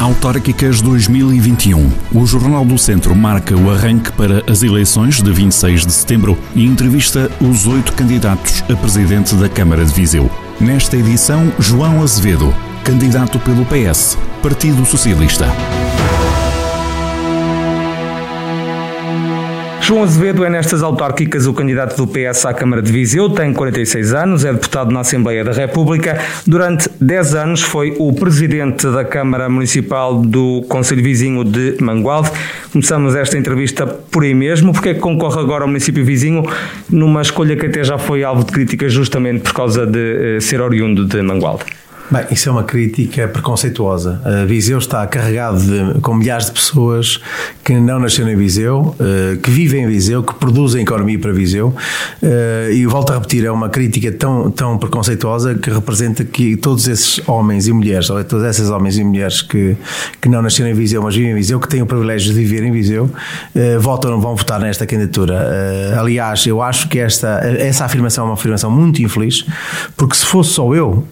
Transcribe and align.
Autárquicas 0.00 0.80
2021. 0.80 1.92
O 2.14 2.24
Jornal 2.24 2.64
do 2.64 2.78
Centro 2.78 3.14
marca 3.14 3.54
o 3.54 3.70
arranque 3.70 4.10
para 4.12 4.42
as 4.50 4.62
eleições 4.62 5.20
de 5.20 5.30
26 5.30 5.84
de 5.84 5.92
setembro 5.92 6.38
e 6.54 6.64
entrevista 6.64 7.30
os 7.38 7.66
oito 7.66 7.92
candidatos 7.92 8.64
a 8.70 8.74
presidente 8.74 9.34
da 9.34 9.46
Câmara 9.46 9.84
de 9.84 9.92
Viseu. 9.92 10.30
Nesta 10.58 10.96
edição, 10.96 11.52
João 11.58 12.02
Azevedo, 12.02 12.54
candidato 12.82 13.38
pelo 13.40 13.66
PS, 13.66 14.16
Partido 14.42 14.86
Socialista. 14.86 15.46
João 19.82 20.02
Azevedo 20.02 20.44
é 20.44 20.50
nestas 20.50 20.82
autárquicas 20.82 21.46
o 21.46 21.54
candidato 21.54 21.96
do 21.96 22.06
PS 22.06 22.44
à 22.44 22.52
Câmara 22.52 22.82
de 22.82 22.92
Viseu, 22.92 23.30
tem 23.30 23.52
46 23.52 24.12
anos, 24.12 24.44
é 24.44 24.52
deputado 24.52 24.90
na 24.90 25.00
Assembleia 25.00 25.42
da 25.42 25.52
República. 25.52 26.18
Durante 26.46 26.88
10 27.00 27.34
anos 27.34 27.62
foi 27.62 27.96
o 27.98 28.12
presidente 28.12 28.86
da 28.88 29.04
Câmara 29.04 29.48
Municipal 29.48 30.20
do 30.20 30.62
Conselho 30.68 31.02
Vizinho 31.02 31.42
de 31.44 31.76
Mangualde. 31.80 32.30
Começamos 32.72 33.14
esta 33.14 33.38
entrevista 33.38 33.86
por 33.86 34.22
aí 34.22 34.34
mesmo. 34.34 34.72
Porque 34.72 34.90
é 34.90 34.94
que 34.94 35.00
concorre 35.00 35.40
agora 35.40 35.64
ao 35.64 35.68
município 35.68 36.04
vizinho 36.04 36.44
numa 36.88 37.22
escolha 37.22 37.56
que 37.56 37.66
até 37.66 37.82
já 37.82 37.98
foi 37.98 38.22
alvo 38.22 38.44
de 38.44 38.52
críticas 38.52 38.92
justamente 38.92 39.40
por 39.40 39.54
causa 39.54 39.86
de 39.86 40.36
eh, 40.36 40.40
ser 40.40 40.60
oriundo 40.60 41.04
de 41.04 41.22
Mangualde? 41.22 41.64
Bem, 42.10 42.26
isso 42.32 42.48
é 42.48 42.52
uma 42.52 42.64
crítica 42.64 43.28
preconceituosa. 43.28 44.20
A 44.24 44.44
Viseu 44.44 44.78
está 44.78 45.06
carregado 45.06 45.60
de, 45.60 46.00
com 46.00 46.12
milhares 46.12 46.46
de 46.46 46.52
pessoas 46.52 47.20
que 47.62 47.72
não 47.78 48.00
nasceram 48.00 48.28
em 48.30 48.36
Viseu, 48.36 48.96
eh, 48.98 49.38
que 49.40 49.48
vivem 49.48 49.84
em 49.84 49.86
Viseu, 49.86 50.20
que 50.20 50.34
produzem 50.34 50.82
economia 50.82 51.16
para 51.20 51.30
Viseu. 51.30 51.72
Eh, 52.20 52.70
e 52.72 52.86
volto 52.86 53.12
a 53.12 53.14
repetir, 53.14 53.44
é 53.44 53.50
uma 53.52 53.68
crítica 53.68 54.10
tão, 54.10 54.50
tão 54.50 54.76
preconceituosa 54.76 55.54
que 55.54 55.70
representa 55.70 56.24
que 56.24 56.56
todos 56.56 56.88
esses 56.88 57.20
homens 57.28 57.68
e 57.68 57.72
mulheres, 57.72 58.10
ou 58.10 58.24
todas 58.24 58.44
essas 58.44 58.70
homens 58.70 58.98
e 58.98 59.04
mulheres 59.04 59.40
que, 59.40 59.76
que 60.20 60.28
não 60.28 60.42
nasceram 60.42 60.68
em 60.68 60.74
Viseu, 60.74 61.00
mas 61.00 61.14
vivem 61.14 61.30
em 61.30 61.34
Viseu, 61.36 61.60
que 61.60 61.68
têm 61.68 61.80
o 61.80 61.86
privilégio 61.86 62.34
de 62.34 62.40
viver 62.40 62.64
em 62.64 62.72
Viseu, 62.72 63.08
eh, 63.54 63.78
votam 63.78 64.14
ou 64.14 64.20
vão 64.20 64.34
votar 64.34 64.58
nesta 64.58 64.84
candidatura. 64.84 65.96
Aliás, 65.96 66.44
eu 66.44 66.60
acho 66.60 66.88
que 66.88 66.98
esta, 66.98 67.40
essa 67.44 67.84
afirmação 67.84 68.24
é 68.24 68.28
uma 68.30 68.34
afirmação 68.34 68.68
muito 68.68 69.00
infeliz, 69.00 69.46
porque 69.96 70.16
se 70.16 70.26
fosse 70.26 70.54
só 70.54 70.74
eu, 70.74 71.06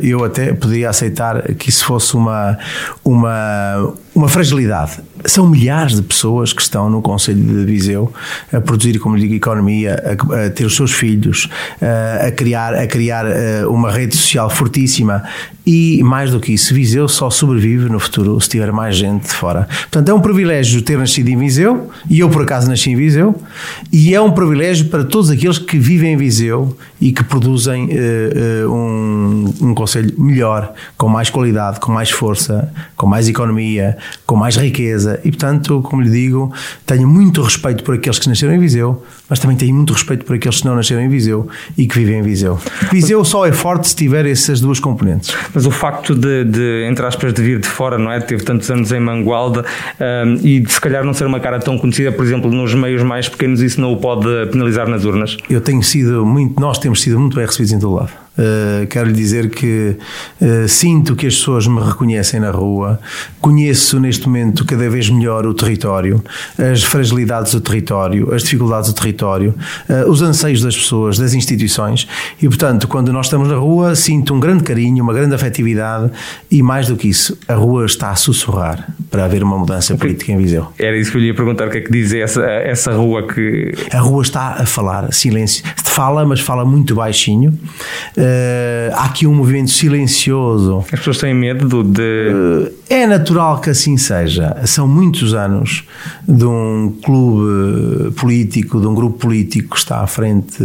eu 0.00 0.22
até 0.22 0.43
poderia 0.52 0.90
aceitar 0.90 1.54
que 1.54 1.68
isso 1.68 1.84
fosse 1.84 2.14
uma, 2.14 2.58
uma, 3.04 3.94
uma 4.14 4.28
fragilidade. 4.28 5.00
São 5.26 5.48
milhares 5.48 5.96
de 5.96 6.02
pessoas 6.02 6.52
que 6.52 6.62
estão 6.62 6.90
no 6.90 7.00
Conselho 7.02 7.42
de 7.42 7.64
Viseu 7.64 8.12
a 8.52 8.60
produzir, 8.60 8.98
como 8.98 9.18
digo, 9.18 9.34
economia, 9.34 10.02
a, 10.04 10.46
a 10.46 10.50
ter 10.50 10.64
os 10.64 10.76
seus 10.76 10.92
filhos, 10.92 11.48
a, 11.80 12.26
a 12.26 12.32
criar, 12.32 12.74
a 12.74 12.86
criar 12.86 13.24
uma 13.68 13.90
rede 13.90 14.16
social 14.16 14.50
fortíssima 14.50 15.22
e, 15.66 16.02
mais 16.02 16.30
do 16.30 16.40
que 16.40 16.52
isso, 16.52 16.74
Viseu 16.74 17.08
só 17.08 17.30
sobrevive 17.30 17.88
no 17.88 17.98
futuro 17.98 18.38
se 18.40 18.48
tiver 18.48 18.70
mais 18.70 18.96
gente 18.96 19.28
de 19.28 19.32
fora. 19.32 19.66
Portanto, 19.82 20.08
é 20.10 20.14
um 20.14 20.20
privilégio 20.20 20.82
ter 20.82 20.98
nascido 20.98 21.28
em 21.28 21.38
Viseu 21.38 21.90
e 22.08 22.20
eu, 22.20 22.28
por 22.28 22.42
acaso, 22.42 22.68
nasci 22.68 22.90
em 22.90 22.96
Viseu 22.96 23.34
e 23.90 24.14
é 24.14 24.20
um 24.20 24.30
privilégio 24.30 24.86
para 24.86 25.04
todos 25.04 25.30
aqueles 25.30 25.58
que 25.58 25.78
vivem 25.78 26.12
em 26.12 26.16
Viseu 26.16 26.76
e 27.00 27.12
que 27.12 27.24
produzem 27.24 27.86
uh, 27.86 28.68
uh, 28.68 28.72
um, 28.72 29.54
um 29.62 29.74
Conselho 29.74 30.12
melhor, 30.18 30.72
com 30.98 31.08
mais 31.08 31.30
qualidade, 31.30 31.80
com 31.80 31.90
mais 31.90 32.10
força, 32.10 32.70
com 32.96 33.06
mais 33.06 33.28
economia, 33.28 33.96
com 34.26 34.36
mais 34.36 34.56
riqueza. 34.56 35.13
E, 35.24 35.30
portanto, 35.30 35.82
como 35.82 36.02
lhe 36.02 36.10
digo, 36.10 36.52
tenho 36.86 37.08
muito 37.08 37.42
respeito 37.42 37.84
por 37.84 37.94
aqueles 37.94 38.18
que 38.18 38.28
nasceram 38.28 38.54
em 38.54 38.58
Viseu, 38.58 39.04
mas 39.28 39.38
também 39.38 39.56
tenho 39.56 39.74
muito 39.74 39.92
respeito 39.92 40.24
por 40.24 40.36
aqueles 40.36 40.60
que 40.60 40.66
não 40.66 40.74
nasceram 40.74 41.02
em 41.02 41.08
Viseu 41.08 41.48
e 41.76 41.86
que 41.86 41.98
vivem 41.98 42.18
em 42.18 42.22
Viseu. 42.22 42.58
Viseu 42.90 43.24
só 43.24 43.46
é 43.46 43.52
forte 43.52 43.88
se 43.88 43.96
tiver 43.96 44.26
essas 44.26 44.60
duas 44.60 44.80
componentes. 44.80 45.34
Mas 45.54 45.66
o 45.66 45.70
facto 45.70 46.14
de, 46.14 46.44
de 46.44 46.86
entre 46.88 47.04
aspas, 47.06 47.32
de 47.32 47.42
vir 47.42 47.60
de 47.60 47.68
fora, 47.68 47.98
não 47.98 48.10
é? 48.10 48.20
Teve 48.20 48.42
tantos 48.42 48.70
anos 48.70 48.92
em 48.92 49.00
Mangualde 49.00 49.60
um, 49.60 50.46
e 50.46 50.60
de 50.60 50.72
se 50.72 50.80
calhar 50.80 51.04
não 51.04 51.12
ser 51.12 51.26
uma 51.26 51.40
cara 51.40 51.58
tão 51.58 51.78
conhecida, 51.78 52.12
por 52.12 52.24
exemplo, 52.24 52.50
nos 52.50 52.74
meios 52.74 53.02
mais 53.02 53.28
pequenos, 53.28 53.60
isso 53.60 53.80
não 53.80 53.92
o 53.92 53.96
pode 53.96 54.26
penalizar 54.50 54.88
nas 54.88 55.04
urnas? 55.04 55.36
Eu 55.48 55.60
tenho 55.60 55.82
sido 55.82 56.24
muito, 56.24 56.60
nós 56.60 56.78
temos 56.78 57.02
sido 57.02 57.18
muito 57.18 57.36
bem 57.36 57.46
recebidos 57.46 57.72
em 57.72 57.78
todo 57.78 57.94
lado. 57.94 58.23
Uh, 58.36 58.84
quero 58.88 59.06
lhe 59.06 59.14
dizer 59.14 59.48
que 59.48 59.96
uh, 60.40 60.68
sinto 60.68 61.14
que 61.14 61.24
as 61.24 61.36
pessoas 61.36 61.68
me 61.68 61.80
reconhecem 61.80 62.40
na 62.40 62.50
rua, 62.50 62.98
conheço 63.40 64.00
neste 64.00 64.26
momento 64.26 64.64
cada 64.64 64.90
vez 64.90 65.08
melhor 65.08 65.46
o 65.46 65.54
território, 65.54 66.20
as 66.58 66.82
fragilidades 66.82 67.52
do 67.52 67.60
território, 67.60 68.34
as 68.34 68.42
dificuldades 68.42 68.92
do 68.92 68.94
território, 68.94 69.54
uh, 69.88 70.10
os 70.10 70.20
anseios 70.20 70.62
das 70.62 70.76
pessoas, 70.76 71.16
das 71.16 71.32
instituições 71.32 72.08
e, 72.42 72.48
portanto, 72.48 72.88
quando 72.88 73.12
nós 73.12 73.26
estamos 73.26 73.48
na 73.48 73.54
rua, 73.54 73.94
sinto 73.94 74.34
um 74.34 74.40
grande 74.40 74.64
carinho, 74.64 75.04
uma 75.04 75.14
grande 75.14 75.34
afetividade 75.34 76.10
e, 76.50 76.60
mais 76.60 76.88
do 76.88 76.96
que 76.96 77.08
isso, 77.08 77.38
a 77.46 77.54
rua 77.54 77.86
está 77.86 78.10
a 78.10 78.16
sussurrar 78.16 78.88
para 79.12 79.26
haver 79.26 79.44
uma 79.44 79.56
mudança 79.56 79.94
okay. 79.94 80.08
política 80.08 80.32
em 80.32 80.38
Viseu. 80.38 80.66
Era 80.76 80.98
isso 80.98 81.12
que 81.12 81.18
eu 81.18 81.20
lhe 81.20 81.28
ia 81.28 81.34
perguntar, 81.34 81.68
o 81.68 81.70
que 81.70 81.78
é 81.78 81.80
que 81.80 81.92
diz 81.92 82.12
essa, 82.12 82.42
essa 82.44 82.92
rua 82.92 83.28
que. 83.28 83.72
A 83.92 84.00
rua 84.00 84.22
está 84.22 84.54
a 84.54 84.66
falar, 84.66 85.12
silêncio. 85.12 85.64
Fala, 85.84 86.24
mas 86.24 86.40
fala 86.40 86.64
muito 86.64 86.96
baixinho 86.96 87.56
Uh, 88.24 88.94
há 88.94 89.04
aqui 89.04 89.26
um 89.26 89.34
movimento 89.34 89.70
silencioso. 89.70 90.78
As 90.90 90.98
pessoas 90.98 91.18
têm 91.18 91.34
medo 91.34 91.84
de. 91.84 92.00
Uh, 92.00 92.72
é 92.88 93.06
natural 93.06 93.60
que 93.60 93.68
assim 93.68 93.98
seja. 93.98 94.56
São 94.64 94.88
muitos 94.88 95.34
anos 95.34 95.84
de 96.26 96.44
um 96.46 96.94
clube 97.04 98.12
político, 98.12 98.80
de 98.80 98.86
um 98.86 98.94
grupo 98.94 99.18
político 99.18 99.70
que 99.70 99.76
está 99.76 100.00
à 100.00 100.06
frente 100.06 100.56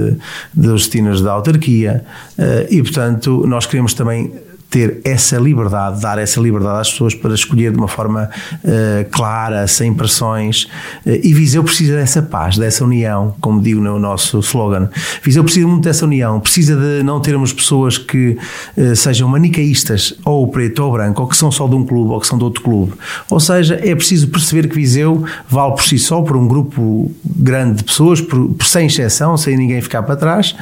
dos 0.54 0.84
destinos 0.84 1.22
da 1.22 1.34
autarquia 1.34 2.06
uh, 2.38 2.74
e, 2.74 2.82
portanto, 2.82 3.44
nós 3.46 3.66
queremos 3.66 3.94
também 3.94 4.32
ter 4.70 5.02
essa 5.04 5.38
liberdade, 5.38 6.00
dar 6.00 6.20
essa 6.20 6.40
liberdade 6.40 6.82
às 6.82 6.92
pessoas 6.92 7.16
para 7.16 7.34
escolher 7.34 7.72
de 7.72 7.78
uma 7.78 7.88
forma 7.88 8.30
uh, 8.54 9.10
clara, 9.10 9.66
sem 9.68 9.94
pressões. 9.94 10.66
Uh, 11.06 11.20
e 11.24 11.34
Viseu 11.34 11.64
precisa 11.64 11.96
dessa 11.96 12.22
paz, 12.22 12.56
dessa 12.56 12.84
união, 12.84 13.36
como 13.42 13.62
digo 13.62 13.82
no 13.82 13.98
nosso 13.98 14.40
slogan. 14.40 14.90
Viseu 15.24 15.44
precisa 15.44 15.68
muito 15.68 15.84
dessa 15.84 16.06
união, 16.06 16.40
precisa 16.40 16.76
de 16.76 17.02
não 17.04 17.20
termos 17.20 17.52
pessoas 17.52 17.98
que 17.98 18.38
uh, 18.78 18.96
sejam 18.96 19.28
manicaístas, 19.28 20.14
ou 20.24 20.48
preto 20.48 20.84
ou 20.84 20.92
branco, 20.92 21.24
ou 21.24 21.28
que 21.28 21.36
são 21.36 21.52
só 21.52 21.68
de 21.68 21.76
um 21.76 21.84
clube, 21.84 22.12
ou 22.12 22.20
que 22.20 22.28
são 22.28 22.38
de 22.38 22.44
outro 22.44 22.62
clube. 22.62 22.94
Ou 23.30 23.40
seja, 23.40 23.80
é 23.84 23.96
preciso 23.96 24.28
perceber 24.28 24.68
que 24.68 24.76
Viseu 24.76 25.24
vale 25.50 25.74
por 25.74 25.84
si 25.84 25.98
só, 25.98 26.22
por 26.22 26.38
um 26.38 26.48
grupo 26.48 27.12
grande 27.26 27.78
de 27.78 27.84
pessoas, 27.86 28.22
por, 28.22 28.50
por 28.50 28.66
sem 28.66 28.86
exceção, 28.86 29.36
sem 29.36 29.58
ninguém 29.58 29.82
ficar 29.82 30.04
para 30.04 30.16
trás. 30.16 30.56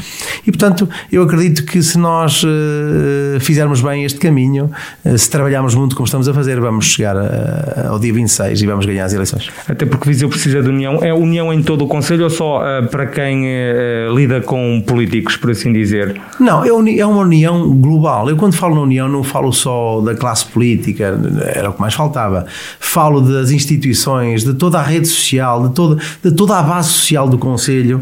E, 0.45 0.51
portanto, 0.51 0.87
eu 1.11 1.23
acredito 1.23 1.65
que 1.65 1.81
se 1.83 1.97
nós 1.97 2.43
fizermos 3.41 3.81
bem 3.81 3.96
bem 3.97 4.05
este 4.05 4.19
caminho, 4.19 4.69
eh, 5.03 5.17
se 5.17 5.29
trabalharmos 5.29 5.73
muito 5.73 5.95
como 5.95 6.05
estamos 6.05 6.27
a 6.29 6.33
fazer, 6.33 6.59
vamos 6.59 6.85
chegar 6.85 7.17
a, 7.17 7.87
ao 7.89 7.99
dia 7.99 8.13
26 8.13 8.61
e 8.61 8.65
vamos 8.65 8.85
ganhar 8.85 9.05
as 9.05 9.13
eleições. 9.13 9.49
Até 9.67 9.85
porque 9.85 10.07
Viseu 10.07 10.29
precisa 10.29 10.61
de 10.61 10.69
união. 10.69 10.99
É 11.01 11.13
união 11.13 11.51
em 11.51 11.63
todo 11.63 11.83
o 11.83 11.87
Conselho 11.87 12.25
ou 12.25 12.29
só 12.29 12.61
uh, 12.61 12.87
para 12.87 13.07
quem 13.07 13.45
lida 14.13 14.41
com 14.41 14.81
políticos, 14.85 15.35
por 15.37 15.51
assim 15.51 15.73
dizer? 15.73 16.19
Não, 16.39 16.63
é, 16.63 16.99
é 16.99 17.05
uma 17.05 17.21
união 17.21 17.69
global. 17.77 18.29
Eu 18.29 18.37
quando 18.37 18.53
falo 18.53 18.75
na 18.75 18.81
união 18.81 19.07
não 19.07 19.23
falo 19.23 19.51
só 19.51 20.01
da 20.01 20.15
classe 20.15 20.45
política, 20.45 21.19
era 21.53 21.69
o 21.69 21.73
que 21.73 21.81
mais 21.81 21.93
faltava. 21.93 22.45
Falo 22.79 23.21
das 23.21 23.51
instituições, 23.51 24.43
de 24.43 24.53
toda 24.53 24.79
a 24.79 24.83
rede 24.83 25.07
social, 25.07 25.67
de 25.67 25.73
toda, 25.73 26.01
de 26.23 26.31
toda 26.31 26.57
a 26.57 26.61
base 26.61 26.89
social 26.89 27.27
do 27.27 27.37
Conselho. 27.37 28.01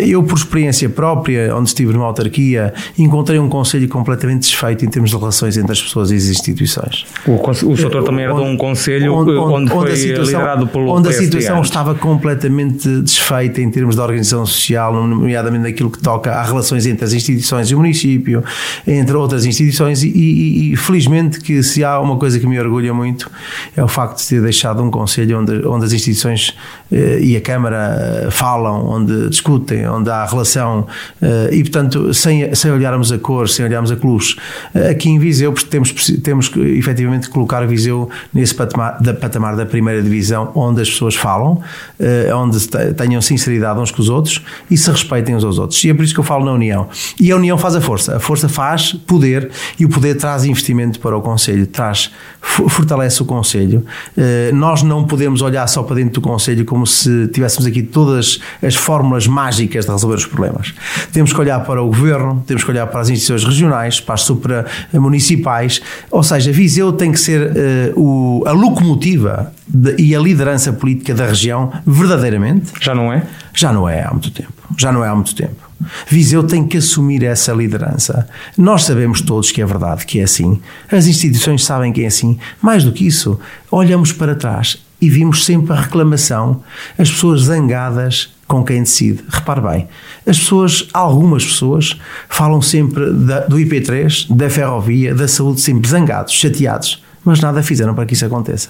Eu, 0.00 0.22
por 0.22 0.38
experiência 0.38 0.88
própria, 0.88 1.54
onde 1.54 1.68
estive 1.68 1.92
numa 1.92 2.06
autarquia, 2.06 2.72
encontrei 2.98 3.38
um 3.38 3.48
Conselho 3.48 3.88
completamente 3.88 4.45
desfeito 4.48 4.84
em 4.84 4.88
termos 4.88 5.10
de 5.10 5.16
relações 5.16 5.56
entre 5.56 5.72
as 5.72 5.82
pessoas 5.82 6.10
e 6.10 6.16
as 6.16 6.24
instituições. 6.24 7.06
O, 7.26 7.34
o 7.34 7.76
doutor 7.76 8.04
também 8.04 8.24
era 8.24 8.34
de 8.34 8.40
um 8.40 8.56
conselho 8.56 9.14
onde, 9.14 9.30
onde, 9.32 9.54
onde 9.54 9.70
foi 9.70 9.78
onde 9.78 9.96
situação, 9.96 10.40
liderado 10.40 10.66
pelo 10.66 10.90
Onde 10.90 11.08
a 11.08 11.12
situação 11.12 11.60
estava 11.62 11.94
completamente 11.94 12.88
desfeita 13.02 13.60
em 13.60 13.70
termos 13.70 13.94
de 13.94 14.00
organização 14.00 14.44
social, 14.46 14.92
nomeadamente 14.94 15.64
naquilo 15.64 15.90
que 15.90 16.00
toca 16.00 16.32
a 16.32 16.42
relações 16.42 16.86
entre 16.86 17.04
as 17.04 17.12
instituições 17.12 17.70
e 17.70 17.74
o 17.74 17.78
município, 17.78 18.42
entre 18.86 19.16
outras 19.16 19.44
instituições, 19.44 20.02
e, 20.02 20.08
e, 20.08 20.72
e, 20.72 20.76
felizmente 20.76 21.40
que 21.40 21.62
se 21.62 21.84
há 21.84 21.98
uma 22.00 22.16
coisa 22.16 22.38
que 22.38 22.46
me 22.46 22.58
orgulha 22.58 22.92
muito 22.92 23.30
é 23.76 23.82
o 23.82 23.88
facto 23.88 24.18
de 24.18 24.28
ter 24.28 24.42
deixado 24.42 24.82
um 24.82 24.90
conselho 24.90 25.40
onde, 25.40 25.66
onde 25.66 25.84
as 25.86 25.92
instituições 25.92 26.54
eh, 26.90 27.18
e 27.20 27.36
a 27.36 27.40
Câmara 27.40 28.24
eh, 28.26 28.30
falam, 28.30 28.86
onde 28.86 29.28
discutem, 29.28 29.88
onde 29.88 30.10
há 30.10 30.24
relação, 30.24 30.86
eh, 31.20 31.50
e 31.52 31.62
portanto, 31.62 32.14
sem, 32.14 32.54
sem 32.54 32.70
olharmos 32.70 33.10
a 33.12 33.18
cor, 33.18 33.48
sem 33.48 33.64
olharmos 33.64 33.90
a 33.90 33.96
cruz, 33.96 34.35
eh, 34.74 34.90
aqui 34.90 35.08
em 35.08 35.18
Viseu, 35.18 35.52
porque 35.52 35.68
temos, 35.68 35.92
temos 36.22 36.48
que 36.48 36.60
efetivamente 36.60 37.28
colocar 37.28 37.66
Viseu 37.66 38.08
nesse 38.32 38.54
patamar 38.54 39.00
da, 39.00 39.14
patamar 39.14 39.56
da 39.56 39.66
primeira 39.66 40.02
divisão, 40.02 40.50
onde 40.54 40.82
as 40.82 40.90
pessoas 40.90 41.14
falam, 41.14 41.60
eh, 41.98 42.30
onde 42.34 42.66
tenham 42.96 43.20
sinceridade 43.20 43.78
uns 43.80 43.90
com 43.90 44.00
os 44.00 44.08
outros 44.08 44.42
e 44.70 44.76
se 44.76 44.90
respeitem 44.90 45.34
uns 45.34 45.44
aos 45.44 45.58
outros. 45.58 45.82
E 45.84 45.90
é 45.90 45.94
por 45.94 46.04
isso 46.04 46.14
que 46.14 46.20
eu 46.20 46.24
falo 46.24 46.44
na 46.44 46.52
união. 46.52 46.88
E 47.20 47.30
a 47.30 47.36
união 47.36 47.58
faz 47.58 47.74
a 47.74 47.80
força. 47.80 48.16
A 48.16 48.20
força 48.20 48.48
faz 48.48 48.92
poder 48.92 49.50
e 49.78 49.84
o 49.84 49.88
poder 49.88 50.16
traz 50.16 50.44
investimento 50.44 51.00
para 51.00 51.16
o 51.16 51.22
Conselho, 51.22 51.66
traz, 51.66 52.10
fortalece 52.40 53.22
o 53.22 53.24
Conselho. 53.24 53.84
Eh, 54.16 54.50
nós 54.52 54.82
não 54.82 55.04
podemos 55.04 55.42
olhar 55.42 55.66
só 55.66 55.82
para 55.82 55.96
dentro 55.96 56.20
do 56.20 56.20
Conselho 56.20 56.64
como 56.64 56.86
se 56.86 57.28
tivéssemos 57.28 57.66
aqui 57.66 57.82
todas 57.82 58.40
as 58.62 58.74
fórmulas 58.74 59.26
mágicas 59.26 59.86
de 59.86 59.92
resolver 59.92 60.16
os 60.16 60.26
problemas. 60.26 60.74
Temos 61.12 61.32
que 61.32 61.40
olhar 61.40 61.60
para 61.60 61.82
o 61.82 61.86
Governo, 61.86 62.42
temos 62.46 62.64
que 62.64 62.70
olhar 62.70 62.86
para 62.86 63.00
as 63.00 63.08
instituições 63.08 63.44
regionais, 63.44 64.00
para 64.00 64.14
as 64.14 64.22
supramunicipais. 64.26 65.80
Ou 66.10 66.22
seja, 66.22 66.52
Viseu 66.52 66.92
tem 66.92 67.12
que 67.12 67.20
ser 67.20 67.50
uh, 67.50 68.00
o, 68.00 68.44
a 68.46 68.52
locomotiva 68.52 69.52
de, 69.66 69.94
e 69.98 70.14
a 70.14 70.20
liderança 70.20 70.72
política 70.72 71.14
da 71.14 71.26
região, 71.26 71.72
verdadeiramente. 71.86 72.72
Já 72.80 72.94
não 72.94 73.12
é? 73.12 73.22
Já 73.54 73.72
não 73.72 73.88
é 73.88 74.04
há 74.04 74.10
muito 74.10 74.30
tempo. 74.30 74.52
Já 74.76 74.92
não 74.92 75.04
é 75.04 75.08
há 75.08 75.14
muito 75.14 75.34
tempo. 75.34 75.66
Viseu 76.08 76.42
tem 76.42 76.66
que 76.66 76.78
assumir 76.78 77.22
essa 77.22 77.52
liderança. 77.52 78.28
Nós 78.56 78.84
sabemos 78.84 79.20
todos 79.20 79.50
que 79.50 79.60
é 79.60 79.66
verdade, 79.66 80.06
que 80.06 80.20
é 80.20 80.24
assim. 80.24 80.60
As 80.90 81.06
instituições 81.06 81.64
sabem 81.64 81.92
que 81.92 82.02
é 82.02 82.06
assim. 82.06 82.38
Mais 82.60 82.84
do 82.84 82.92
que 82.92 83.06
isso, 83.06 83.38
olhamos 83.70 84.12
para 84.12 84.34
trás 84.34 84.78
e 85.00 85.10
vimos 85.10 85.44
sempre 85.44 85.72
a 85.72 85.80
reclamação, 85.80 86.62
as 86.98 87.10
pessoas 87.10 87.42
zangadas 87.42 88.34
com 88.46 88.64
quem 88.64 88.82
decide. 88.82 89.24
Repare 89.28 89.60
bem, 89.60 89.88
as 90.26 90.38
pessoas, 90.38 90.88
algumas 90.92 91.44
pessoas, 91.44 91.98
falam 92.28 92.62
sempre 92.62 93.12
da, 93.12 93.40
do 93.40 93.56
IP3, 93.56 94.34
da 94.34 94.48
ferrovia, 94.48 95.14
da 95.14 95.26
saúde, 95.26 95.60
sempre 95.60 95.88
zangados, 95.88 96.32
chateados, 96.32 97.02
mas 97.24 97.40
nada 97.40 97.62
fizeram 97.62 97.94
para 97.94 98.06
que 98.06 98.14
isso 98.14 98.24
aconteça. 98.24 98.68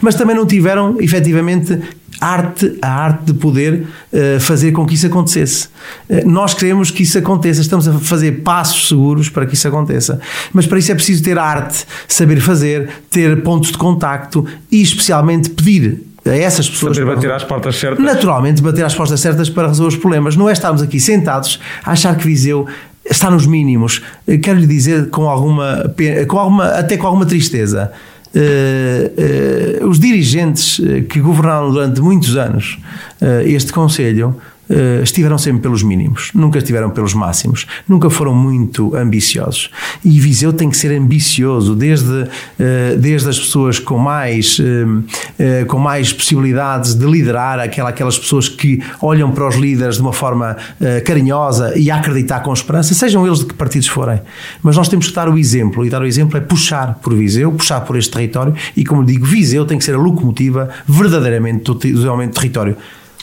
Mas 0.00 0.14
também 0.14 0.34
não 0.34 0.46
tiveram, 0.46 0.96
efetivamente, 1.00 1.78
arte, 2.20 2.78
a 2.80 2.88
arte 2.88 3.24
de 3.24 3.34
poder 3.34 3.84
uh, 4.12 4.40
fazer 4.40 4.72
com 4.72 4.86
que 4.86 4.94
isso 4.94 5.06
acontecesse. 5.06 5.68
Uh, 6.08 6.26
nós 6.26 6.54
queremos 6.54 6.90
que 6.90 7.02
isso 7.02 7.18
aconteça, 7.18 7.60
estamos 7.60 7.88
a 7.88 7.94
fazer 7.94 8.42
passos 8.42 8.88
seguros 8.88 9.28
para 9.28 9.44
que 9.44 9.54
isso 9.54 9.66
aconteça. 9.66 10.20
Mas 10.52 10.66
para 10.66 10.78
isso 10.78 10.92
é 10.92 10.94
preciso 10.94 11.22
ter 11.22 11.36
arte, 11.36 11.84
saber 12.06 12.40
fazer, 12.40 12.88
ter 13.10 13.42
pontos 13.42 13.72
de 13.72 13.78
contacto 13.78 14.46
e, 14.70 14.80
especialmente, 14.80 15.50
pedir 15.50 16.02
essas 16.34 16.68
pessoas. 16.68 16.96
Saber 16.96 17.14
bater 17.14 17.30
às 17.30 17.44
portas 17.44 17.76
certas. 17.76 18.04
Naturalmente, 18.04 18.62
bater 18.62 18.84
às 18.84 18.94
portas 18.94 19.20
certas 19.20 19.48
para 19.48 19.68
resolver 19.68 19.94
os 19.94 20.00
problemas. 20.00 20.36
Não 20.36 20.48
é 20.48 20.52
estarmos 20.52 20.82
aqui 20.82 20.98
sentados 20.98 21.60
a 21.84 21.92
achar 21.92 22.16
que 22.16 22.26
Viseu 22.26 22.66
está 23.04 23.30
nos 23.30 23.46
mínimos. 23.46 24.02
Eh, 24.26 24.38
quero 24.38 24.58
lhe 24.58 24.66
dizer 24.66 25.10
com 25.10 25.28
alguma, 25.28 25.92
com 26.26 26.38
alguma 26.38 26.66
até 26.66 26.96
com 26.96 27.06
alguma 27.06 27.26
tristeza 27.26 27.92
uh, 28.36 29.84
uh, 29.84 29.88
os 29.88 29.98
dirigentes 29.98 30.80
que 31.08 31.20
governaram 31.20 31.70
durante 31.70 32.00
muitos 32.00 32.36
anos 32.36 32.78
uh, 33.20 33.46
este 33.46 33.72
Conselho 33.72 34.36
Uh, 34.68 35.00
estiveram 35.02 35.38
sempre 35.38 35.62
pelos 35.62 35.84
mínimos, 35.84 36.32
nunca 36.34 36.58
estiveram 36.58 36.90
pelos 36.90 37.14
máximos, 37.14 37.66
nunca 37.88 38.10
foram 38.10 38.34
muito 38.34 38.96
ambiciosos. 38.96 39.70
E 40.04 40.18
Viseu 40.18 40.52
tem 40.52 40.68
que 40.68 40.76
ser 40.76 40.90
ambicioso, 40.90 41.76
desde, 41.76 42.10
uh, 42.12 42.98
desde 42.98 43.28
as 43.28 43.38
pessoas 43.38 43.78
com 43.78 43.96
mais, 43.96 44.58
uh, 44.58 45.66
com 45.68 45.78
mais 45.78 46.12
possibilidades 46.12 46.94
de 46.94 47.06
liderar, 47.06 47.60
aquela, 47.60 47.90
aquelas 47.90 48.18
pessoas 48.18 48.48
que 48.48 48.82
olham 49.00 49.30
para 49.30 49.46
os 49.46 49.54
líderes 49.54 49.96
de 49.96 50.02
uma 50.02 50.12
forma 50.12 50.56
carinhosa 51.04 51.78
e 51.78 51.90
acreditar 51.90 52.40
com 52.40 52.52
esperança, 52.52 52.92
sejam 52.94 53.24
eles 53.26 53.40
de 53.40 53.46
que 53.46 53.54
partidos 53.54 53.86
forem. 53.86 54.20
Mas 54.62 54.76
nós 54.76 54.88
temos 54.88 55.08
que 55.08 55.14
dar 55.14 55.28
o 55.28 55.38
exemplo, 55.38 55.84
e 55.86 55.90
dar 55.90 56.02
o 56.02 56.06
exemplo 56.06 56.36
é 56.36 56.40
puxar 56.40 56.94
por 56.94 57.14
Viseu, 57.14 57.52
puxar 57.52 57.82
por 57.82 57.96
este 57.96 58.10
território, 58.10 58.54
e 58.76 58.84
como 58.84 59.04
digo, 59.04 59.24
Viseu 59.26 59.64
tem 59.64 59.78
que 59.78 59.84
ser 59.84 59.94
a 59.94 59.98
locomotiva 59.98 60.68
verdadeiramente 60.86 61.64
do 61.64 61.74
desenvolvimento 61.74 62.32
do 62.32 62.40
território. 62.40 62.76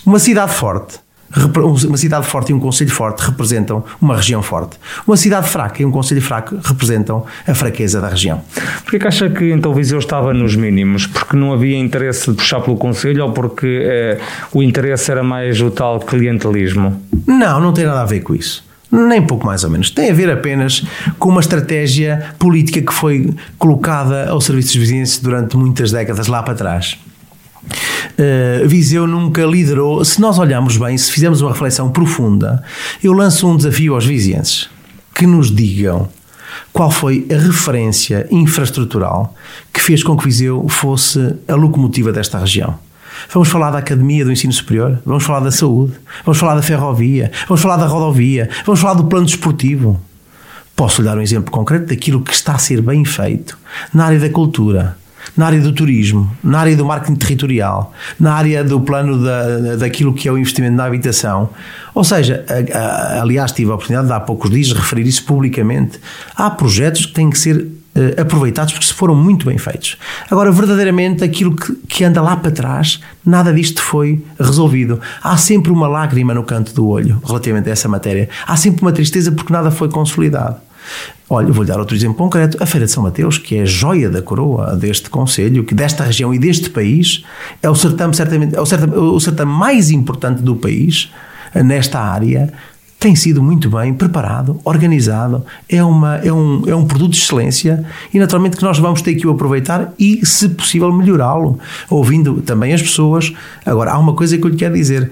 Uma 0.05 0.19
cidade 0.19 0.53
forte 0.53 1.02
uma 1.85 1.97
cidade 1.97 2.25
forte 2.27 2.51
e 2.51 2.53
um 2.53 2.59
conselho 2.59 2.91
forte 2.91 3.21
representam 3.21 3.83
uma 3.99 4.15
região 4.15 4.41
forte. 4.41 4.77
Uma 5.07 5.17
cidade 5.17 5.49
fraca 5.49 5.81
e 5.81 5.85
um 5.85 5.91
conselho 5.91 6.21
fraco 6.21 6.55
representam 6.63 7.25
a 7.47 7.53
fraqueza 7.55 7.99
da 7.99 8.09
região. 8.09 8.41
Porquê 8.83 8.99
que 8.99 9.07
acha 9.07 9.29
que 9.29 9.51
então 9.51 9.73
Viseu 9.73 9.99
estava 9.99 10.33
nos 10.33 10.55
mínimos? 10.55 11.07
Porque 11.07 11.35
não 11.35 11.53
havia 11.53 11.77
interesse 11.77 12.29
de 12.29 12.37
puxar 12.37 12.61
pelo 12.61 12.77
conselho 12.77 13.25
ou 13.25 13.31
porque 13.31 13.81
eh, 13.83 14.19
o 14.51 14.61
interesse 14.61 15.11
era 15.11 15.23
mais 15.23 15.59
o 15.61 15.71
tal 15.71 15.99
clientelismo? 15.99 17.01
Não, 17.25 17.59
não 17.59 17.73
tem 17.73 17.85
nada 17.85 18.01
a 18.01 18.05
ver 18.05 18.21
com 18.21 18.35
isso. 18.35 18.63
Nem 18.91 19.23
pouco 19.23 19.45
mais 19.45 19.63
ou 19.63 19.71
menos. 19.71 19.89
Tem 19.89 20.11
a 20.11 20.13
ver 20.13 20.29
apenas 20.29 20.85
com 21.17 21.29
uma 21.29 21.41
estratégia 21.41 22.35
política 22.37 22.79
que 22.79 22.93
foi 22.93 23.33
colocada 23.57 24.29
ao 24.29 24.39
serviço 24.39 24.67
dos 24.69 24.75
vizinhos 24.75 25.17
durante 25.17 25.57
muitas 25.57 25.91
décadas 25.91 26.27
lá 26.27 26.43
para 26.43 26.53
trás. 26.53 26.97
Uh, 28.13 28.67
Viseu 28.67 29.07
nunca 29.07 29.43
liderou. 29.45 30.03
Se 30.05 30.21
nós 30.21 30.37
olharmos 30.37 30.77
bem, 30.77 30.97
se 30.97 31.11
fizermos 31.11 31.41
uma 31.41 31.51
reflexão 31.51 31.91
profunda, 31.91 32.63
eu 33.03 33.13
lanço 33.13 33.47
um 33.47 33.57
desafio 33.57 33.95
aos 33.95 34.05
vizienses 34.05 34.69
que 35.13 35.25
nos 35.25 35.53
digam 35.53 36.07
qual 36.71 36.91
foi 36.91 37.25
a 37.31 37.37
referência 37.37 38.27
infraestrutural 38.31 39.35
que 39.71 39.81
fez 39.81 40.03
com 40.03 40.17
que 40.17 40.25
Viseu 40.25 40.67
fosse 40.69 41.35
a 41.47 41.55
locomotiva 41.55 42.11
desta 42.11 42.39
região. 42.39 42.77
Vamos 43.31 43.49
falar 43.49 43.71
da 43.71 43.77
Academia 43.77 44.25
do 44.25 44.31
Ensino 44.31 44.51
Superior, 44.51 44.99
vamos 45.05 45.23
falar 45.23 45.39
da 45.39 45.51
saúde, 45.51 45.93
vamos 46.25 46.39
falar 46.39 46.55
da 46.55 46.61
ferrovia, 46.61 47.31
vamos 47.47 47.61
falar 47.61 47.77
da 47.77 47.85
rodovia, 47.85 48.49
vamos 48.65 48.81
falar 48.81 48.95
do 48.95 49.05
plano 49.05 49.25
desportivo. 49.25 49.99
Posso 50.75 51.01
lhe 51.01 51.07
dar 51.07 51.17
um 51.17 51.21
exemplo 51.21 51.51
concreto 51.51 51.87
daquilo 51.87 52.21
que 52.21 52.33
está 52.33 52.53
a 52.53 52.57
ser 52.57 52.81
bem 52.81 53.05
feito 53.05 53.57
na 53.93 54.05
área 54.05 54.19
da 54.19 54.29
cultura, 54.29 54.97
na 55.35 55.45
área 55.47 55.61
do 55.61 55.71
turismo, 55.71 56.31
na 56.43 56.59
área 56.59 56.75
do 56.75 56.85
marketing 56.85 57.15
territorial, 57.15 57.93
na 58.19 58.33
área 58.33 58.63
do 58.63 58.79
plano 58.81 59.23
da, 59.23 59.75
daquilo 59.77 60.13
que 60.13 60.27
é 60.27 60.31
o 60.31 60.37
investimento 60.37 60.75
na 60.75 60.85
habitação. 60.85 61.49
Ou 61.93 62.03
seja, 62.03 62.43
a, 62.47 62.77
a, 62.77 63.21
aliás, 63.21 63.51
tive 63.51 63.71
a 63.71 63.75
oportunidade 63.75 64.07
de 64.07 64.13
há 64.13 64.19
poucos 64.19 64.49
dias 64.49 64.71
referir 64.71 65.07
isso 65.07 65.23
publicamente. 65.25 65.99
Há 66.35 66.49
projetos 66.49 67.05
que 67.05 67.13
têm 67.13 67.29
que 67.29 67.37
ser 67.37 67.57
uh, 67.57 68.21
aproveitados 68.21 68.73
porque 68.73 68.87
se 68.87 68.93
foram 68.93 69.15
muito 69.15 69.45
bem 69.45 69.57
feitos. 69.57 69.97
Agora, 70.29 70.51
verdadeiramente, 70.51 71.23
aquilo 71.23 71.55
que, 71.55 71.73
que 71.87 72.03
anda 72.03 72.21
lá 72.21 72.35
para 72.35 72.51
trás, 72.51 72.99
nada 73.25 73.53
disto 73.53 73.81
foi 73.81 74.23
resolvido. 74.39 74.99
Há 75.21 75.37
sempre 75.37 75.71
uma 75.71 75.87
lágrima 75.87 76.33
no 76.33 76.43
canto 76.43 76.73
do 76.73 76.87
olho 76.87 77.21
relativamente 77.25 77.69
a 77.69 77.71
essa 77.71 77.87
matéria. 77.87 78.29
Há 78.47 78.55
sempre 78.57 78.81
uma 78.81 78.91
tristeza 78.91 79.31
porque 79.31 79.53
nada 79.53 79.71
foi 79.71 79.89
consolidado. 79.89 80.57
Olha, 81.29 81.51
vou-lhe 81.51 81.67
dar 81.67 81.79
outro 81.79 81.95
exemplo 81.95 82.15
concreto. 82.15 82.61
A 82.61 82.65
Feira 82.65 82.85
de 82.85 82.91
São 82.91 83.03
Mateus, 83.03 83.37
que 83.37 83.55
é 83.55 83.61
a 83.61 83.65
joia 83.65 84.09
da 84.09 84.21
coroa 84.21 84.75
deste 84.75 85.09
Conselho, 85.09 85.63
que 85.63 85.73
desta 85.73 86.03
região 86.03 86.33
e 86.33 86.39
deste 86.39 86.69
país, 86.69 87.23
é 87.61 87.69
o 87.69 87.75
certame, 87.75 88.15
certamente, 88.15 88.55
é 88.55 88.61
o 88.61 88.65
certame, 88.65 88.95
o 88.95 89.19
certame 89.19 89.51
mais 89.51 89.89
importante 89.89 90.41
do 90.41 90.55
país 90.55 91.11
nesta 91.55 91.99
área. 91.99 92.51
Tem 92.99 93.15
sido 93.15 93.43
muito 93.43 93.69
bem 93.69 93.93
preparado, 93.93 94.61
organizado, 94.63 95.45
é, 95.67 95.83
uma, 95.83 96.17
é, 96.17 96.31
um, 96.31 96.63
é 96.67 96.73
um 96.73 96.85
produto 96.85 97.11
de 97.11 97.17
excelência 97.17 97.83
e, 98.13 98.19
naturalmente, 98.19 98.55
que 98.55 98.63
nós 98.63 98.79
vamos 98.79 99.01
ter 99.01 99.15
que 99.15 99.27
o 99.27 99.31
aproveitar 99.31 99.93
e, 99.99 100.25
se 100.25 100.47
possível, 100.47 100.89
melhorá-lo, 100.93 101.59
ouvindo 101.89 102.41
também 102.41 102.73
as 102.73 102.81
pessoas. 102.81 103.33
Agora, 103.65 103.91
há 103.91 103.97
uma 103.97 104.13
coisa 104.13 104.37
que 104.37 104.45
eu 104.45 104.49
lhe 104.49 104.55
quero 104.55 104.75
dizer: 104.75 105.11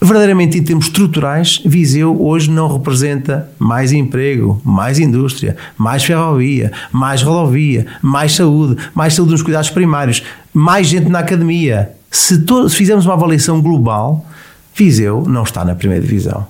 Verdadeiramente, 0.00 0.56
em 0.56 0.62
termos 0.62 0.86
estruturais, 0.86 1.60
Viseu 1.64 2.22
hoje 2.22 2.48
não 2.50 2.72
representa 2.72 3.50
mais 3.58 3.92
emprego, 3.92 4.60
mais 4.64 5.00
indústria, 5.00 5.56
mais 5.76 6.04
ferrovia, 6.04 6.70
mais 6.92 7.20
rodovia, 7.20 7.84
mais 8.00 8.36
saúde, 8.36 8.76
mais 8.94 9.14
saúde 9.14 9.32
nos 9.32 9.42
cuidados 9.42 9.70
primários, 9.70 10.22
mais 10.54 10.86
gente 10.86 11.08
na 11.08 11.18
academia. 11.18 11.90
Se, 12.10 12.36
se 12.36 12.76
fizermos 12.76 13.06
uma 13.06 13.14
avaliação 13.14 13.60
global, 13.60 14.24
Viseu 14.72 15.24
não 15.26 15.42
está 15.42 15.64
na 15.64 15.74
primeira 15.74 16.04
divisão. 16.04 16.46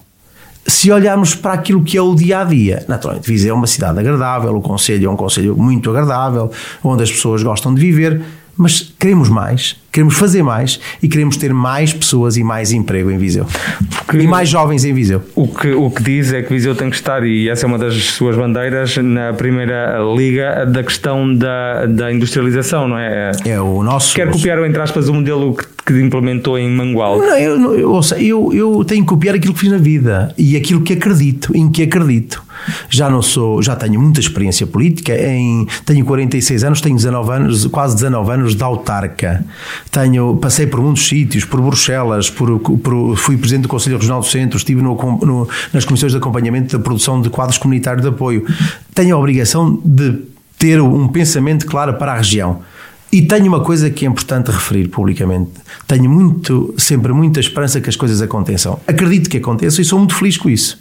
Se 0.66 0.92
olharmos 0.92 1.34
para 1.34 1.54
aquilo 1.54 1.82
que 1.82 1.96
é 1.96 2.02
o 2.02 2.14
dia 2.14 2.40
a 2.40 2.44
dia, 2.44 2.84
naturalmente, 2.86 3.26
Viseu 3.26 3.54
é 3.54 3.56
uma 3.56 3.66
cidade 3.66 3.98
agradável, 3.98 4.54
o 4.54 4.60
Conselho 4.60 5.06
é 5.06 5.10
um 5.10 5.16
Conselho 5.16 5.56
muito 5.56 5.88
agradável, 5.88 6.50
onde 6.84 7.02
as 7.02 7.10
pessoas 7.10 7.42
gostam 7.42 7.74
de 7.74 7.80
viver, 7.80 8.20
mas 8.58 8.92
queremos 8.98 9.28
mais, 9.28 9.76
queremos 9.92 10.16
fazer 10.16 10.42
mais 10.42 10.80
e 11.00 11.08
queremos 11.08 11.36
ter 11.36 11.54
mais 11.54 11.92
pessoas 11.92 12.36
e 12.36 12.42
mais 12.42 12.72
emprego 12.72 13.08
em 13.08 13.16
Viseu. 13.16 13.46
Porque 14.04 14.24
e 14.24 14.26
mais 14.26 14.48
jovens 14.48 14.84
em 14.84 14.92
Viseu. 14.92 15.22
O 15.36 15.46
que, 15.46 15.70
o 15.70 15.88
que 15.90 16.02
diz 16.02 16.32
é 16.32 16.42
que 16.42 16.52
Viseu 16.52 16.74
tem 16.74 16.90
que 16.90 16.96
estar, 16.96 17.24
e 17.24 17.48
essa 17.48 17.64
é 17.64 17.68
uma 17.68 17.78
das 17.78 17.94
suas 17.94 18.36
bandeiras, 18.36 18.96
na 18.96 19.32
primeira 19.32 19.98
liga 20.16 20.66
da 20.66 20.82
questão 20.82 21.32
da, 21.32 21.86
da 21.86 22.12
industrialização, 22.12 22.88
não 22.88 22.98
é? 22.98 23.30
É 23.46 23.60
o 23.60 23.82
nosso. 23.84 24.14
Quer 24.16 24.28
copiar, 24.28 24.58
entre 24.64 24.82
aspas, 24.82 25.08
o 25.08 25.14
modelo 25.14 25.54
que, 25.54 25.64
que 25.86 26.00
implementou 26.00 26.58
em 26.58 26.68
Mangual? 26.68 27.18
Não, 27.18 27.38
eu, 27.38 27.74
eu, 27.78 28.00
eu, 28.18 28.52
eu 28.52 28.84
tenho 28.84 29.02
que 29.02 29.08
copiar 29.08 29.36
aquilo 29.36 29.54
que 29.54 29.60
fiz 29.60 29.70
na 29.70 29.78
vida 29.78 30.34
e 30.36 30.56
aquilo 30.56 30.80
que 30.80 30.94
acredito, 30.94 31.56
em 31.56 31.70
que 31.70 31.84
acredito. 31.84 32.42
Já 32.88 33.08
não 33.10 33.22
sou, 33.22 33.62
já 33.62 33.76
tenho 33.76 34.00
muita 34.00 34.20
experiência 34.20 34.66
política, 34.66 35.12
em, 35.14 35.66
tenho 35.84 36.04
46 36.04 36.64
anos, 36.64 36.80
tenho 36.80 36.96
19 36.96 37.30
anos, 37.32 37.66
quase 37.66 37.94
19 37.94 38.32
anos 38.32 38.54
de 38.54 38.62
autarca. 38.62 39.44
Tenho, 39.90 40.36
passei 40.36 40.66
por 40.66 40.80
muitos 40.80 41.06
sítios, 41.06 41.44
por 41.44 41.60
Bruxelas, 41.60 42.30
por, 42.30 42.58
por, 42.58 43.16
fui 43.16 43.36
presidente 43.36 43.62
do 43.62 43.68
Conselho 43.68 43.96
Regional 43.96 44.20
do 44.20 44.26
Centro, 44.26 44.56
estive 44.56 44.82
no, 44.82 44.94
no, 44.94 45.48
nas 45.72 45.84
comissões 45.84 46.12
de 46.12 46.18
acompanhamento 46.18 46.76
da 46.76 46.82
produção 46.82 47.20
de 47.20 47.30
quadros 47.30 47.58
comunitários 47.58 48.02
de 48.02 48.08
apoio. 48.08 48.46
Tenho 48.94 49.16
a 49.16 49.18
obrigação 49.18 49.80
de 49.84 50.22
ter 50.58 50.80
um 50.80 51.06
pensamento 51.08 51.66
claro 51.66 51.94
para 51.94 52.12
a 52.12 52.16
região. 52.16 52.62
E 53.10 53.22
tenho 53.22 53.46
uma 53.46 53.60
coisa 53.60 53.88
que 53.88 54.04
é 54.04 54.08
importante 54.08 54.50
referir 54.50 54.88
publicamente. 54.88 55.50
Tenho 55.86 56.10
muito, 56.10 56.74
sempre 56.76 57.12
muita 57.12 57.40
esperança 57.40 57.80
que 57.80 57.88
as 57.88 57.96
coisas 57.96 58.20
aconteçam. 58.20 58.78
Acredito 58.86 59.30
que 59.30 59.38
aconteçam 59.38 59.80
e 59.80 59.84
sou 59.84 59.98
muito 59.98 60.14
feliz 60.14 60.36
com 60.36 60.50
isso. 60.50 60.78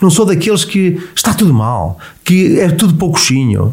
Não 0.00 0.10
sou 0.10 0.26
daqueles 0.26 0.64
que 0.64 1.00
está 1.14 1.32
tudo 1.32 1.54
mal, 1.54 1.98
que 2.24 2.58
é 2.58 2.68
tudo 2.68 2.94
pouquinho. 2.94 3.72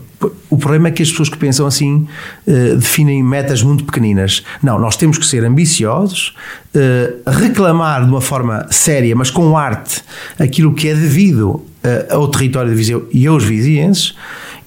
O 0.50 0.58
problema 0.58 0.90
é 0.90 0.92
que 0.92 1.02
as 1.02 1.10
pessoas 1.10 1.30
que 1.30 1.38
pensam 1.38 1.66
assim 1.66 2.08
uh, 2.48 2.76
definem 2.76 3.24
metas 3.24 3.64
muito 3.64 3.84
pequeninas. 3.84 4.44
Não, 4.62 4.78
nós 4.78 4.96
temos 4.96 5.18
que 5.18 5.26
ser 5.26 5.44
ambiciosos, 5.44 6.36
uh, 6.76 7.30
reclamar 7.30 8.06
de 8.06 8.12
uma 8.12 8.22
forma 8.22 8.68
séria, 8.70 9.16
mas 9.16 9.32
com 9.32 9.58
arte, 9.58 10.04
aquilo 10.38 10.76
que 10.76 10.88
é 10.88 10.94
devido 10.94 11.50
uh, 11.50 11.66
ao 12.12 12.28
território 12.28 12.70
de 12.70 12.78
Viseu 12.78 13.10
e 13.12 13.26
aos 13.26 13.44
vizienses 13.44 14.16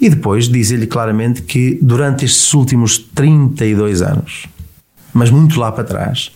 E 0.01 0.09
depois 0.09 0.49
dizer-lhe 0.49 0.87
claramente 0.87 1.43
que 1.43 1.79
durante 1.83 2.25
estes 2.25 2.55
últimos 2.55 2.99
32 2.99 4.03
anos, 4.03 4.47
mas 5.13 5.31
muito 5.31 5.59
lá 5.59 5.73
para 5.73 5.85
trás, 5.85 6.31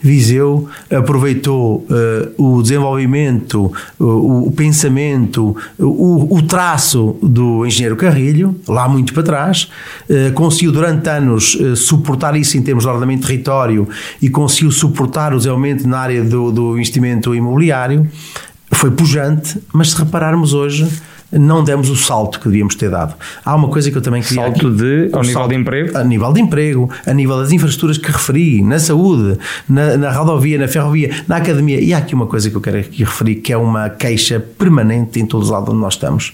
Viseu 0.00 0.68
aproveitou 0.90 1.86
uh, 1.88 2.58
o 2.58 2.62
desenvolvimento, 2.62 3.72
uh, 3.98 4.46
o 4.46 4.52
pensamento, 4.52 5.56
o, 5.78 6.36
o, 6.36 6.42
traço 6.42 7.16
do 7.22 7.66
engenheiro 7.66 7.96
Carrilho, 7.96 8.54
lá 8.68 8.88
muito 8.88 9.14
para 9.14 9.22
trás, 9.22 9.70
uh, 10.08 10.32
conseguiu 10.34 10.72
durante 10.72 11.08
anos 11.08 11.56
suportar 11.76 12.36
isso 12.36 12.56
em 12.56 12.62
termos 12.62 12.84
de 12.84 12.88
ordenamento 12.88 13.22
de 13.22 13.26
território 13.28 13.88
e 14.20 14.28
conseguiu 14.28 14.70
suportar 14.70 15.32
o 15.32 15.38
desenvolvimento 15.38 15.88
na 15.88 15.98
área 15.98 16.22
do, 16.22 16.52
do 16.52 16.74
investimento 16.74 17.34
imobiliário. 17.34 18.08
Foi 18.72 18.90
pujante, 18.90 19.58
mas 19.72 19.92
se 19.92 19.96
repararmos 19.96 20.52
hoje, 20.52 20.86
não 21.32 21.64
demos 21.64 21.90
o 21.90 21.96
salto 21.96 22.38
que 22.38 22.46
devíamos 22.46 22.74
ter 22.74 22.90
dado. 22.90 23.14
Há 23.44 23.54
uma 23.54 23.68
coisa 23.68 23.90
que 23.90 23.98
eu 23.98 24.02
também 24.02 24.22
queria. 24.22 24.44
Salto 24.44 24.70
de, 24.70 25.10
ao 25.12 25.22
nível 25.22 25.48
de 25.48 25.54
emprego? 25.54 25.98
A 25.98 26.04
nível 26.04 26.32
de 26.32 26.40
emprego, 26.40 26.90
a 27.06 27.12
nível 27.12 27.38
das 27.38 27.52
infraestruturas 27.52 27.98
que 27.98 28.10
referi, 28.10 28.62
na 28.62 28.78
saúde, 28.78 29.38
na, 29.68 29.96
na 29.96 30.12
rodovia, 30.12 30.58
na 30.58 30.68
ferrovia, 30.68 31.10
na 31.26 31.36
academia. 31.36 31.80
E 31.80 31.92
há 31.92 31.98
aqui 31.98 32.14
uma 32.14 32.26
coisa 32.26 32.48
que 32.48 32.56
eu 32.56 32.60
quero 32.60 32.78
aqui 32.78 33.02
referir, 33.02 33.36
que 33.36 33.52
é 33.52 33.56
uma 33.56 33.90
queixa 33.90 34.38
permanente 34.38 35.18
em 35.18 35.26
todos 35.26 35.48
os 35.48 35.52
lados 35.52 35.70
onde 35.70 35.80
nós 35.80 35.94
estamos. 35.94 36.32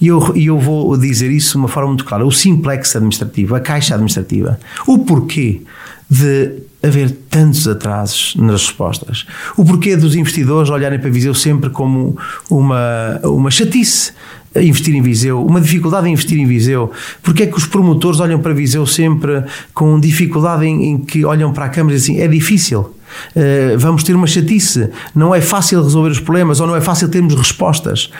E 0.00 0.06
eu, 0.08 0.34
eu 0.34 0.58
vou 0.58 0.96
dizer 0.96 1.30
isso 1.30 1.52
de 1.52 1.58
uma 1.58 1.68
forma 1.68 1.88
muito 1.88 2.04
clara. 2.04 2.24
O 2.24 2.32
simplex 2.32 2.96
administrativo, 2.96 3.54
a 3.54 3.60
caixa 3.60 3.94
administrativa. 3.94 4.58
O 4.86 4.98
porquê 5.00 5.60
de 6.10 6.62
haver 6.82 7.10
tantos 7.30 7.68
atrasos 7.68 8.34
nas 8.36 8.62
respostas. 8.62 9.26
O 9.56 9.64
porquê 9.64 9.96
dos 9.96 10.16
investidores 10.16 10.70
olharem 10.70 10.98
para 10.98 11.10
Viseu 11.10 11.34
sempre 11.34 11.70
como 11.70 12.18
uma, 12.50 13.20
uma 13.22 13.50
chatice 13.50 14.12
investir 14.56 14.94
em 14.96 15.02
Viseu, 15.02 15.44
uma 15.44 15.60
dificuldade 15.60 16.08
em 16.08 16.12
investir 16.12 16.38
em 16.38 16.46
Viseu. 16.46 16.90
Porque 17.22 17.44
é 17.44 17.46
que 17.46 17.56
os 17.56 17.66
promotores 17.66 18.18
olham 18.18 18.40
para 18.40 18.52
Viseu 18.52 18.84
sempre 18.86 19.44
com 19.72 20.00
dificuldade 20.00 20.66
em, 20.66 20.90
em 20.90 20.98
que 20.98 21.24
olham 21.24 21.52
para 21.52 21.66
a 21.66 21.68
Câmara 21.68 21.94
e 21.94 21.98
dizem 21.98 22.16
assim, 22.16 22.24
é 22.24 22.28
difícil. 22.28 22.94
Uh, 23.34 23.78
vamos 23.78 24.02
ter 24.02 24.14
uma 24.14 24.26
chatice, 24.26 24.88
não 25.14 25.34
é 25.34 25.40
fácil 25.40 25.82
resolver 25.82 26.10
os 26.10 26.20
problemas 26.20 26.60
ou 26.60 26.66
não 26.66 26.76
é 26.76 26.80
fácil 26.80 27.08
termos 27.08 27.34
respostas. 27.34 28.10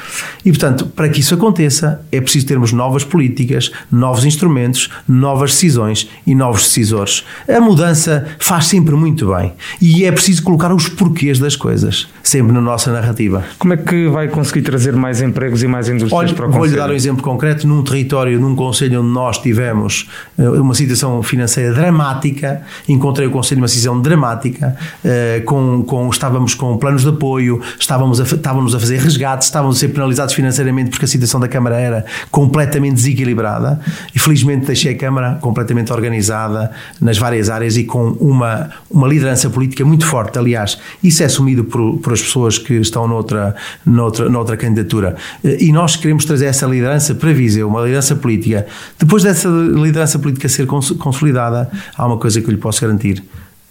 E, 0.45 0.51
portanto, 0.51 0.87
para 0.87 1.09
que 1.09 1.21
isso 1.21 1.35
aconteça, 1.35 2.01
é 2.11 2.21
preciso 2.21 2.47
termos 2.47 2.73
novas 2.73 3.05
políticas, 3.05 3.71
novos 3.91 4.25
instrumentos, 4.25 4.91
novas 5.09 5.53
decisões 5.53 6.09
e 6.27 6.35
novos 6.35 6.63
decisores. 6.65 7.25
A 7.49 7.61
mudança 7.61 8.27
faz 8.39 8.67
sempre 8.67 8.95
muito 8.95 9.33
bem 9.35 9.53
e 9.81 10.05
é 10.05 10.13
preciso 10.13 10.43
colocar 10.43 10.73
os 10.73 10.89
porquês 10.89 11.39
das 11.39 11.57
coisas, 11.57 12.09
sempre 12.23 12.53
na 12.53 12.61
nossa 12.61 12.93
narrativa. 12.93 13.45
Como 13.59 13.75
é 13.75 13.77
que 13.77 14.09
vai 14.09 14.29
conseguir 14.29 14.63
trazer 14.63 14.95
mais 14.95 15.21
empregos 15.21 15.63
e 15.63 15.67
mais 15.67 15.89
indústrias 15.89 16.13
Olha, 16.13 16.35
para 16.35 16.47
o 16.47 16.51
Vou-lhe 16.51 16.77
dar 16.77 16.91
um 16.91 16.95
exemplo 16.95 17.23
concreto. 17.23 17.67
Num 17.67 17.83
território, 17.83 18.39
num 18.41 18.55
conselho 18.55 19.01
onde 19.01 19.11
nós 19.11 19.39
tivemos 19.39 20.09
eh, 20.39 20.49
uma 20.49 20.75
situação 20.75 21.23
financeira 21.23 21.73
dramática, 21.73 22.63
encontrei 22.89 23.27
o 23.27 23.31
conselho 23.31 23.61
numa 23.61 23.69
situação 23.69 24.01
dramática 24.01 24.77
eh, 25.05 25.43
com, 25.45 25.83
com, 25.83 26.09
estávamos 26.11 26.55
com 26.55 26.77
planos 26.79 27.03
de 27.03 27.09
apoio, 27.09 27.61
estávamos 27.79 28.21
a, 28.21 28.25
estávamos 28.25 28.75
a 28.75 28.81
fazer 28.81 28.99
resgates, 28.99 29.49
estávamos 29.49 29.77
a 29.77 29.81
ser 29.81 29.89
penalizados 29.89 30.35
financeiramente 30.35 30.91
porque 30.91 31.05
a 31.05 31.09
situação 31.09 31.41
da 31.41 31.49
Câmara 31.49 31.79
era 31.79 32.05
completamente 32.31 32.95
desequilibrada 32.95 33.81
e 34.15 34.19
felizmente 34.19 34.67
deixei 34.67 34.93
a 34.93 34.97
Câmara 34.97 35.39
completamente 35.41 35.93
organizada 35.93 36.71
nas 37.01 37.19
várias 37.19 37.49
áreas 37.51 37.77
e 37.77 37.85
com 37.85 38.11
uma, 38.21 38.71
uma 38.91 39.09
liderança 39.09 39.49
política 39.51 39.85
muito 39.85 40.07
forte. 40.07 40.39
Aliás, 40.39 40.79
isso 41.03 41.23
é 41.23 41.27
assumido 41.27 41.65
por, 41.65 41.99
por 41.99 42.13
as 42.13 42.23
pessoas 42.23 42.59
que 42.59 42.75
estão 42.75 43.07
noutra, 43.07 43.55
noutra, 43.85 44.29
noutra 44.29 44.57
candidatura. 44.57 45.17
Eh, 45.45 45.65
e 45.65 45.73
nós 45.73 45.97
queremos 45.97 46.25
trazer 46.25 46.47
essa 46.47 46.67
liderança 46.67 47.15
para 47.15 47.33
Viseu, 47.33 47.69
uma 47.69 47.81
liderança 47.83 48.17
política. 48.17 48.67
Depois 48.99 49.23
dessa 49.23 49.49
liderança 49.49 50.19
política 50.19 50.49
ser 50.49 50.67
consolidada, 50.67 51.71
há 51.97 52.07
uma 52.07 52.19
coisa 52.19 52.41
que 52.41 52.49
eu 52.49 52.53
lhe 52.53 52.61
posso 52.61 52.81
garantir 52.81 53.23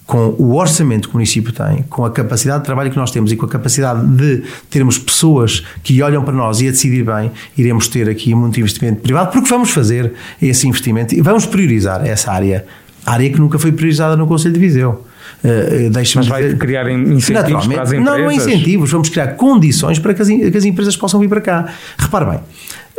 com 0.09 0.33
o 0.39 0.55
orçamento 0.55 1.07
que 1.07 1.13
o 1.13 1.17
município 1.17 1.53
tem, 1.53 1.83
com 1.83 2.03
a 2.03 2.09
capacidade 2.09 2.61
de 2.61 2.65
trabalho 2.65 2.89
que 2.89 2.97
nós 2.97 3.11
temos 3.11 3.31
e 3.31 3.35
com 3.35 3.45
a 3.45 3.47
capacidade 3.47 4.03
de 4.07 4.41
termos 4.67 4.97
pessoas 4.97 5.63
que 5.83 6.01
olham 6.01 6.23
para 6.23 6.33
nós 6.33 6.61
e 6.61 6.67
a 6.67 6.71
decidir 6.71 7.05
bem, 7.05 7.31
iremos 7.55 7.87
ter 7.87 8.09
aqui 8.09 8.33
muito 8.33 8.59
investimento 8.59 9.01
privado, 9.01 9.31
porque 9.31 9.47
vamos 9.47 9.69
fazer 9.69 10.13
esse 10.41 10.67
investimento 10.67 11.13
e 11.13 11.21
vamos 11.21 11.45
priorizar 11.45 12.03
essa 12.03 12.31
área, 12.31 12.65
área 13.05 13.29
que 13.29 13.39
nunca 13.39 13.59
foi 13.59 13.71
priorizada 13.71 14.17
no 14.17 14.25
Conselho 14.25 14.55
de 14.55 14.59
Viseu. 14.59 15.05
Uh, 15.43 15.91
Mas 15.93 16.27
vai 16.27 16.41
dizer, 16.41 16.57
criar 16.57 16.89
incentivos 16.89 17.67
para 17.67 17.83
as 17.83 17.91
empresas? 17.93 18.05
Não, 18.05 18.17
não 18.17 18.31
incentivos, 18.31 18.91
vamos 18.91 19.09
criar 19.09 19.27
condições 19.35 19.99
para 19.99 20.15
que 20.15 20.23
as, 20.23 20.27
que 20.27 20.57
as 20.57 20.65
empresas 20.65 20.97
possam 20.97 21.19
vir 21.19 21.29
para 21.29 21.39
cá. 21.39 21.71
Repare 21.99 22.25
bem, 22.25 22.39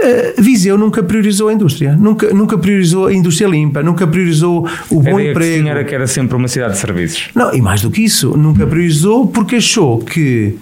Uh, 0.02 0.40
Viseu 0.40 0.78
nunca 0.78 1.02
priorizou 1.02 1.48
a 1.48 1.52
indústria, 1.52 1.94
nunca, 1.94 2.32
nunca 2.32 2.56
priorizou 2.56 3.08
a 3.08 3.12
indústria 3.12 3.46
limpa, 3.46 3.82
nunca 3.82 4.06
priorizou 4.06 4.66
o 4.88 5.02
bom 5.02 5.18
a 5.18 5.22
emprego. 5.22 5.64
Que 5.64 5.68
era 5.68 5.84
que 5.84 5.94
era 5.94 6.06
sempre 6.06 6.36
uma 6.36 6.48
cidade 6.48 6.72
de 6.72 6.78
serviços. 6.78 7.28
Não, 7.34 7.52
e 7.52 7.60
mais 7.60 7.82
do 7.82 7.90
que 7.90 8.02
isso, 8.02 8.34
nunca 8.36 8.66
priorizou 8.66 9.26
porque 9.26 9.56
achou 9.56 9.98
que 9.98 10.56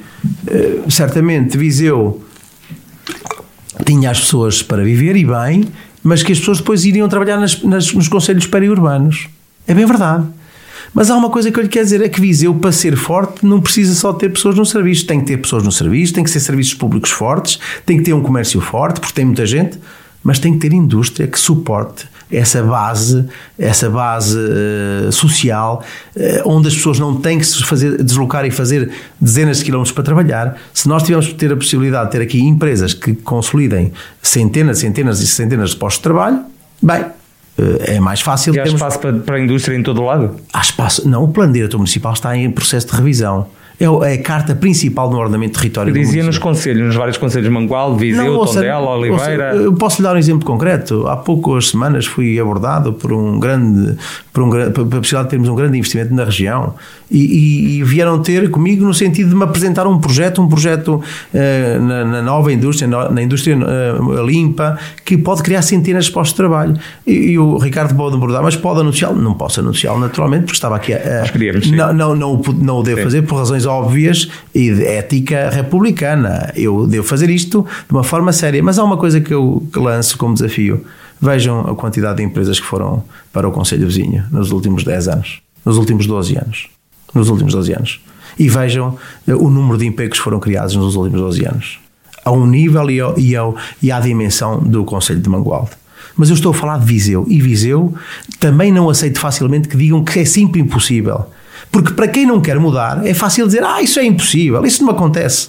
uh, 0.49 0.91
certamente 0.91 1.57
Viseu 1.57 2.21
tinha 3.85 4.11
as 4.11 4.21
pessoas 4.21 4.61
para 4.61 4.83
viver 4.83 5.15
e 5.15 5.25
bem, 5.25 5.69
mas 6.03 6.23
que 6.23 6.33
as 6.33 6.39
pessoas 6.41 6.59
depois 6.59 6.85
iriam 6.85 7.09
trabalhar 7.09 7.39
nas, 7.39 7.63
nas, 7.63 7.93
nos 7.93 8.09
conselhos 8.09 8.47
periurbanos. 8.47 9.29
É 9.67 9.75
bem 9.75 9.87
verdade. 9.87 10.27
Mas 10.95 11.11
há 11.11 11.17
uma 11.17 11.31
coisa 11.31 11.51
que 11.51 11.59
eu 11.59 11.63
lhe 11.63 11.69
quero 11.69 11.85
dizer: 11.85 12.03
é 12.03 12.09
que 12.09 12.21
Viseu, 12.21 12.55
para 12.55 12.73
ser 12.73 12.97
forte, 12.97 13.45
não 13.45 13.61
precisa 13.61 13.95
só 13.95 14.13
ter 14.13 14.31
pessoas 14.31 14.55
no 14.57 14.65
serviço. 14.65 15.07
Tem 15.07 15.21
que 15.21 15.27
ter 15.27 15.37
pessoas 15.37 15.63
no 15.63 15.73
serviço, 15.73 16.15
tem 16.15 16.25
que 16.25 16.31
ser 16.31 16.41
serviços 16.41 16.75
públicos 16.75 17.11
fortes, 17.11 17.59
tem 17.85 17.99
que 17.99 18.05
ter 18.05 18.13
um 18.13 18.23
comércio 18.23 18.61
forte, 18.61 19.01
porque 19.01 19.15
tem 19.15 19.25
muita 19.25 19.47
gente, 19.47 19.79
mas 20.23 20.39
tem 20.39 20.53
que 20.53 20.59
ter 20.59 20.73
indústria 20.73 21.27
que 21.27 21.39
suporte 21.39 22.07
essa 22.31 22.63
base, 22.63 23.25
essa 23.59 23.89
base 23.89 24.39
uh, 24.39 25.11
social, 25.11 25.83
uh, 26.15 26.21
onde 26.45 26.69
as 26.69 26.75
pessoas 26.75 26.99
não 26.99 27.17
têm 27.17 27.39
que 27.39 27.47
se 27.47 27.63
fazer, 27.65 28.03
deslocar 28.03 28.45
e 28.45 28.51
fazer 28.51 28.91
dezenas 29.21 29.59
de 29.59 29.65
quilómetros 29.65 29.93
para 29.93 30.05
trabalhar. 30.05 30.59
Se 30.75 30.89
nós 30.89 31.03
tivermos 31.03 31.29
que 31.29 31.35
ter 31.35 31.53
a 31.53 31.57
possibilidade 31.57 32.07
de 32.07 32.13
ter 32.13 32.23
aqui 32.23 32.41
empresas 32.41 32.93
que 32.93 33.15
consolidem 33.15 33.93
centenas, 34.23 34.79
centenas 34.79 35.21
e 35.21 35.27
centenas 35.27 35.71
de 35.71 35.77
postos 35.77 36.01
de 36.01 36.03
trabalho, 36.03 36.41
bem, 36.83 37.07
é 37.81 38.01
mais 38.01 38.21
fácil. 38.21 38.55
E 38.55 38.61
há 38.61 38.63
termos... 38.63 38.81
espaço 38.81 38.99
para, 39.01 39.13
para 39.15 39.37
a 39.37 39.41
indústria 39.41 39.77
em 39.77 39.83
todo 39.83 40.01
o 40.01 40.05
lado? 40.05 40.37
Há 40.53 40.61
espaço. 40.61 41.09
Não, 41.09 41.25
o 41.25 41.29
plano 41.29 41.53
diretor 41.53 41.79
municipal 41.79 42.13
está 42.13 42.37
em 42.37 42.51
processo 42.51 42.87
de 42.87 42.95
revisão. 42.95 43.47
É, 43.81 43.85
é 43.85 44.15
a 44.15 44.23
carta 44.23 44.57
principal 44.57 45.09
no 45.11 45.19
ordenamento 45.19 45.53
de 45.53 45.59
território. 45.61 45.93
Dizia 45.93 46.25
nos 46.25 46.37
conselhos, 46.37 46.87
nos 46.87 46.97
vários 46.97 47.17
conselhos, 47.17 47.49
Mangual, 47.49 47.97
Viseu, 47.97 48.25
não, 48.25 48.37
ouça, 48.37 48.55
Tondela, 48.55 48.91
Oliveira. 48.91 49.55
Ouça, 49.55 49.73
posso 49.77 50.03
lhe 50.03 50.09
dar 50.09 50.15
um 50.17 50.19
exemplo 50.19 50.45
concreto. 50.45 51.07
Há 51.07 51.17
poucas 51.17 51.69
semanas 51.69 52.05
fui 52.05 52.41
abordado 52.41 52.93
por 52.93 53.13
um 53.13 53.39
grande, 53.39 53.97
por 54.33 54.43
um, 54.43 54.51
por 54.51 54.61
a 54.61 54.71
possibilidade 54.73 55.25
de 55.25 55.31
termos 55.31 55.49
um 55.49 55.55
grande 55.55 55.79
investimento 55.79 56.13
na 56.13 56.25
região 56.25 56.75
e, 57.11 57.19
e, 57.19 57.79
e, 57.79 57.85
vieram 57.85 58.21
ter 58.21 58.51
comigo 58.51 58.85
no 58.85 58.93
sentido 58.93 59.31
de 59.31 59.35
me 59.37 59.45
apresentar 59.45 59.87
um 59.87 59.99
projeto, 59.99 60.43
um 60.43 60.49
projeto 60.49 60.95
uh, 60.97 61.83
na, 61.83 62.05
na, 62.05 62.23
nova 62.23 62.53
indústria, 62.53 62.87
na, 62.87 63.11
na 63.11 63.23
indústria 63.23 63.57
uh, 63.57 64.27
limpa, 64.27 64.79
que 65.05 65.17
pode 65.17 65.43
criar 65.43 65.63
centenas 65.63 66.07
de 66.07 66.13
postos 66.13 66.33
de 66.33 66.37
trabalho. 66.37 66.75
E, 67.07 67.13
e 67.13 67.39
o 67.39 67.57
Ricardo 67.57 67.95
pode 67.95 68.15
abordar, 68.15 68.43
mas 68.43 68.57
pode 68.57 68.81
anunciá-lo? 68.81 69.21
Não 69.21 69.35
posso 69.35 69.61
anunciá-lo 69.61 70.01
naturalmente, 70.01 70.43
porque 70.43 70.57
estava 70.57 70.77
aqui 70.77 70.93
a. 70.93 70.99
Uh, 70.99 71.75
não, 71.75 71.93
não, 71.93 72.15
não, 72.15 72.43
não 72.61 72.79
o 72.79 72.83
devo 72.83 72.99
sim. 72.99 73.05
fazer 73.05 73.23
por 73.23 73.37
razões 73.37 73.65
óbvias 73.69 74.29
e 74.55 74.73
de 74.73 74.85
ética 74.85 75.51
republicana. 75.51 76.53
Eu 76.57 76.87
devo 76.87 77.07
fazer 77.07 77.31
isto 77.31 77.65
de 77.87 77.93
uma 77.93 78.03
forma 78.03 78.33
séria. 78.33 78.63
Mas 78.63 78.79
há 78.79 78.85
uma 78.85 78.97
coisa 78.97 79.21
que 79.21 79.33
eu 79.33 79.63
lanço 79.77 80.19
como 80.19 80.35
desafio. 80.35 80.85
Vejam 81.21 81.61
a 81.61 81.75
quantidade 81.75 82.17
de 82.17 82.23
empresas 82.25 82.59
que 82.59 82.67
foram 82.67 83.05
para 83.33 83.47
o 83.49 83.53
Conselho 83.53 83.87
Vizinho 83.87 84.25
nos 84.31 84.51
últimos 84.51 84.85
10 84.85 85.09
anos, 85.09 85.41
nos 85.65 85.77
últimos 85.77 86.07
12 86.07 86.37
anos 86.37 86.79
nos 87.15 87.29
últimos 87.29 87.53
12 87.55 87.73
anos. 87.73 88.01
E 88.39 88.49
vejam 88.49 88.97
eh, 89.27 89.35
o 89.35 89.51
número 89.51 89.79
de 89.79 89.87
empregos 89.87 90.19
que 90.19 90.25
foram 90.25 90.39
criados 90.39 90.77
nos 90.77 90.97
últimos 90.97 91.21
12 91.21 91.47
anos. 91.47 91.81
A 92.25 92.31
um 92.31 92.47
nível 92.47 92.91
e, 92.91 93.01
ao, 93.01 93.19
e, 93.19 93.37
ao, 93.37 93.57
e 93.83 93.91
à 93.91 94.01
dimensão 94.01 94.61
do 94.61 94.85
Conselho 94.85 95.21
de 95.21 95.29
Mangualde. 95.29 95.71
Mas 96.17 96.29
eu 96.31 96.35
estou 96.35 96.51
a 96.51 96.55
falar 96.55 96.79
de 96.79 96.87
Viseu. 96.87 97.25
E 97.29 97.41
Viseu 97.41 97.95
também 98.39 98.73
não 98.73 98.91
aceito 98.91 99.19
facilmente 99.19 99.69
que 99.69 99.77
digam 99.77 100.05
que 100.05 100.21
é 100.21 100.25
sempre 100.25 100.61
impossível. 100.61 101.27
Porque 101.71 101.93
para 101.93 102.09
quem 102.09 102.27
não 102.27 102.41
quer 102.41 102.59
mudar, 102.59 103.07
é 103.07 103.15
fácil 103.15 103.47
dizer: 103.47 103.63
ah, 103.63 103.83
isso 103.83 103.99
é 103.99 104.05
impossível, 104.05 104.65
isso 104.65 104.83
não 104.85 104.93
acontece. 104.93 105.49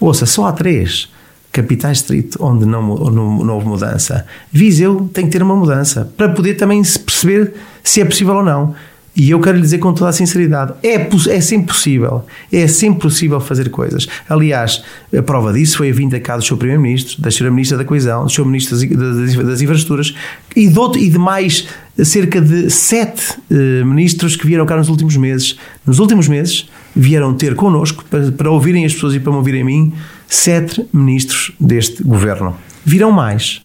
Ouça, 0.00 0.26
só 0.26 0.46
há 0.46 0.52
três 0.52 1.08
capitais 1.52 1.98
distrito 1.98 2.36
onde 2.40 2.66
não, 2.66 2.82
não, 2.82 3.44
não 3.44 3.54
houve 3.54 3.66
mudança. 3.66 4.26
Viseu 4.52 5.08
tem 5.12 5.26
que 5.26 5.30
ter 5.30 5.42
uma 5.42 5.54
mudança 5.54 6.12
para 6.16 6.28
poder 6.28 6.54
também 6.54 6.82
se 6.82 6.98
perceber 6.98 7.54
se 7.82 8.00
é 8.00 8.04
possível 8.04 8.34
ou 8.34 8.44
não. 8.44 8.74
E 9.16 9.30
eu 9.30 9.38
quero 9.38 9.56
lhe 9.56 9.62
dizer 9.62 9.78
com 9.78 9.94
toda 9.94 10.10
a 10.10 10.12
sinceridade: 10.12 10.74
é, 10.82 10.94
é 11.30 11.40
sempre 11.40 11.68
possível, 11.68 12.24
é 12.52 12.66
sempre 12.66 13.02
possível 13.02 13.40
fazer 13.40 13.70
coisas. 13.70 14.08
Aliás, 14.28 14.82
a 15.16 15.22
prova 15.22 15.52
disso 15.52 15.78
foi 15.78 15.90
a 15.90 15.92
vinda 15.92 16.18
cá 16.18 16.36
do 16.36 16.44
seu 16.44 16.56
Primeiro-Ministro, 16.56 17.22
da 17.22 17.28
Sra. 17.28 17.50
Ministra 17.50 17.78
da 17.78 17.84
Coesão, 17.84 18.24
do 18.24 18.30
seu 18.30 18.44
Ministro 18.44 18.76
das, 18.76 19.36
das 19.36 19.60
Infraestruturas 19.60 20.14
e 20.56 20.64
e 20.66 21.08
de 21.08 21.18
mais 21.18 21.68
cerca 22.02 22.40
de 22.40 22.70
sete 22.70 23.38
uh, 23.50 23.84
ministros 23.84 24.36
que 24.36 24.46
vieram 24.46 24.66
cá 24.66 24.76
nos 24.76 24.88
últimos 24.88 25.16
meses. 25.16 25.56
Nos 25.86 25.98
últimos 25.98 26.26
meses 26.26 26.68
vieram 26.96 27.34
ter 27.34 27.54
connosco, 27.54 28.04
para, 28.10 28.32
para 28.32 28.50
ouvirem 28.50 28.84
as 28.84 28.94
pessoas 28.94 29.14
e 29.14 29.20
para 29.20 29.30
me 29.30 29.38
ouvirem 29.38 29.62
a 29.62 29.64
mim, 29.64 29.92
sete 30.26 30.84
ministros 30.92 31.52
deste 31.60 32.02
governo. 32.02 32.56
Virão 32.84 33.12
mais. 33.12 33.62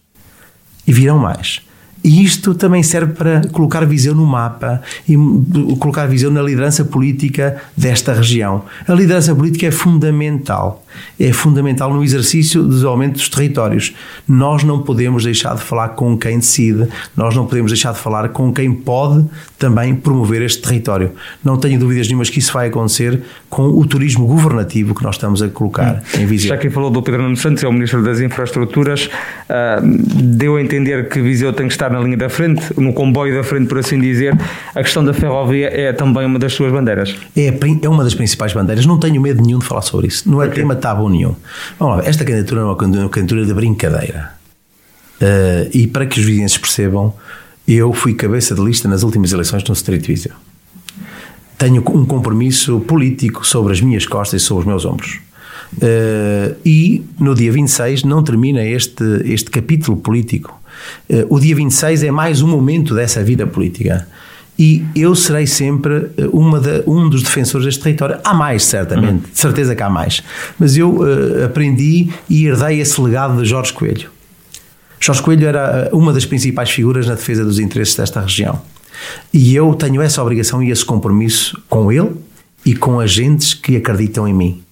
E 0.86 0.92
virão 0.92 1.18
mais. 1.18 1.60
E 2.02 2.24
isto 2.24 2.54
também 2.54 2.82
serve 2.82 3.12
para 3.12 3.42
colocar 3.52 3.84
Viseu 3.84 4.14
no 4.14 4.24
mapa 4.24 4.80
e 5.08 5.16
colocar 5.78 6.06
Viseu 6.06 6.30
na 6.30 6.42
liderança 6.42 6.84
política 6.84 7.60
desta 7.76 8.12
região. 8.14 8.64
A 8.88 8.94
liderança 8.94 9.34
política 9.34 9.66
é 9.66 9.70
fundamental. 9.70 10.84
É 11.18 11.32
fundamental 11.32 11.92
no 11.92 12.02
exercício 12.02 12.62
do 12.62 12.70
desenvolvimento 12.70 13.14
dos 13.14 13.28
territórios. 13.28 13.94
Nós 14.26 14.64
não 14.64 14.82
podemos 14.82 15.24
deixar 15.24 15.54
de 15.54 15.62
falar 15.62 15.90
com 15.90 16.16
quem 16.16 16.38
decide, 16.38 16.88
nós 17.16 17.36
não 17.36 17.46
podemos 17.46 17.70
deixar 17.70 17.92
de 17.92 17.98
falar 17.98 18.30
com 18.30 18.52
quem 18.52 18.72
pode 18.72 19.24
também 19.58 19.94
promover 19.94 20.42
este 20.42 20.62
território. 20.62 21.12
Não 21.44 21.56
tenho 21.56 21.78
dúvidas 21.78 22.08
nenhumas 22.08 22.30
que 22.30 22.38
isso 22.38 22.52
vai 22.52 22.68
acontecer 22.68 23.22
com 23.48 23.68
o 23.68 23.86
turismo 23.86 24.26
governativo 24.26 24.94
que 24.94 25.02
nós 25.02 25.16
estamos 25.16 25.42
a 25.42 25.48
colocar 25.48 26.02
hum. 26.16 26.20
em 26.20 26.26
Viseu. 26.26 26.48
Já 26.48 26.56
que 26.56 26.70
falou 26.70 26.90
do 26.90 27.02
Pedro 27.02 27.22
Nuno 27.22 27.36
Santos, 27.36 27.62
é 27.62 27.68
o 27.68 27.72
Ministro 27.72 28.02
das 28.02 28.20
Infraestruturas, 28.20 29.06
uh, 29.06 29.86
deu 30.22 30.56
a 30.56 30.62
entender 30.62 31.08
que 31.08 31.20
Viseu 31.20 31.52
tem 31.52 31.66
que 31.66 31.72
estar 31.72 31.89
na 31.90 32.00
linha 32.00 32.16
da 32.16 32.28
frente, 32.28 32.62
no 32.78 32.92
comboio 32.92 33.34
da 33.34 33.42
frente, 33.42 33.66
por 33.66 33.78
assim 33.78 34.00
dizer. 34.00 34.36
A 34.74 34.82
questão 34.82 35.04
da 35.04 35.12
ferrovia 35.12 35.68
é 35.68 35.92
também 35.92 36.24
uma 36.24 36.38
das 36.38 36.52
suas 36.52 36.72
bandeiras. 36.72 37.16
É, 37.36 37.52
é 37.82 37.88
uma 37.88 38.04
das 38.04 38.14
principais 38.14 38.52
bandeiras. 38.52 38.86
Não 38.86 38.98
tenho 38.98 39.20
medo 39.20 39.42
nenhum 39.42 39.58
de 39.58 39.64
falar 39.64 39.82
sobre 39.82 40.08
isso. 40.08 40.30
Não 40.30 40.42
é 40.42 40.46
okay. 40.46 40.62
tema 40.62 40.76
tabu 40.76 41.08
nenhum. 41.08 41.34
Vamos 41.78 41.98
lá, 41.98 42.04
esta 42.04 42.24
candidatura 42.24 42.62
é 42.62 42.64
uma 42.64 42.76
candidatura 42.76 43.44
de 43.44 43.54
brincadeira. 43.54 44.32
Uh, 45.20 45.68
e 45.72 45.86
para 45.86 46.06
que 46.06 46.18
os 46.18 46.24
vizinhos 46.24 46.56
percebam, 46.56 47.12
eu 47.68 47.92
fui 47.92 48.14
cabeça 48.14 48.54
de 48.54 48.60
lista 48.62 48.88
nas 48.88 49.02
últimas 49.02 49.32
eleições 49.32 49.62
no 49.64 49.74
Distrito 49.74 50.02
de 50.02 50.08
Viseu. 50.08 50.32
Tenho 51.58 51.82
um 51.90 52.06
compromisso 52.06 52.80
político 52.80 53.46
sobre 53.46 53.72
as 53.72 53.80
minhas 53.80 54.06
costas 54.06 54.42
e 54.42 54.44
sobre 54.44 54.62
os 54.62 54.66
meus 54.66 54.84
ombros. 54.84 55.20
Uh, 55.74 56.56
e 56.64 57.04
no 57.18 57.34
dia 57.34 57.52
26 57.52 58.02
não 58.02 58.24
termina 58.24 58.64
este, 58.64 59.04
este 59.24 59.50
capítulo 59.50 59.98
político. 59.98 60.59
Uh, 61.08 61.26
o 61.28 61.40
dia 61.40 61.54
26 61.54 62.02
é 62.02 62.10
mais 62.10 62.42
um 62.42 62.48
momento 62.48 62.94
dessa 62.94 63.22
vida 63.22 63.46
política. 63.46 64.06
E 64.58 64.84
eu 64.94 65.14
serei 65.14 65.46
sempre 65.46 66.10
eh, 66.18 66.26
de, 66.26 66.82
um 66.86 67.08
dos 67.08 67.22
defensores 67.22 67.64
deste 67.64 67.82
território. 67.82 68.18
Há 68.22 68.34
mais, 68.34 68.64
certamente, 68.64 69.30
de 69.30 69.38
certeza 69.38 69.74
que 69.74 69.82
há 69.82 69.88
mais. 69.88 70.22
Mas 70.58 70.76
eu 70.76 70.98
uh, 70.98 71.46
aprendi 71.46 72.10
e 72.28 72.44
herdei 72.44 72.78
esse 72.78 73.00
legado 73.00 73.42
de 73.42 73.48
Jorge 73.48 73.72
Coelho. 73.72 74.10
Jorge 75.00 75.22
Coelho 75.22 75.46
era 75.46 75.88
uma 75.94 76.12
das 76.12 76.26
principais 76.26 76.68
figuras 76.70 77.06
na 77.06 77.14
defesa 77.14 77.42
dos 77.42 77.58
interesses 77.58 77.96
desta 77.96 78.20
região. 78.20 78.60
E 79.32 79.56
eu 79.56 79.74
tenho 79.74 80.02
essa 80.02 80.20
obrigação 80.20 80.62
e 80.62 80.70
esse 80.70 80.84
compromisso 80.84 81.58
com 81.66 81.90
ele 81.90 82.10
e 82.64 82.76
com 82.76 83.00
agentes 83.00 83.54
que 83.54 83.76
acreditam 83.76 84.28
em 84.28 84.34
mim. 84.34 84.62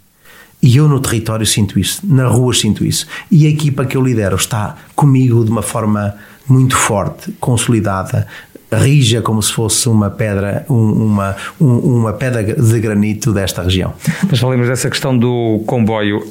E 0.62 0.76
eu 0.76 0.88
no 0.88 1.00
território 1.00 1.46
sinto 1.46 1.78
isso, 1.78 2.00
na 2.04 2.26
rua 2.26 2.52
sinto 2.52 2.84
isso. 2.84 3.06
E 3.30 3.46
a 3.46 3.50
equipa 3.50 3.84
que 3.84 3.96
eu 3.96 4.02
lidero 4.02 4.36
está 4.36 4.76
comigo 4.94 5.44
de 5.44 5.50
uma 5.50 5.62
forma 5.62 6.14
muito 6.48 6.76
forte, 6.76 7.32
consolidada, 7.38 8.26
rija 8.72 9.22
como 9.22 9.42
se 9.42 9.52
fosse 9.52 9.88
uma 9.88 10.10
pedra, 10.10 10.64
uma, 10.68 11.34
uma 11.58 12.12
pedra 12.12 12.42
de 12.42 12.80
granito 12.80 13.32
desta 13.32 13.62
região. 13.62 13.94
Mas 14.28 14.38
falemos 14.38 14.68
dessa 14.68 14.90
questão 14.90 15.16
do 15.16 15.62
comboio. 15.66 16.22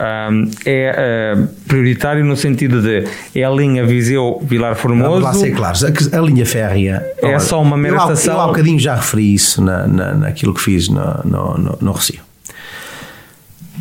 é 0.66 1.36
uh, 1.36 1.48
prioritário 1.68 2.24
no 2.24 2.36
sentido 2.36 2.82
de 2.82 3.06
é 3.34 3.44
a 3.44 3.50
linha 3.50 3.86
Viseu-Vilar 3.86 4.76
Formoso? 4.76 5.10
Vamos 5.10 5.24
lá 5.24 5.34
ser 5.34 5.52
claros, 5.52 5.84
a, 5.84 5.88
a 5.88 6.22
linha 6.22 6.46
férrea... 6.46 7.04
É 7.22 7.28
olha, 7.28 7.40
só 7.40 7.62
uma 7.62 7.78
mera 7.78 7.96
eu, 7.96 8.02
estação? 8.02 8.36
Eu 8.36 8.42
há 8.42 8.48
bocadinho 8.48 8.80
já 8.80 8.96
referi 8.96 9.34
isso 9.34 9.62
na, 9.62 9.88
na, 9.88 10.14
naquilo 10.14 10.54
que 10.54 10.62
fiz 10.62 10.90
no, 10.90 11.22
no, 11.24 11.58
no, 11.58 11.78
no 11.82 11.92
Recio. 11.92 12.27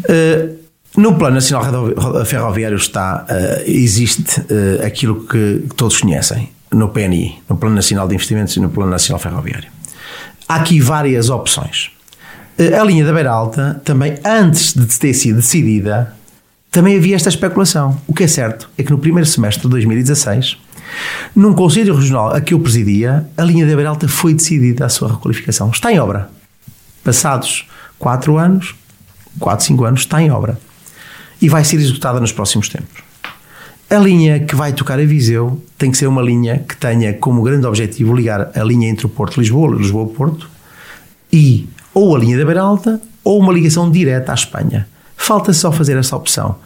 Uh, 0.05 0.57
no 0.97 1.17
Plano 1.17 1.35
Nacional 1.35 1.65
Ferroviário 2.25 2.77
está, 2.77 3.27
uh, 3.29 3.71
existe 3.71 4.41
uh, 4.41 4.87
aquilo 4.87 5.27
que 5.27 5.65
todos 5.77 6.01
conhecem, 6.01 6.51
no 6.73 6.89
PNI, 6.89 7.39
no 7.49 7.57
Plano 7.57 7.75
Nacional 7.75 8.09
de 8.09 8.15
Investimentos 8.15 8.57
e 8.57 8.61
no 8.61 8.71
Plano 8.71 8.91
Nacional 8.91 9.21
Ferroviário. 9.21 9.69
Há 10.49 10.57
aqui 10.57 10.81
várias 10.81 11.29
opções. 11.29 11.91
A 12.59 12.85
linha 12.85 13.05
da 13.05 13.13
Beira 13.13 13.31
Alta, 13.31 13.81
também 13.85 14.19
antes 14.25 14.73
de 14.73 14.87
ter 14.99 15.13
sido 15.13 15.37
decidida, 15.37 16.15
também 16.71 16.97
havia 16.97 17.17
esta 17.17 17.29
especulação. 17.29 18.01
O 18.07 18.15
que 18.15 18.25
é 18.25 18.27
certo 18.27 18.69
é 18.79 18.83
que 18.83 18.91
no 18.91 18.99
primeiro 18.99 19.29
semestre 19.29 19.63
de 19.63 19.69
2016, 19.69 20.57
num 21.35 21.53
Conselho 21.53 21.95
Regional 21.95 22.35
a 22.35 22.41
que 22.41 22.55
eu 22.55 22.61
presidia, 22.61 23.27
a 23.37 23.43
linha 23.43 23.67
da 23.67 23.75
Beira 23.75 23.91
Alta 23.91 24.09
foi 24.09 24.35
decidida 24.35 24.87
a 24.87 24.89
sua 24.89 25.13
requalificação. 25.13 25.71
Está 25.71 25.93
em 25.93 25.99
obra. 25.99 26.31
Passados 27.05 27.67
4 27.99 28.37
anos, 28.39 28.75
4, 29.39 29.65
5 29.67 29.85
anos, 29.85 30.01
está 30.01 30.21
em 30.23 30.31
obra. 30.31 30.59
E 31.41 31.49
vai 31.49 31.65
ser 31.65 31.77
executada 31.77 32.21
nos 32.21 32.33
próximos 32.33 32.69
tempos. 32.69 33.05
A 33.89 33.99
linha 33.99 34.41
que 34.41 34.57
vai 34.57 34.73
tocar 34.73 34.99
a 34.99 35.05
Viseu 35.05 35.63
tem 35.79 35.93
que 35.93 35.99
ser 35.99 36.09
uma 36.09 36.21
linha 36.21 36.59
que 36.59 36.77
tenha 36.77 37.15
como 37.15 37.43
grande 37.43 37.67
objetivo 37.67 38.15
ligar 38.15 38.51
a 38.55 38.65
linha 38.65 38.89
entre 38.89 39.07
o 39.07 39.09
Porto 39.09 39.39
Lisboa, 39.39 39.77
Lisboa-Porto, 39.77 40.51
e 41.33 41.69
ou 41.95 42.17
a 42.17 42.19
linha 42.19 42.37
da 42.37 42.45
Beira 42.45 42.63
Alta 42.63 43.01
ou 43.23 43.39
uma 43.41 43.53
ligação 43.53 43.91
direta 43.91 44.33
à 44.33 44.35
Espanha. 44.35 44.89
Falta 45.17 45.53
só 45.53 45.73
fazer 45.73 45.97
essa 45.97 46.15
opção. 46.15 46.57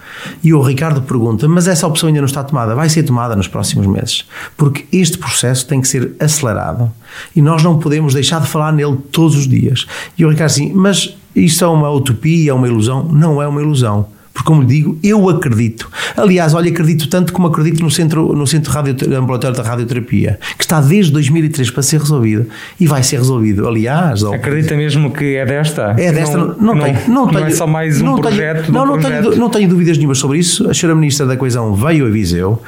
E 0.43 0.53
o 0.53 0.61
Ricardo 0.61 1.03
pergunta: 1.03 1.47
mas 1.47 1.69
essa 1.69 1.87
opção 1.87 2.09
ainda 2.09 2.21
não 2.21 2.27
está 2.27 2.43
tomada? 2.43 2.75
Vai 2.75 2.89
ser 2.89 3.03
tomada 3.05 3.37
nos 3.37 3.47
próximos 3.47 3.87
meses. 3.87 4.27
Porque 4.57 4.87
este 4.93 5.19
processo 5.19 5.67
tem 5.67 5.81
que 5.81 5.89
ser 5.89 6.13
acelerado 6.19 6.91
e 7.35 7.41
nós 7.41 7.63
não 7.63 7.79
podemos 7.79 8.13
deixar 8.13 8.41
de 8.41 8.49
falar 8.49 8.73
nele 8.73 8.97
todos 9.13 9.37
os 9.37 9.47
dias. 9.47 9.87
E 10.19 10.25
o 10.25 10.31
Ricardo 10.31 10.51
assim: 10.51 10.73
mas 10.73 11.17
isto 11.35 11.65
é 11.65 11.69
uma 11.69 11.91
utopia, 11.91 12.51
é 12.51 12.55
uma 12.55 12.67
ilusão? 12.67 13.05
Não 13.05 13.41
é 13.41 13.47
uma 13.47 13.61
ilusão 13.61 14.07
porque, 14.41 14.47
como 14.47 14.63
lhe 14.63 14.67
digo, 14.67 14.99
eu 15.03 15.29
acredito. 15.29 15.91
Aliás, 16.17 16.55
olha, 16.55 16.71
acredito 16.71 17.09
tanto 17.09 17.33
como 17.33 17.49
acredito 17.49 17.83
no 17.83 17.91
Centro, 17.91 18.33
no 18.33 18.47
centro 18.47 18.73
radio, 18.73 18.95
Ambulatório 19.17 19.57
da 19.57 19.63
Radioterapia, 19.63 20.39
que 20.57 20.65
está 20.65 20.81
desde 20.81 21.13
2003 21.13 21.71
para 21.71 21.83
ser 21.83 22.01
resolvido 22.01 22.47
e 22.79 22.87
vai 22.87 23.03
ser 23.03 23.17
resolvido. 23.19 23.67
Aliás, 23.69 24.23
acredita 24.25 24.75
mesmo 24.77 25.13
que 25.13 25.37
é 25.37 25.45
desta? 25.45 25.95
É 25.99 26.13
desta, 26.13 26.39
não, 26.39 26.47
não, 26.47 26.75
não, 26.75 26.85
tenho, 26.85 26.99
não, 27.09 27.27
tenho, 27.29 27.41
não 27.41 27.47
é 27.47 27.51
só 27.51 27.67
mais 27.67 28.01
um 28.01 28.17
projeto. 28.17 28.63
Tenho, 28.63 28.73
não, 28.73 28.87
não, 28.87 28.99
projeto. 28.99 29.23
Tenho, 29.25 29.37
não 29.37 29.51
tenho 29.51 29.69
dúvidas 29.69 29.99
nenhumas 29.99 30.19
sobre 30.19 30.39
isso. 30.39 30.69
A 30.71 30.75
senhora 30.75 30.95
Ministra 30.95 31.27
da 31.27 31.37
Coesão 31.37 31.75
veio 31.75 32.07
a 32.07 32.11
Viseu, 32.11 32.63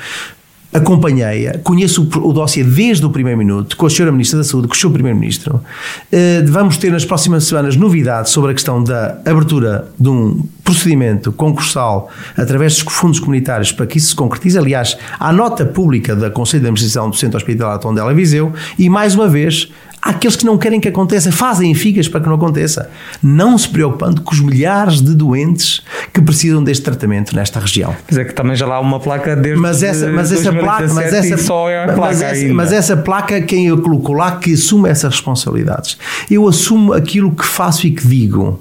acompanhei-a, 0.73 1.59
conheço 1.59 2.09
o, 2.17 2.29
o 2.29 2.33
dossiê 2.33 2.65
desde 2.65 3.05
o 3.05 3.11
primeiro 3.11 3.39
minuto, 3.39 3.77
com 3.77 3.87
a 3.87 3.91
senhora 3.91 4.11
Ministra 4.11 4.39
da 4.39 4.45
Saúde, 4.45 4.69
com 4.69 4.75
o 4.75 4.77
seu 4.77 4.91
Primeiro-Ministro. 4.91 5.57
Uh, 5.57 6.51
vamos 6.51 6.77
ter 6.77 6.91
nas 6.91 7.05
próximas 7.05 7.45
semanas 7.45 7.77
novidades 7.77 8.33
sobre 8.33 8.53
a 8.53 8.55
questão 8.55 8.83
da 8.83 9.19
abertura 9.27 9.89
de 9.99 10.09
um 10.09 10.43
procedimento 10.65 11.31
concursal 11.33 12.11
através 12.37 12.75
dos 12.75 12.95
fundos 12.95 13.21
comunitários 13.21 13.73
para 13.73 13.87
que 13.87 13.99
isso 13.99 14.09
se 14.09 14.15
concretize. 14.15 14.57
Aliás, 14.57 14.97
há 15.19 15.33
nota 15.33 15.67
pública 15.67 16.17
da 16.17 16.31
Conselho 16.31 16.63
de 16.63 16.67
Administração 16.69 17.11
do 17.11 17.17
Centro 17.17 17.37
Hospitalar 17.37 17.79
Tondela 17.79 18.15
Viseu 18.15 18.53
e, 18.79 18.89
mais 18.89 19.15
uma 19.15 19.29
vez, 19.29 19.71
aqueles 20.03 20.35
que 20.35 20.45
não 20.45 20.59
querem 20.59 20.81
que 20.81 20.89
aconteça, 20.89 21.31
fazem 21.31 21.73
figas 21.75 22.09
para 22.09 22.21
que 22.21 22.27
não 22.27 22.35
aconteça, 22.35 22.91
não 23.23 23.57
se 23.57 23.69
preocupando 23.69 24.21
com 24.21 24.33
os 24.33 24.41
milhares 24.41 25.01
de 25.01 25.15
doentes 25.15 25.81
que 26.13 26.21
precisam 26.21 26.63
deste 26.63 26.83
tratamento 26.83 27.37
nesta 27.37 27.61
região. 27.61 27.95
Mas 28.09 28.19
é 28.19 28.25
que 28.25 28.35
também 28.35 28.57
já 28.57 28.67
lá 28.67 28.77
há 28.77 28.81
uma 28.81 28.99
placa 28.99 29.37
desde 29.37 29.61
mas 29.61 29.83
essa, 29.83 30.11
mas 30.11 30.33
essa 30.33 30.53
placa, 30.53 30.93
mas 30.93 31.13
essa, 31.13 31.37
só 31.39 31.71
é 31.71 31.87
placa 31.87 32.01
mas 32.01 32.23
essa, 32.23 32.55
mas 32.55 32.73
essa 32.73 32.97
placa, 32.97 33.41
quem 33.41 33.69
eu 33.69 33.81
colocou 33.81 34.17
lá, 34.17 34.37
que 34.37 34.55
assume 34.55 34.89
essas 34.89 35.13
responsabilidades. 35.13 35.97
Eu 36.29 36.49
assumo 36.49 36.93
aquilo 36.93 37.33
que 37.33 37.45
faço 37.45 37.87
e 37.87 37.93
que 37.93 38.07
digo. 38.07 38.61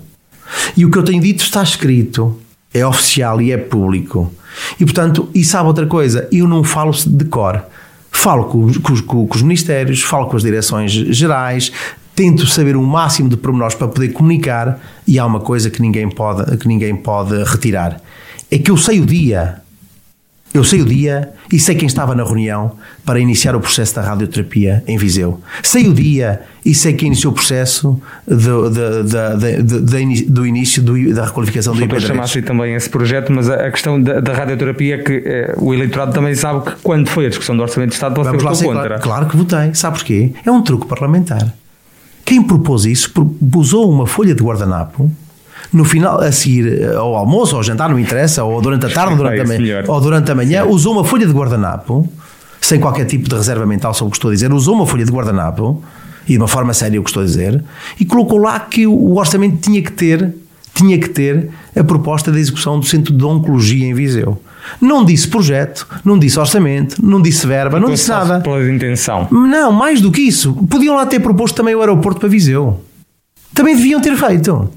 E 0.77 0.85
o 0.85 0.91
que 0.91 0.97
eu 0.97 1.03
tenho 1.03 1.21
dito 1.21 1.41
está 1.43 1.63
escrito, 1.63 2.39
é 2.73 2.85
oficial 2.85 3.41
e 3.41 3.51
é 3.51 3.57
público. 3.57 4.31
E 4.79 4.85
portanto, 4.85 5.29
e 5.33 5.43
sabe 5.43 5.67
outra 5.67 5.87
coisa, 5.87 6.27
eu 6.31 6.47
não 6.47 6.63
falo 6.63 6.91
de 6.91 7.25
cor. 7.25 7.63
Falo 8.11 8.45
com, 8.45 8.71
com, 8.73 9.27
com 9.27 9.35
os 9.35 9.41
ministérios, 9.41 10.01
falo 10.01 10.27
com 10.27 10.35
as 10.35 10.43
direções 10.43 10.91
gerais, 10.91 11.71
tento 12.13 12.45
saber 12.45 12.75
o 12.75 12.83
máximo 12.83 13.29
de 13.29 13.37
pormenores 13.37 13.73
para 13.73 13.87
poder 13.87 14.09
comunicar 14.09 14.79
e 15.07 15.17
há 15.17 15.25
uma 15.25 15.39
coisa 15.39 15.69
que 15.69 15.81
ninguém 15.81 16.09
pode, 16.09 16.57
que 16.57 16.67
ninguém 16.67 16.95
pode 16.95 17.43
retirar. 17.43 17.99
É 18.49 18.57
que 18.57 18.69
eu 18.69 18.77
sei 18.77 18.99
o 18.99 19.05
dia 19.05 19.60
eu 20.53 20.63
sei 20.63 20.81
o 20.81 20.85
dia 20.85 21.29
e 21.51 21.59
sei 21.59 21.75
quem 21.75 21.87
estava 21.87 22.13
na 22.13 22.23
reunião 22.23 22.73
para 23.05 23.19
iniciar 23.19 23.55
o 23.55 23.59
processo 23.59 23.95
da 23.95 24.01
radioterapia 24.01 24.83
em 24.85 24.97
Viseu. 24.97 25.39
Sei 25.63 25.87
o 25.87 25.93
dia 25.93 26.41
e 26.65 26.73
sei 26.75 26.93
quem 26.93 27.07
iniciou 27.07 27.31
o 27.31 27.35
processo 27.35 27.99
do, 28.27 28.69
do, 28.69 29.03
do, 29.03 30.29
do 30.29 30.45
início 30.45 30.83
da 31.13 31.25
requalificação 31.25 31.73
do 31.73 31.83
IP 31.83 31.99
chamasse 32.01 32.41
também 32.41 32.75
esse 32.75 32.89
projeto, 32.89 33.31
mas 33.31 33.49
a 33.49 33.71
questão 33.71 34.01
da, 34.01 34.19
da 34.19 34.33
radioterapia 34.33 34.95
é 34.95 34.97
que 34.97 35.23
eh, 35.25 35.55
o 35.57 35.73
eleitorado 35.73 36.13
também 36.13 36.35
sabe 36.35 36.65
que 36.65 36.75
quando 36.83 37.07
foi 37.07 37.25
a 37.25 37.29
discussão 37.29 37.55
do 37.55 37.63
Orçamento 37.63 37.89
de 37.89 37.95
Estado 37.95 38.15
você 38.15 38.29
Vamos 38.29 38.43
votou 38.43 38.73
contra. 38.73 38.99
Claro, 38.99 39.01
claro 39.01 39.25
que 39.27 39.37
votei. 39.37 39.73
Sabe 39.73 39.97
porquê? 39.97 40.33
É 40.45 40.51
um 40.51 40.61
truque 40.61 40.85
parlamentar. 40.85 41.53
Quem 42.25 42.43
propôs 42.43 42.85
isso 42.85 43.11
usou 43.55 43.89
uma 43.91 44.05
folha 44.05 44.35
de 44.35 44.43
guardanapo 44.43 45.11
no 45.73 45.85
final, 45.85 46.19
a 46.19 46.31
seguir 46.31 46.81
eh, 46.81 46.95
ao 46.95 47.15
almoço, 47.15 47.55
ao 47.55 47.63
jantar, 47.63 47.89
não 47.89 47.97
interessa, 47.97 48.43
ou 48.43 48.61
durante 48.61 48.85
a 48.85 48.89
tarde, 48.89 49.13
ou 49.13 49.17
durante, 49.17 49.41
a, 49.41 49.45
manhã, 49.45 49.83
ou 49.87 50.01
durante 50.01 50.31
a 50.31 50.35
manhã, 50.35 50.65
usou 50.65 50.93
uma 50.93 51.03
folha 51.03 51.25
de 51.25 51.31
guardanapo, 51.31 52.07
sem 52.59 52.79
qualquer 52.79 53.05
tipo 53.05 53.29
de 53.29 53.35
reserva 53.35 53.65
mental 53.65 53.93
sobre 53.93 54.09
o 54.09 54.11
que 54.11 54.17
estou 54.17 54.31
a 54.31 54.33
dizer, 54.33 54.51
usou 54.53 54.75
uma 54.75 54.85
folha 54.85 55.05
de 55.05 55.11
guardanapo, 55.11 55.81
e 56.27 56.33
de 56.33 56.37
uma 56.37 56.47
forma 56.47 56.73
séria 56.73 56.99
o 56.99 57.03
que 57.03 57.09
estou 57.09 57.23
a 57.23 57.25
dizer, 57.25 57.63
e 57.99 58.05
colocou 58.05 58.37
lá 58.37 58.59
que 58.59 58.85
o 58.85 59.15
orçamento 59.15 59.57
tinha 59.57 59.81
que 59.81 59.91
ter, 59.91 60.33
tinha 60.73 60.97
que 60.97 61.09
ter 61.09 61.49
a 61.75 61.83
proposta 61.83 62.31
de 62.31 62.39
execução 62.39 62.79
do 62.79 62.85
Centro 62.85 63.13
de 63.13 63.23
Oncologia 63.23 63.85
em 63.85 63.93
Viseu. 63.93 64.41
Não 64.79 65.03
disse 65.03 65.27
projeto, 65.27 65.87
não 66.05 66.19
disse 66.19 66.39
orçamento, 66.39 67.03
não 67.03 67.21
disse 67.21 67.47
verba, 67.47 67.79
não 67.79 67.89
disse 67.89 68.09
nada. 68.09 68.41
Pela 68.41 68.69
intenção. 68.69 69.27
Não, 69.31 69.71
mais 69.71 69.99
do 70.01 70.11
que 70.11 70.21
isso. 70.21 70.53
Podiam 70.69 70.95
lá 70.95 71.05
ter 71.05 71.19
proposto 71.19 71.55
também 71.55 71.73
o 71.73 71.79
aeroporto 71.79 72.19
para 72.19 72.29
Viseu. 72.29 72.79
Também 73.53 73.75
deviam 73.75 73.99
ter 73.99 74.15
feito. 74.15 74.69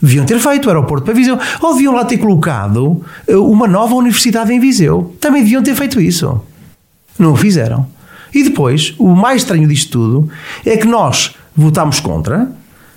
Deviam 0.00 0.24
ter 0.24 0.38
feito 0.38 0.66
o 0.66 0.68
aeroporto 0.68 1.04
para 1.04 1.14
Viseu. 1.14 1.38
Ou 1.60 1.74
deviam 1.74 1.94
lá 1.94 2.04
ter 2.04 2.18
colocado 2.18 3.02
eh, 3.26 3.36
uma 3.36 3.66
nova 3.66 3.94
universidade 3.94 4.52
em 4.52 4.60
Viseu. 4.60 5.14
Também 5.20 5.42
deviam 5.42 5.62
ter 5.62 5.74
feito 5.74 6.00
isso. 6.00 6.40
Não 7.18 7.32
o 7.32 7.36
fizeram. 7.36 7.86
E 8.32 8.44
depois, 8.44 8.94
o 8.98 9.08
mais 9.14 9.42
estranho 9.42 9.66
disto 9.66 9.90
tudo 9.90 10.30
é 10.64 10.76
que 10.76 10.86
nós 10.86 11.34
votámos 11.56 11.98
contra, 11.98 12.50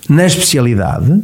na 0.07 0.25
especialidade, 0.25 1.23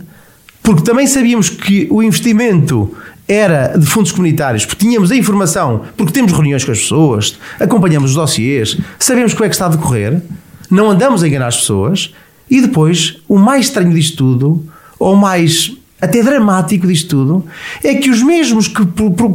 porque 0.63 0.82
também 0.82 1.06
sabíamos 1.06 1.50
que 1.50 1.88
o 1.92 2.02
investimento 2.02 2.96
era 3.28 3.78
de 3.78 3.86
fundos 3.86 4.12
comunitários, 4.12 4.66
porque 4.66 4.86
tínhamos 4.86 5.12
a 5.12 5.16
informação, 5.16 5.84
porque 5.96 6.13
temos 6.13 6.32
reuniões 6.32 6.63
com 6.63 6.72
as 6.72 6.80
pessoas, 6.80 7.38
acompanhamos 7.60 8.12
os 8.12 8.16
dossiês, 8.16 8.78
sabemos 8.98 9.34
como 9.34 9.46
é 9.46 9.50
que 9.50 9.56
está 9.56 9.66
a 9.66 9.70
decorrer, 9.70 10.22
não 10.70 10.90
andamos 10.90 11.22
a 11.24 11.28
enganar 11.28 11.48
as 11.48 11.58
pessoas, 11.58 12.13
e 12.50 12.62
depois, 12.62 13.18
o 13.28 13.38
mais 13.38 13.66
estranho 13.66 13.94
disto 13.94 14.18
tudo, 14.18 14.66
ou 15.00 15.16
mais 15.16 15.76
até 16.02 16.22
dramático 16.22 16.88
disto 16.88 17.10
tudo, 17.10 17.46
é 17.84 17.96
que 17.96 18.10
os 18.10 18.22
mesmos 18.22 18.68
que 18.68 18.86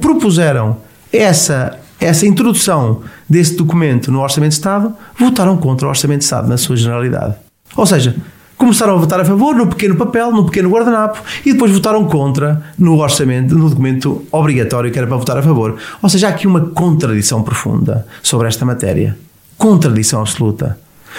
propuseram 0.01 0.77
essa, 1.13 1.79
essa 2.01 2.27
introdução 2.27 3.03
desse 3.29 3.57
documento 3.57 4.13
no 4.13 4.21
Orçamento 4.21 4.51
de 4.51 4.57
Estado 4.57 4.95
votaram 5.19 5.57
contra 5.57 5.87
o 5.87 5.91
Orçamento 5.91 6.21
de 6.21 6.25
Estado 6.25 6.49
na 6.49 6.57
sua 6.57 6.77
generalidade. 6.77 7.35
Ou 7.77 7.87
seja, 7.87 8.15
começaram 8.57 8.95
a 8.95 8.97
votar 8.97 9.21
a 9.21 9.25
favor 9.25 9.57
no 9.57 9.67
pequeno 9.67 9.97
papel, 9.97 10.31
no 10.31 10.45
pequeno 10.45 10.71
guardanapo 10.71 11.21
e 11.45 11.53
depois 11.53 11.73
votaram 11.73 12.05
contra 12.05 12.63
no 12.79 12.97
orçamento, 12.99 13.57
no 13.57 13.69
documento 13.69 14.25
obrigatório 14.31 14.91
que 14.91 14.99
era 14.99 15.07
para 15.07 15.17
votar 15.17 15.37
a 15.37 15.43
favor. 15.43 15.77
Ou 16.01 16.09
seja, 16.09 16.29
há 16.29 16.31
aqui 16.31 16.47
uma 16.47 16.61
contradição 16.61 17.43
profunda 17.43 18.07
sobre 18.23 18.47
esta 18.47 18.65
matéria. 18.65 19.19
Contradição 19.59 20.21
absoluta. 20.21 20.79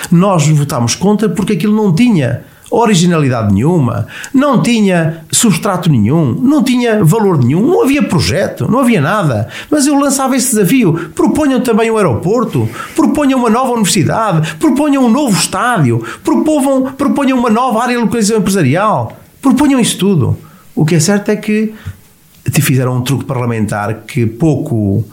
Nós 0.09 0.47
votámos 0.47 0.95
contra 0.95 1.27
porque 1.27 1.53
aquilo 1.53 1.75
não 1.75 1.93
tinha 1.93 2.43
originalidade 2.73 3.53
nenhuma, 3.53 4.07
não 4.33 4.61
tinha 4.61 5.23
substrato 5.31 5.89
nenhum, 5.89 6.33
não 6.33 6.63
tinha 6.63 7.03
valor 7.03 7.37
nenhum, 7.37 7.65
não 7.65 7.83
havia 7.83 8.01
projeto, 8.01 8.69
não 8.69 8.79
havia 8.79 8.99
nada. 8.99 9.47
Mas 9.69 9.85
eu 9.85 9.97
lançava 9.97 10.35
esse 10.35 10.55
desafio. 10.55 11.11
Proponham 11.13 11.61
também 11.61 11.91
um 11.91 11.97
aeroporto, 11.97 12.67
proponham 12.95 13.39
uma 13.39 13.49
nova 13.49 13.71
universidade, 13.71 14.55
proponham 14.55 15.05
um 15.05 15.09
novo 15.09 15.37
estádio, 15.37 16.03
proponham, 16.23 16.91
proponham 16.93 17.37
uma 17.37 17.49
nova 17.49 17.81
área 17.81 17.95
de 17.95 18.01
localização 18.01 18.39
empresarial, 18.39 19.17
proponham 19.41 19.79
isso 19.79 19.97
tudo. 19.97 20.37
O 20.75 20.83
que 20.85 20.95
é 20.95 20.99
certo 20.99 21.29
é 21.29 21.35
que 21.35 21.73
te 22.51 22.61
fizeram 22.61 22.97
um 22.97 23.01
truque 23.01 23.25
parlamentar 23.25 24.01
que 24.07 24.25
pouco 24.25 25.05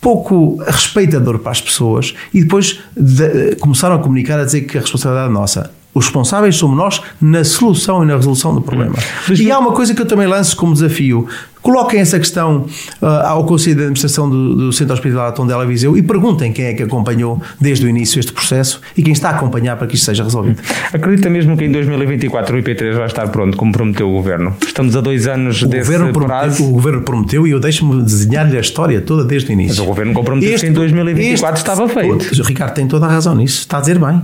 pouco 0.00 0.62
respeitador 0.62 1.38
para 1.38 1.52
as 1.52 1.62
pessoas 1.62 2.14
e 2.34 2.42
depois 2.42 2.78
de, 2.94 3.56
começaram 3.56 3.94
a 3.94 3.98
comunicar 3.98 4.38
a 4.38 4.44
dizer 4.44 4.62
que 4.62 4.76
a 4.76 4.82
responsabilidade 4.82 5.30
é 5.30 5.32
nossa. 5.32 5.70
Os 5.94 6.06
responsáveis 6.06 6.56
somos 6.56 6.76
nós 6.76 7.00
na 7.20 7.44
solução 7.44 8.02
e 8.02 8.06
na 8.06 8.16
resolução 8.16 8.52
do 8.52 8.60
problema. 8.60 8.94
Hum. 9.30 9.34
E 9.34 9.50
há 9.50 9.58
uma 9.58 9.72
coisa 9.72 9.94
que 9.94 10.02
eu 10.02 10.06
também 10.06 10.26
lanço 10.26 10.56
como 10.56 10.74
desafio. 10.74 11.28
Coloquem 11.62 11.98
essa 11.98 12.18
questão 12.18 12.66
uh, 13.00 13.06
ao 13.06 13.46
Conselho 13.46 13.76
de 13.76 13.80
Administração 13.82 14.28
do, 14.28 14.54
do 14.54 14.72
Centro 14.72 14.92
Hospitalar 14.92 15.32
Tondela 15.32 15.64
Viseu 15.64 15.96
e 15.96 16.02
perguntem 16.02 16.52
quem 16.52 16.66
é 16.66 16.74
que 16.74 16.82
acompanhou 16.82 17.40
desde 17.58 17.86
o 17.86 17.88
início 17.88 18.20
este 18.20 18.32
processo 18.32 18.82
e 18.94 19.02
quem 19.02 19.14
está 19.14 19.30
a 19.30 19.32
acompanhar 19.36 19.76
para 19.76 19.86
que 19.86 19.94
isto 19.94 20.04
seja 20.04 20.22
resolvido. 20.22 20.60
Acredita 20.92 21.30
mesmo 21.30 21.56
que 21.56 21.64
em 21.64 21.72
2024 21.72 22.54
o 22.54 22.62
IP3 22.62 22.96
vai 22.96 23.06
estar 23.06 23.28
pronto, 23.28 23.56
como 23.56 23.72
prometeu 23.72 24.10
o 24.10 24.12
Governo? 24.12 24.54
Estamos 24.66 24.94
a 24.94 25.00
dois 25.00 25.26
anos 25.26 25.62
o 25.62 25.66
desse 25.66 25.90
governo 25.90 26.12
prazo. 26.12 26.56
Prometeu, 26.56 26.66
o 26.66 26.72
Governo 26.72 27.02
prometeu 27.02 27.46
e 27.46 27.50
eu 27.52 27.60
deixo-me 27.60 28.02
desenhar-lhe 28.02 28.58
a 28.58 28.60
história 28.60 29.00
toda 29.00 29.24
desde 29.24 29.48
o 29.48 29.52
início. 29.52 29.76
Mas 29.76 29.78
o 29.78 29.86
Governo 29.86 30.12
comprometeu 30.12 30.58
que 30.58 30.66
em 30.66 30.72
2024 30.72 31.54
este, 31.54 31.70
estava 31.70 31.88
feito. 31.88 32.42
O 32.42 32.44
Ricardo 32.44 32.74
tem 32.74 32.86
toda 32.86 33.06
a 33.06 33.08
razão 33.08 33.34
nisso, 33.34 33.60
está 33.60 33.78
a 33.78 33.80
dizer 33.80 33.98
bem. 33.98 34.20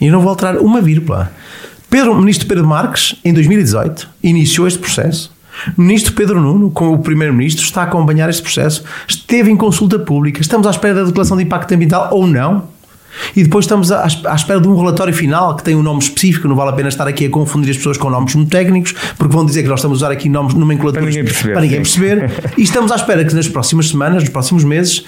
E 0.00 0.10
não 0.10 0.20
vou 0.20 0.30
alterar 0.30 0.56
uma 0.58 0.80
vírgula. 0.80 1.32
Pedro, 1.90 2.14
ministro 2.14 2.46
Pedro 2.46 2.66
Marques, 2.66 3.16
em 3.24 3.32
2018, 3.32 4.08
iniciou 4.22 4.66
este 4.66 4.78
processo. 4.78 5.32
Ministro 5.76 6.12
Pedro 6.12 6.40
Nuno, 6.40 6.70
como 6.70 6.94
o 6.94 6.98
primeiro-ministro, 6.98 7.64
está 7.64 7.82
a 7.82 7.84
acompanhar 7.84 8.28
este 8.28 8.42
processo. 8.42 8.84
Esteve 9.08 9.50
em 9.50 9.56
consulta 9.56 9.98
pública. 9.98 10.40
Estamos 10.40 10.66
à 10.66 10.70
espera 10.70 10.94
da 10.96 11.04
declaração 11.04 11.36
de 11.36 11.42
impacto 11.42 11.74
ambiental 11.74 12.08
ou 12.12 12.26
não? 12.26 12.68
E 13.34 13.42
depois 13.42 13.64
estamos 13.64 13.90
à, 13.92 14.06
espera 14.06 14.60
de 14.60 14.68
um 14.68 14.76
relatório 14.76 15.12
final 15.12 15.54
que 15.56 15.62
tem 15.62 15.74
um 15.74 15.82
nome 15.82 16.00
específico, 16.00 16.48
não 16.48 16.56
vale 16.56 16.70
a 16.70 16.72
pena 16.72 16.88
estar 16.88 17.06
aqui 17.06 17.26
a 17.26 17.30
confundir 17.30 17.70
as 17.70 17.76
pessoas 17.76 17.96
com 17.96 18.10
nomes 18.10 18.34
muito 18.34 18.50
técnicos, 18.50 18.94
porque 19.16 19.34
vão 19.34 19.44
dizer 19.44 19.62
que 19.62 19.68
nós 19.68 19.80
estamos 19.80 20.02
a 20.02 20.06
usar 20.06 20.12
aqui 20.12 20.28
nomes 20.28 20.54
nomenclaturas 20.54 21.04
para 21.04 21.10
ninguém 21.10 21.24
perceber. 21.24 21.52
Para 21.52 21.62
ninguém 21.62 21.82
perceber. 21.82 22.52
e 22.56 22.62
estamos 22.62 22.92
à 22.92 22.96
espera 22.96 23.24
que 23.24 23.34
nas 23.34 23.48
próximas 23.48 23.88
semanas, 23.88 24.22
nos 24.22 24.30
próximos 24.30 24.64
meses, 24.64 25.04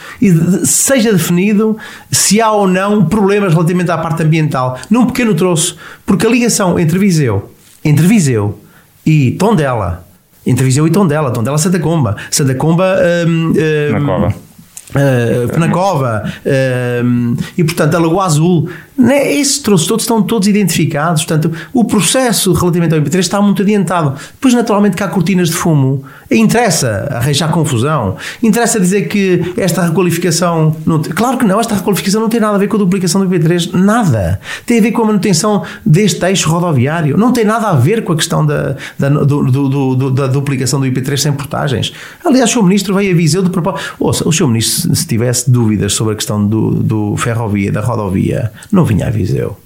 seja 0.65 1.13
definido 1.13 1.77
se 2.11 2.41
há 2.41 2.51
ou 2.51 2.67
não 2.67 3.05
problemas 3.05 3.53
relativamente 3.53 3.91
à 3.91 3.99
parte 3.99 4.23
ambiental, 4.23 4.79
num 4.91 5.07
pequeno 5.07 5.35
troço, 5.35 5.77
porque 6.05 6.27
a 6.27 6.31
ligação 6.31 6.79
entre 6.79 6.99
Viseu, 6.99 7.51
entre 7.85 8.07
Viseu 8.07 8.59
e 9.05 9.33
Tondela, 9.33 10.07
entre 10.47 10.65
Viseu 10.65 10.87
e 10.87 10.91
Tondela, 10.91 11.31
Tondela 11.31 11.59
Santa 11.59 11.79
Comba, 11.79 12.17
Santa 12.31 12.55
Comba. 12.55 12.97
Hum, 13.27 13.53
hum, 13.53 13.93
Na 13.93 14.01
Cova 14.01 14.50
Uh, 14.91 15.47
Penacova 15.49 16.25
uh, 16.25 17.37
e 17.57 17.63
portanto 17.63 17.95
a 17.95 18.01
Lagoa 18.01 18.25
Azul 18.25 18.69
né? 19.01 19.33
esses 19.33 19.59
troços 19.59 19.87
todos 19.87 20.05
estão 20.05 20.23
todos 20.23 20.47
identificados 20.47 21.25
portanto 21.25 21.53
o 21.73 21.85
processo 21.85 22.53
relativamente 22.53 22.95
ao 22.95 23.01
MP3 23.01 23.19
está 23.19 23.41
muito 23.41 23.63
adiantado 23.63 24.15
depois 24.33 24.55
naturalmente 24.55 24.97
que 24.97 25.03
há 25.03 25.09
cortinas 25.09 25.49
de 25.49 25.55
fumo 25.55 26.05
interessa 26.31 27.09
arranjar 27.11 27.51
confusão 27.51 28.17
interessa 28.43 28.79
dizer 28.79 29.09
que 29.09 29.55
esta 29.57 29.83
requalificação 29.83 30.77
não, 30.87 31.01
claro 31.03 31.39
que 31.39 31.45
não, 31.45 31.61
esta 31.61 31.75
requalificação 31.75 32.21
não 32.21 32.29
tem 32.29 32.41
nada 32.41 32.55
a 32.55 32.59
ver 32.59 32.69
com 32.69 32.77
a 32.77 32.79
duplicação 32.79 33.25
do 33.25 33.35
IP3 33.35 33.73
nada, 33.73 34.41
tem 34.67 34.79
a 34.79 34.83
ver 34.83 34.93
com 34.93 35.03
a 35.03 35.07
manutenção 35.07 35.65
deste 35.85 36.25
eixo 36.27 36.49
rodoviário 36.49 37.17
não 37.17 37.33
tem 37.33 37.45
nada 37.45 37.69
a 37.69 37.75
ver 37.75 38.05
com 38.05 38.13
a 38.13 38.17
questão 38.17 38.45
da, 38.45 38.77
da, 38.99 39.09
do, 39.09 39.45
do, 39.45 39.95
do, 39.95 40.11
da 40.11 40.27
duplicação 40.27 40.81
do 40.81 40.87
IP3 40.87 41.17
sem 41.17 41.33
portagens 41.33 41.93
aliás 42.25 42.51
o 42.51 42.61
Sr. 42.61 42.65
Ministro 42.65 42.95
veio 42.95 43.13
a 43.13 43.17
Viseu 43.17 43.43
de 43.43 43.51
propósito 43.51 43.97
ouça, 43.99 44.29
o 44.29 44.33
Sr. 44.33 44.47
Ministro 44.47 44.95
se 44.95 45.07
tivesse 45.07 45.51
dúvidas 45.51 45.93
sobre 45.93 46.13
a 46.13 46.17
questão 46.17 46.45
do, 46.47 46.71
do 46.71 47.17
ferrovia, 47.17 47.73
da 47.73 47.81
rodovia, 47.81 48.53
não 48.71 48.85
vinha 48.91 49.07
a 49.07 49.11
Viseu 49.11 49.57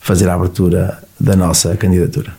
fazer 0.00 0.28
a 0.28 0.34
abertura 0.34 1.02
da 1.18 1.34
nossa 1.34 1.74
candidatura. 1.76 2.34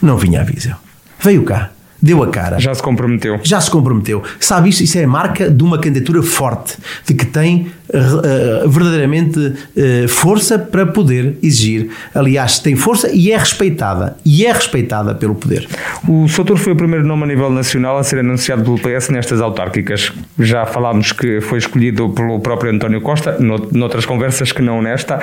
Não 0.00 0.16
vinha 0.16 0.40
a 0.40 0.44
Viseu. 0.44 0.76
Veio 1.18 1.44
cá 1.44 1.70
deu 2.02 2.22
a 2.22 2.28
cara. 2.28 2.58
Já 2.58 2.74
se 2.74 2.82
comprometeu. 2.82 3.40
Já 3.42 3.60
se 3.60 3.70
comprometeu. 3.70 4.22
Sabe 4.38 4.70
isso? 4.70 4.82
Isso 4.82 4.98
é 4.98 5.04
a 5.04 5.08
marca 5.08 5.50
de 5.50 5.62
uma 5.62 5.78
candidatura 5.78 6.22
forte, 6.22 6.76
de 7.06 7.14
que 7.14 7.26
tem 7.26 7.70
uh, 7.88 8.68
verdadeiramente 8.68 9.38
uh, 9.38 10.08
força 10.08 10.58
para 10.58 10.86
poder 10.86 11.36
exigir. 11.42 11.90
Aliás, 12.14 12.58
tem 12.58 12.76
força 12.76 13.10
e 13.12 13.32
é 13.32 13.36
respeitada. 13.36 14.16
E 14.24 14.46
é 14.46 14.52
respeitada 14.52 15.14
pelo 15.14 15.34
poder. 15.34 15.68
O 16.08 16.28
Soutor 16.28 16.56
foi 16.56 16.72
o 16.72 16.76
primeiro 16.76 17.06
nome 17.06 17.24
a 17.24 17.26
nível 17.26 17.50
nacional 17.50 17.98
a 17.98 18.02
ser 18.02 18.18
anunciado 18.18 18.62
pelo 18.62 18.78
PS 18.78 19.08
nestas 19.10 19.40
autárquicas. 19.40 20.12
Já 20.38 20.66
falámos 20.66 21.12
que 21.12 21.40
foi 21.40 21.58
escolhido 21.58 22.08
pelo 22.10 22.40
próprio 22.40 22.72
António 22.72 23.00
Costa, 23.00 23.36
noutras 23.72 24.06
conversas 24.06 24.52
que 24.52 24.62
não 24.62 24.80
nesta. 24.80 25.20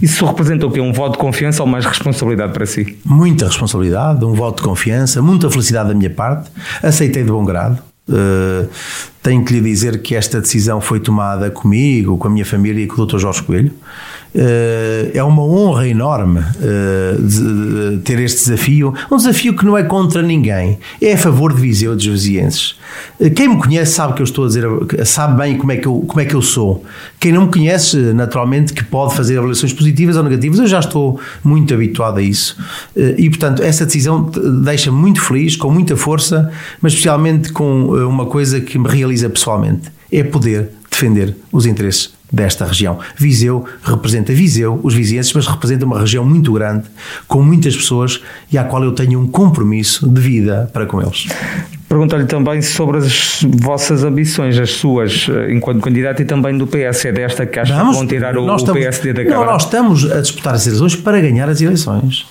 Isso 0.00 0.24
representa 0.24 0.66
o 0.66 0.70
quê? 0.70 0.80
Um 0.80 0.92
voto 0.92 1.12
de 1.12 1.18
confiança 1.18 1.62
ou 1.62 1.68
mais 1.68 1.84
responsabilidade 1.84 2.52
para 2.52 2.66
si? 2.66 2.98
Muita 3.04 3.46
responsabilidade, 3.46 4.24
um 4.24 4.34
voto 4.34 4.58
de 4.58 4.62
confiança, 4.62 5.22
muita 5.22 5.50
felicidade 5.50 5.88
da 5.88 5.94
minha 5.94 6.10
parte, 6.18 6.50
aceitei 6.82 7.22
de 7.22 7.30
bom 7.30 7.44
grado. 7.44 7.78
Uh, 8.08 8.68
tenho 9.22 9.44
que 9.44 9.52
lhe 9.52 9.60
dizer 9.60 10.00
que 10.00 10.16
esta 10.16 10.40
decisão 10.40 10.80
foi 10.80 10.98
tomada 10.98 11.50
comigo, 11.50 12.16
com 12.16 12.26
a 12.26 12.30
minha 12.30 12.44
família 12.44 12.82
e 12.82 12.86
com 12.86 13.02
o 13.02 13.06
Dr. 13.06 13.18
Jorge 13.18 13.42
Coelho. 13.42 13.72
Uh, 14.34 15.10
é 15.14 15.22
uma 15.22 15.42
honra 15.42 15.88
enorme 15.88 16.40
de 17.18 17.98
ter 18.04 18.20
este 18.20 18.50
desafio. 18.50 18.92
Um 19.10 19.16
desafio 19.16 19.56
que 19.56 19.64
não 19.64 19.76
é 19.76 19.82
contra 19.82 20.22
ninguém, 20.22 20.78
é 21.00 21.14
a 21.14 21.18
favor 21.18 21.54
de 21.54 21.60
Viseu 21.60 21.94
dos 21.94 22.06
vizienses. 22.06 22.76
quem 23.34 23.48
me 23.48 23.58
conhece 23.58 23.92
sabe 23.92 24.14
que 24.14 24.22
eu 24.22 24.24
estou 24.24 24.44
a 24.44 24.48
dizer, 24.48 24.64
sabe 25.04 25.38
bem 25.38 25.56
como 25.56 25.72
é, 25.72 25.76
que 25.76 25.86
eu, 25.86 26.04
como 26.06 26.20
é 26.20 26.24
que 26.24 26.34
eu 26.34 26.42
sou. 26.42 26.84
Quem 27.18 27.32
não 27.32 27.46
me 27.46 27.52
conhece, 27.52 27.96
naturalmente, 28.14 28.72
que 28.72 28.84
pode 28.84 29.14
fazer 29.14 29.38
avaliações 29.38 29.72
positivas 29.72 30.16
ou 30.16 30.22
negativas, 30.22 30.58
eu 30.58 30.66
já 30.66 30.80
estou 30.80 31.18
muito 31.42 31.72
habituado 31.72 32.18
a 32.18 32.22
isso. 32.22 32.56
e, 32.96 33.28
portanto, 33.30 33.62
essa 33.62 33.86
decisão 33.86 34.30
deixa-me 34.62 34.96
muito 34.96 35.20
feliz, 35.20 35.56
com 35.56 35.70
muita 35.70 35.96
força, 35.96 36.50
mas 36.80 36.92
especialmente 36.92 37.52
com 37.52 37.86
uma 38.06 38.26
coisa 38.26 38.60
que 38.60 38.78
me 38.78 38.88
realiza 38.88 39.28
pessoalmente 39.28 39.90
é 40.10 40.22
poder 40.22 40.70
defender 40.90 41.36
os 41.52 41.66
interesses 41.66 42.17
desta 42.32 42.64
região. 42.64 42.98
Viseu 43.16 43.64
representa 43.82 44.32
Viseu, 44.32 44.80
os 44.82 44.94
vizinhos, 44.94 45.32
mas 45.32 45.46
representa 45.46 45.84
uma 45.84 46.00
região 46.00 46.24
muito 46.24 46.52
grande, 46.52 46.84
com 47.26 47.42
muitas 47.42 47.76
pessoas 47.76 48.22
e 48.52 48.58
à 48.58 48.64
qual 48.64 48.82
eu 48.84 48.92
tenho 48.92 49.20
um 49.20 49.26
compromisso 49.26 50.08
de 50.08 50.20
vida 50.20 50.70
para 50.72 50.86
com 50.86 51.00
eles. 51.00 51.26
Pergunto-lhe 51.88 52.26
também 52.26 52.60
sobre 52.60 52.98
as 52.98 53.40
vossas 53.42 54.04
ambições, 54.04 54.58
as 54.58 54.72
suas, 54.72 55.26
eh, 55.30 55.52
enquanto 55.54 55.80
candidato 55.80 56.20
e 56.20 56.24
também 56.26 56.56
do 56.56 56.66
PS. 56.66 57.06
É 57.06 57.12
desta 57.12 57.46
que 57.46 57.58
acha 57.58 57.74
que 57.74 57.92
vão 57.94 58.06
tirar 58.06 58.36
o, 58.36 58.54
estamos, 58.54 58.78
PSD 58.78 59.14
da 59.14 59.24
Câmara? 59.24 59.46
Não, 59.46 59.52
nós 59.52 59.64
estamos 59.64 60.12
a 60.12 60.20
disputar 60.20 60.54
as 60.54 60.66
eleições 60.66 60.96
para 60.96 61.18
ganhar 61.18 61.48
as 61.48 61.62
eleições. 61.62 62.26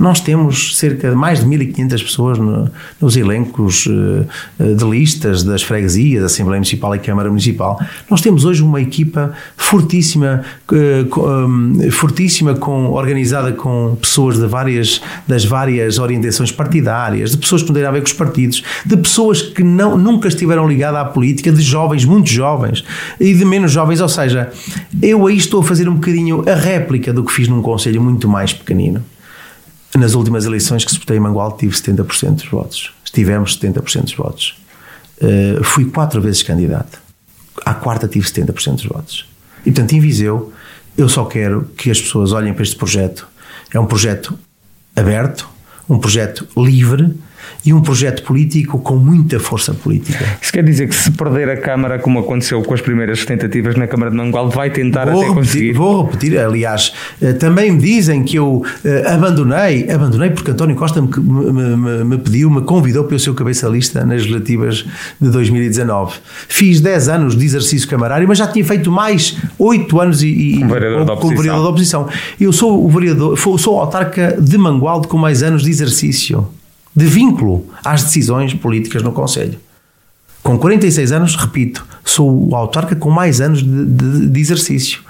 Nós 0.00 0.18
temos 0.18 0.78
cerca 0.78 1.10
de 1.10 1.14
mais 1.14 1.40
de 1.40 1.46
1.500 1.46 1.90
pessoas 2.02 2.38
no, 2.38 2.70
nos 2.98 3.18
elencos 3.18 3.84
uh, 3.84 4.26
de 4.58 4.84
listas 4.86 5.42
das 5.42 5.62
freguesias, 5.62 6.24
Assembleia 6.24 6.58
Municipal 6.58 6.94
e 6.96 6.98
Câmara 6.98 7.28
Municipal. 7.28 7.78
Nós 8.08 8.22
temos 8.22 8.46
hoje 8.46 8.62
uma 8.62 8.80
equipa 8.80 9.34
fortíssima, 9.58 10.42
um, 10.72 11.90
fortíssima 11.90 12.54
com, 12.54 12.86
organizada 12.86 13.52
com 13.52 13.94
pessoas 14.00 14.38
de 14.38 14.46
várias, 14.46 15.02
das 15.28 15.44
várias 15.44 15.98
orientações 15.98 16.50
partidárias, 16.50 17.32
de 17.32 17.36
pessoas 17.36 17.60
que 17.60 17.68
não 17.68 17.74
têm 17.74 17.84
a 17.84 17.90
ver 17.90 18.00
com 18.00 18.06
os 18.06 18.14
partidos, 18.14 18.64
de 18.86 18.96
pessoas 18.96 19.42
que 19.42 19.62
não, 19.62 19.98
nunca 19.98 20.28
estiveram 20.28 20.66
ligadas 20.66 20.98
à 20.98 21.04
política, 21.04 21.52
de 21.52 21.60
jovens, 21.60 22.06
muito 22.06 22.30
jovens, 22.30 22.82
e 23.20 23.34
de 23.34 23.44
menos 23.44 23.70
jovens. 23.70 24.00
Ou 24.00 24.08
seja, 24.08 24.50
eu 25.02 25.26
aí 25.26 25.36
estou 25.36 25.60
a 25.60 25.62
fazer 25.62 25.90
um 25.90 25.94
bocadinho 25.96 26.42
a 26.48 26.54
réplica 26.54 27.12
do 27.12 27.22
que 27.22 27.30
fiz 27.30 27.48
num 27.48 27.60
conselho 27.60 28.00
muito 28.00 28.26
mais 28.26 28.54
pequenino. 28.54 29.04
Nas 29.96 30.14
últimas 30.14 30.44
eleições 30.44 30.84
que 30.84 30.90
disputei 30.90 31.16
em 31.16 31.20
Mangual 31.20 31.56
tive 31.56 31.74
70% 31.74 32.34
dos 32.36 32.48
votos. 32.48 32.92
Estivemos 33.04 33.58
70% 33.58 34.02
dos 34.02 34.14
votos. 34.14 34.56
Uh, 35.20 35.62
fui 35.64 35.86
quatro 35.86 36.20
vezes 36.20 36.42
candidato. 36.42 37.00
À 37.64 37.74
quarta 37.74 38.06
tive 38.06 38.26
70% 38.26 38.76
dos 38.76 38.86
votos. 38.86 39.28
E 39.60 39.70
portanto, 39.70 39.92
em 39.92 40.00
Viseu, 40.00 40.52
eu 40.96 41.08
só 41.08 41.24
quero 41.24 41.70
que 41.76 41.90
as 41.90 42.00
pessoas 42.00 42.32
olhem 42.32 42.54
para 42.54 42.62
este 42.62 42.76
projeto. 42.76 43.26
É 43.72 43.78
um 43.78 43.86
projeto 43.86 44.38
aberto, 44.94 45.48
um 45.88 45.98
projeto 45.98 46.46
livre, 46.56 47.14
e 47.64 47.72
um 47.72 47.80
projeto 47.80 48.22
político 48.22 48.78
com 48.78 48.96
muita 48.96 49.38
força 49.38 49.74
política. 49.74 50.24
Isso 50.40 50.52
quer 50.52 50.64
dizer 50.64 50.88
que 50.88 50.94
se 50.94 51.10
perder 51.10 51.50
a 51.50 51.56
Câmara, 51.56 51.98
como 51.98 52.18
aconteceu 52.18 52.62
com 52.62 52.74
as 52.74 52.80
primeiras 52.80 53.24
tentativas 53.24 53.76
na 53.76 53.86
Câmara 53.86 54.10
de 54.10 54.16
Mangual, 54.16 54.48
vai 54.48 54.70
tentar 54.70 55.06
vou 55.06 55.20
até 55.20 55.28
repetir, 55.28 55.50
conseguir? 55.50 55.72
Vou 55.72 56.04
repetir, 56.04 56.38
aliás, 56.38 56.92
eh, 57.20 57.32
também 57.32 57.72
me 57.72 57.78
dizem 57.78 58.22
que 58.22 58.36
eu 58.36 58.64
eh, 58.84 59.04
abandonei, 59.06 59.90
abandonei 59.90 60.30
porque 60.30 60.50
António 60.50 60.76
Costa 60.76 61.02
me, 61.02 61.08
me, 61.18 61.76
me, 61.76 62.04
me 62.04 62.18
pediu, 62.18 62.50
me 62.50 62.62
convidou 62.62 63.04
para 63.04 63.14
eu 63.14 63.18
ser 63.18 63.30
o 63.30 63.34
cabeça 63.34 63.68
lista 63.68 64.04
nas 64.04 64.20
legislativas 64.20 64.84
de 65.20 65.30
2019. 65.30 66.14
Fiz 66.48 66.80
10 66.80 67.08
anos 67.08 67.36
de 67.36 67.44
exercício 67.44 67.88
camarário, 67.88 68.26
mas 68.26 68.38
já 68.38 68.46
tinha 68.46 68.64
feito 68.64 68.90
mais 68.90 69.36
8 69.58 70.00
anos 70.00 70.22
e, 70.22 70.56
como 70.58 70.72
vereador, 70.72 71.16
como 71.18 71.36
vereador 71.36 71.62
da 71.62 71.68
oposição. 71.68 72.08
Eu 72.40 72.52
sou 72.52 72.84
o 72.84 72.88
vereador, 72.88 73.38
sou 73.38 73.76
o 73.76 73.80
autarca 73.80 74.36
de 74.40 74.58
Mangualde 74.58 75.08
com 75.08 75.18
mais 75.18 75.42
anos 75.42 75.62
de 75.62 75.70
exercício 75.70 76.48
de 76.94 77.06
vínculo 77.06 77.66
às 77.84 78.02
decisões 78.02 78.54
políticas 78.54 79.02
no 79.02 79.12
Conselho. 79.12 79.58
Com 80.42 80.58
46 80.58 81.12
anos, 81.12 81.36
repito, 81.36 81.86
sou 82.04 82.48
o 82.48 82.56
autarca 82.56 82.96
com 82.96 83.10
mais 83.10 83.40
anos 83.40 83.62
de, 83.62 83.84
de, 83.86 84.28
de, 84.28 84.40
exercício. 84.40 85.00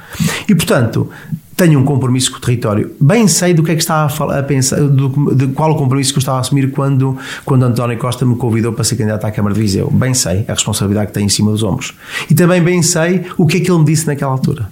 E, 0.49 0.55
portanto, 0.55 1.09
tenho 1.57 1.79
um 1.79 1.85
compromisso 1.85 2.33
com 2.33 2.39
o 2.39 2.41
território. 2.41 2.93
Bem 3.01 3.29
sei 3.29 3.55
do 3.55 3.63
que 3.63 3.71
é 3.71 3.75
que 3.75 3.81
estava 3.81 4.07
a, 4.07 4.09
falar, 4.09 4.41
a 4.41 4.43
pensar, 4.43 4.81
do, 4.81 5.35
de 5.35 5.47
qual 5.49 5.71
o 5.71 5.77
compromisso 5.77 6.13
que 6.13 6.19
eu 6.19 6.21
estava 6.21 6.39
a 6.39 6.41
assumir 6.41 6.73
quando, 6.73 7.17
quando 7.45 7.63
António 7.63 7.97
Costa 7.97 8.27
me 8.27 8.35
convidou 8.35 8.73
para 8.73 8.83
ser 8.83 8.97
candidato 8.97 9.25
à 9.25 9.31
Câmara 9.31 9.55
de 9.55 9.61
Viseu. 9.61 9.89
Bem 9.91 10.15
sei 10.15 10.45
a 10.49 10.53
responsabilidade 10.53 11.09
que 11.09 11.13
tenho 11.13 11.27
em 11.27 11.31
cima 11.31 11.53
dos 11.53 11.63
ombros. 11.63 11.95
E 12.29 12.35
também 12.35 12.61
bem 12.63 12.83
sei 12.83 13.27
o 13.39 13.47
que 13.47 13.59
é 13.59 13.61
que 13.61 13.71
ele 13.71 13.79
me 13.79 13.85
disse 13.85 14.07
naquela 14.07 14.33
altura. 14.33 14.69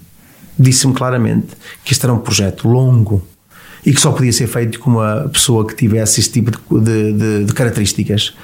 Disse-me 0.58 0.92
claramente 0.92 1.48
que 1.84 1.92
este 1.92 2.04
era 2.04 2.12
um 2.12 2.18
projeto 2.18 2.68
longo, 2.68 3.22
e 3.84 3.92
que 3.92 4.00
só 4.00 4.12
podia 4.12 4.32
ser 4.32 4.46
feito 4.46 4.78
com 4.80 4.90
uma 4.90 5.28
pessoa 5.32 5.66
que 5.66 5.74
tivesse 5.74 6.20
esse 6.20 6.30
tipo 6.30 6.50
de, 6.80 7.12
de, 7.12 7.44
de 7.44 7.52
características. 7.52 8.34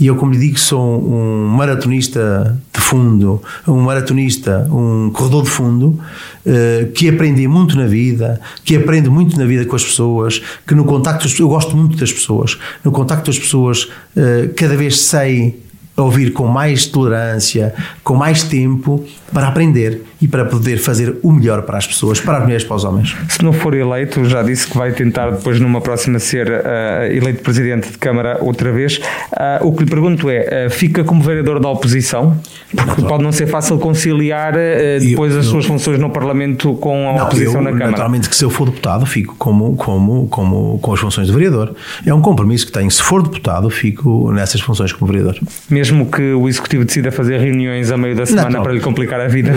E 0.00 0.06
eu, 0.06 0.16
como 0.16 0.32
lhe 0.32 0.38
digo, 0.38 0.58
sou 0.58 1.06
um 1.06 1.46
maratonista 1.46 2.58
de 2.72 2.80
fundo, 2.80 3.42
um 3.68 3.82
maratonista, 3.82 4.66
um 4.70 5.10
corredor 5.10 5.42
de 5.42 5.50
fundo, 5.50 6.00
eh, 6.46 6.88
que 6.94 7.06
aprende 7.06 7.46
muito 7.46 7.76
na 7.76 7.86
vida, 7.86 8.40
que 8.64 8.74
aprende 8.74 9.10
muito 9.10 9.38
na 9.38 9.44
vida 9.44 9.66
com 9.66 9.76
as 9.76 9.84
pessoas, 9.84 10.40
que 10.66 10.74
no 10.74 10.86
contacto, 10.86 11.28
eu 11.38 11.48
gosto 11.48 11.76
muito 11.76 11.98
das 11.98 12.10
pessoas, 12.10 12.58
no 12.82 12.90
contacto 12.90 13.26
das 13.26 13.38
pessoas, 13.38 13.90
eh, 14.16 14.48
cada 14.56 14.74
vez 14.74 15.00
sei 15.02 15.60
ouvir 15.94 16.32
com 16.32 16.46
mais 16.46 16.86
tolerância, 16.86 17.74
com 18.02 18.14
mais 18.14 18.42
tempo 18.44 19.04
para 19.34 19.48
aprender 19.48 20.02
e 20.20 20.28
para 20.28 20.44
poder 20.44 20.78
fazer 20.78 21.16
o 21.22 21.32
melhor 21.32 21.62
para 21.62 21.78
as 21.78 21.86
pessoas, 21.86 22.20
para 22.20 22.38
as 22.38 22.42
mulheres, 22.42 22.64
para 22.64 22.76
os 22.76 22.84
homens. 22.84 23.16
Se 23.28 23.42
não 23.42 23.52
for 23.52 23.74
eleito, 23.74 24.24
já 24.24 24.42
disse 24.42 24.66
que 24.66 24.76
vai 24.76 24.92
tentar 24.92 25.30
depois 25.30 25.58
numa 25.58 25.80
próxima 25.80 26.18
ser 26.18 26.48
uh, 26.48 27.10
eleito 27.10 27.42
presidente 27.42 27.90
de 27.90 27.98
Câmara 27.98 28.38
outra 28.40 28.70
vez. 28.70 28.98
Uh, 28.98 29.66
o 29.66 29.72
que 29.72 29.84
lhe 29.84 29.90
pergunto 29.90 30.28
é, 30.28 30.66
uh, 30.66 30.70
fica 30.70 31.02
como 31.04 31.22
vereador 31.22 31.58
da 31.58 31.68
oposição? 31.68 32.36
Porque 32.74 33.02
pode 33.02 33.22
não 33.22 33.32
ser 33.32 33.46
fácil 33.46 33.78
conciliar 33.78 34.54
depois 35.00 35.32
eu, 35.32 35.40
as 35.40 35.46
suas 35.46 35.64
funções 35.66 35.98
no 35.98 36.10
Parlamento 36.10 36.74
com 36.74 37.08
a 37.08 37.14
não, 37.14 37.24
oposição 37.26 37.56
eu, 37.56 37.62
na 37.62 37.70
Câmara. 37.70 37.90
Naturalmente 37.90 38.28
que 38.28 38.36
se 38.36 38.44
eu 38.44 38.50
for 38.50 38.66
deputado 38.66 39.06
fico 39.06 39.34
como, 39.38 39.74
como, 39.76 40.28
como 40.28 40.78
com 40.78 40.92
as 40.92 41.00
funções 41.00 41.26
de 41.26 41.32
vereador. 41.32 41.74
É 42.04 42.12
um 42.12 42.20
compromisso 42.20 42.66
que 42.66 42.72
tenho. 42.72 42.90
Se 42.90 43.02
for 43.02 43.22
deputado 43.22 43.70
fico 43.70 44.30
nessas 44.32 44.60
funções 44.60 44.92
como 44.92 45.10
vereador. 45.10 45.38
Mesmo 45.68 46.06
que 46.06 46.32
o 46.32 46.48
Executivo 46.48 46.84
decida 46.84 47.10
fazer 47.10 47.38
reuniões 47.38 47.90
a 47.90 47.96
meio 47.96 48.14
da 48.14 48.26
semana 48.26 48.50
não, 48.50 48.62
para 48.62 48.72
lhe 48.72 48.80
complicar 48.80 49.20
a 49.20 49.28
vida? 49.28 49.52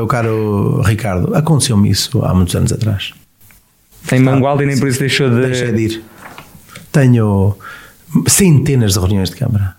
Meu 0.00 0.06
caro 0.06 0.80
Ricardo, 0.80 1.34
aconteceu-me 1.34 1.90
isso 1.90 2.24
há 2.24 2.32
muitos 2.32 2.54
anos 2.56 2.72
atrás. 2.72 3.12
Em 4.10 4.18
Mangualde 4.18 4.62
e 4.62 4.66
nem 4.66 4.78
por 4.78 4.88
isso 4.88 4.98
deixou 4.98 5.28
de... 5.28 5.42
Deixei 5.42 5.72
de 5.72 5.82
ir. 5.82 6.04
Tenho 6.90 7.54
centenas 8.26 8.94
de 8.94 8.98
reuniões 8.98 9.28
de 9.28 9.36
Câmara. 9.36 9.76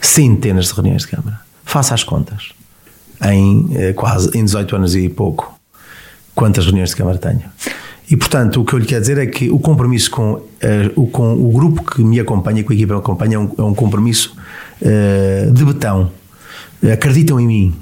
Centenas 0.00 0.68
de 0.68 0.72
reuniões 0.72 1.02
de 1.02 1.08
Câmara. 1.08 1.40
Faça 1.64 1.92
as 1.92 2.02
contas. 2.02 2.52
Em 3.22 3.68
eh, 3.74 3.92
quase 3.92 4.30
em 4.36 4.42
18 4.42 4.76
anos 4.76 4.96
e 4.96 5.08
pouco. 5.10 5.54
Quantas 6.34 6.64
reuniões 6.64 6.90
de 6.90 6.96
Câmara 6.96 7.18
tenho? 7.18 7.42
E, 8.10 8.16
portanto, 8.16 8.62
o 8.62 8.64
que 8.64 8.72
eu 8.72 8.78
lhe 8.78 8.86
quero 8.86 9.02
dizer 9.02 9.18
é 9.18 9.26
que 9.26 9.50
o 9.50 9.58
compromisso 9.58 10.10
com, 10.10 10.32
uh, 10.32 10.42
o, 10.94 11.06
com 11.08 11.34
o 11.34 11.50
grupo 11.52 11.82
que 11.82 12.02
me 12.02 12.18
acompanha, 12.20 12.64
com 12.64 12.72
a 12.72 12.74
equipa 12.74 12.94
que 12.94 12.94
me 12.94 13.00
acompanha, 13.00 13.36
é 13.36 13.38
um, 13.38 13.54
é 13.58 13.62
um 13.62 13.74
compromisso 13.74 14.34
uh, 14.80 15.52
de 15.52 15.64
betão. 15.64 16.10
Acreditam 16.90 17.38
em 17.38 17.46
mim, 17.46 17.74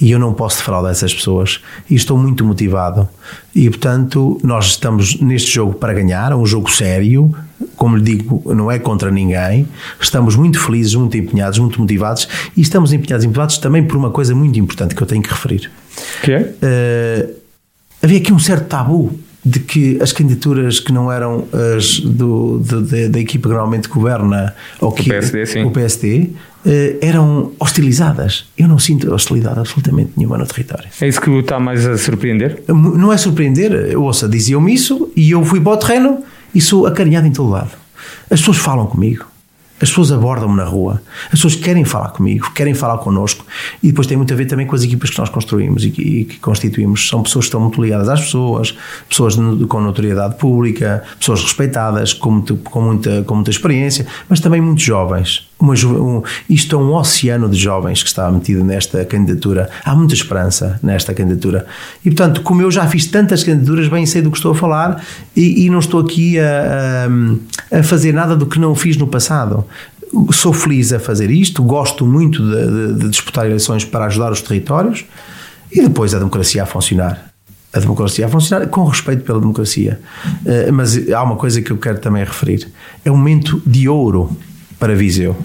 e 0.00 0.10
eu 0.10 0.18
não 0.18 0.32
posso 0.32 0.58
defraudar 0.58 0.90
essas 0.90 1.12
pessoas. 1.14 1.60
E 1.88 1.94
estou 1.94 2.16
muito 2.18 2.44
motivado. 2.44 3.08
E 3.54 3.68
portanto 3.68 4.40
nós 4.42 4.66
estamos 4.66 5.20
neste 5.20 5.52
jogo 5.52 5.74
para 5.74 5.92
ganhar, 5.92 6.32
é 6.32 6.34
um 6.34 6.46
jogo 6.46 6.70
sério. 6.70 7.34
Como 7.76 7.96
lhe 7.96 8.02
digo, 8.02 8.42
não 8.54 8.70
é 8.70 8.78
contra 8.78 9.10
ninguém. 9.10 9.68
Estamos 10.00 10.34
muito 10.36 10.60
felizes, 10.60 10.94
muito 10.94 11.16
empenhados 11.16 11.58
muito 11.58 11.80
motivados. 11.80 12.28
E 12.56 12.60
estamos 12.60 12.92
empenhados 12.92 13.24
e 13.24 13.28
motivados 13.28 13.58
também 13.58 13.84
por 13.84 13.96
uma 13.96 14.10
coisa 14.10 14.34
muito 14.34 14.58
importante 14.58 14.94
que 14.94 15.02
eu 15.02 15.06
tenho 15.06 15.22
que 15.22 15.30
referir. 15.30 15.70
Que 16.22 16.32
é? 16.32 16.40
Uh, 16.40 17.34
havia 18.02 18.18
aqui 18.18 18.32
um 18.32 18.38
certo 18.38 18.66
tabu 18.66 19.18
de 19.44 19.60
que 19.60 19.98
as 20.02 20.12
candidaturas 20.12 20.80
que 20.80 20.92
não 20.92 21.10
eram 21.10 21.46
as 21.76 22.00
do, 22.00 22.58
do 22.58 22.82
da 22.82 23.18
equipa 23.18 23.48
que 23.48 23.54
normalmente 23.54 23.88
governa 23.88 24.54
ou 24.80 24.92
que, 24.92 25.02
o 25.02 25.04
PSD, 25.04 25.46
sim. 25.46 25.64
o 25.64 25.70
PSD 25.70 26.30
eram 27.00 27.52
hostilizadas. 27.58 28.46
Eu 28.56 28.68
não 28.68 28.78
sinto 28.78 29.12
hostilidade 29.12 29.60
absolutamente 29.60 30.12
nenhuma 30.16 30.38
no 30.38 30.46
território. 30.46 30.88
É 31.00 31.08
isso 31.08 31.20
que 31.20 31.30
o 31.30 31.40
está 31.40 31.58
mais 31.58 31.86
a 31.86 31.96
surpreender? 31.96 32.62
Não 32.68 33.12
é 33.12 33.16
surpreender, 33.16 33.98
ouça, 33.98 34.28
diziam-me 34.28 34.74
isso 34.74 35.10
e 35.16 35.30
eu 35.30 35.44
fui 35.44 35.60
para 35.60 35.72
o 35.72 35.76
terreno 35.76 36.24
e 36.54 36.60
sou 36.60 36.86
acarinhado 36.86 37.26
em 37.26 37.32
todo 37.32 37.50
lado. 37.50 37.70
As 38.30 38.40
pessoas 38.40 38.58
falam 38.58 38.86
comigo. 38.86 39.24
As 39.80 39.88
pessoas 39.88 40.10
abordam-me 40.10 40.56
na 40.56 40.64
rua, 40.64 41.00
as 41.26 41.30
pessoas 41.30 41.54
querem 41.54 41.84
falar 41.84 42.08
comigo, 42.08 42.50
querem 42.52 42.74
falar 42.74 42.98
connosco 42.98 43.46
e 43.82 43.88
depois 43.88 44.06
tem 44.06 44.16
muito 44.16 44.32
a 44.32 44.36
ver 44.36 44.46
também 44.46 44.66
com 44.66 44.74
as 44.74 44.82
equipas 44.82 45.10
que 45.10 45.18
nós 45.18 45.28
construímos 45.28 45.84
e 45.84 45.90
que, 45.90 46.02
e 46.02 46.24
que 46.24 46.38
constituímos. 46.38 47.08
São 47.08 47.22
pessoas 47.22 47.44
que 47.44 47.48
estão 47.48 47.60
muito 47.60 47.80
ligadas 47.80 48.08
às 48.08 48.20
pessoas, 48.20 48.76
pessoas 49.08 49.36
com 49.36 49.80
notoriedade 49.80 50.36
pública, 50.36 51.04
pessoas 51.18 51.42
respeitadas, 51.42 52.12
com, 52.12 52.30
muito, 52.30 52.56
com, 52.56 52.80
muita, 52.80 53.22
com 53.22 53.34
muita 53.36 53.50
experiência, 53.50 54.06
mas 54.28 54.40
também 54.40 54.60
muito 54.60 54.80
jovens. 54.80 55.48
Uma, 55.60 55.74
um, 55.74 56.22
isto 56.48 56.76
é 56.76 56.78
um 56.78 56.94
oceano 56.94 57.48
de 57.48 57.56
jovens 57.56 58.02
que 58.02 58.08
está 58.08 58.30
metido 58.30 58.62
nesta 58.62 59.04
candidatura. 59.04 59.68
Há 59.84 59.94
muita 59.94 60.14
esperança 60.14 60.78
nesta 60.82 61.12
candidatura. 61.12 61.66
E, 62.04 62.10
portanto, 62.10 62.42
como 62.42 62.62
eu 62.62 62.70
já 62.70 62.86
fiz 62.86 63.06
tantas 63.06 63.42
candidaturas, 63.42 63.88
bem 63.88 64.06
sei 64.06 64.22
do 64.22 64.30
que 64.30 64.36
estou 64.36 64.52
a 64.52 64.54
falar 64.54 65.04
e, 65.34 65.66
e 65.66 65.70
não 65.70 65.80
estou 65.80 66.00
aqui 66.00 66.38
a, 66.38 67.06
a, 67.06 67.08
a 67.70 67.82
fazer 67.82 68.12
nada 68.12 68.36
do 68.36 68.46
que 68.46 68.58
não 68.58 68.74
fiz 68.74 68.96
no 68.96 69.06
passado 69.06 69.64
sou 70.32 70.52
feliz 70.52 70.92
a 70.92 70.98
fazer 70.98 71.30
isto, 71.30 71.62
gosto 71.62 72.06
muito 72.06 72.42
de, 72.42 72.66
de, 72.66 73.00
de, 73.00 73.08
disputar 73.10 73.46
eleições 73.46 73.84
para 73.84 74.06
ajudar 74.06 74.32
os 74.32 74.40
territórios 74.40 75.04
e 75.70 75.82
depois 75.82 76.14
a 76.14 76.18
democracia 76.18 76.62
a 76.62 76.66
funcionar. 76.66 77.28
A 77.72 77.80
democracia 77.80 78.26
a 78.26 78.28
funcionar 78.28 78.66
com 78.68 78.84
respeito 78.84 79.22
pela 79.24 79.38
democracia. 79.38 80.00
Uh, 80.24 80.72
mas 80.72 81.10
há 81.10 81.22
uma 81.22 81.36
coisa 81.36 81.60
que 81.60 81.70
eu 81.70 81.76
quero 81.76 81.98
também 81.98 82.24
referir: 82.24 82.66
é 83.04 83.10
um 83.10 83.16
momento 83.16 83.62
de 83.66 83.88
ouro 83.88 84.34
para 84.78 84.94
Viseu 84.94 85.36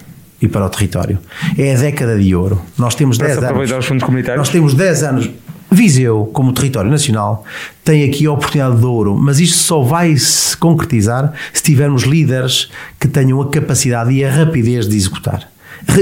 e 0.42 0.48
para 0.48 0.66
o 0.66 0.70
território. 0.70 1.20
É 1.58 1.76
a 1.76 1.78
década 1.78 2.18
de 2.18 2.34
ouro. 2.34 2.62
Nós 2.78 2.96
temos 2.96 3.18
10 3.18 3.44
anos. 3.44 3.72
Os 3.72 3.86
fundos 3.86 4.04
comunitários? 4.04 4.40
Nós 4.40 4.50
temos 4.50 4.74
10 4.74 5.04
anos. 5.04 5.30
Viseu, 5.74 6.30
como 6.34 6.54
território 6.54 6.90
nacional, 6.90 7.46
tem 7.84 8.04
aqui 8.04 8.26
a 8.26 8.32
oportunidade 8.32 8.78
de 8.78 8.86
ouro, 8.86 9.16
mas 9.18 9.40
isto 9.40 9.58
só 9.58 9.82
vai 9.82 10.16
se 10.18 10.56
concretizar 10.58 11.34
se 11.52 11.64
tivermos 11.64 12.04
líderes 12.04 12.70
que 13.00 13.08
tenham 13.08 13.42
a 13.42 13.50
capacidade 13.50 14.12
e 14.12 14.24
a 14.24 14.32
rapidez 14.32 14.88
de 14.88 14.96
executar. 14.96 15.50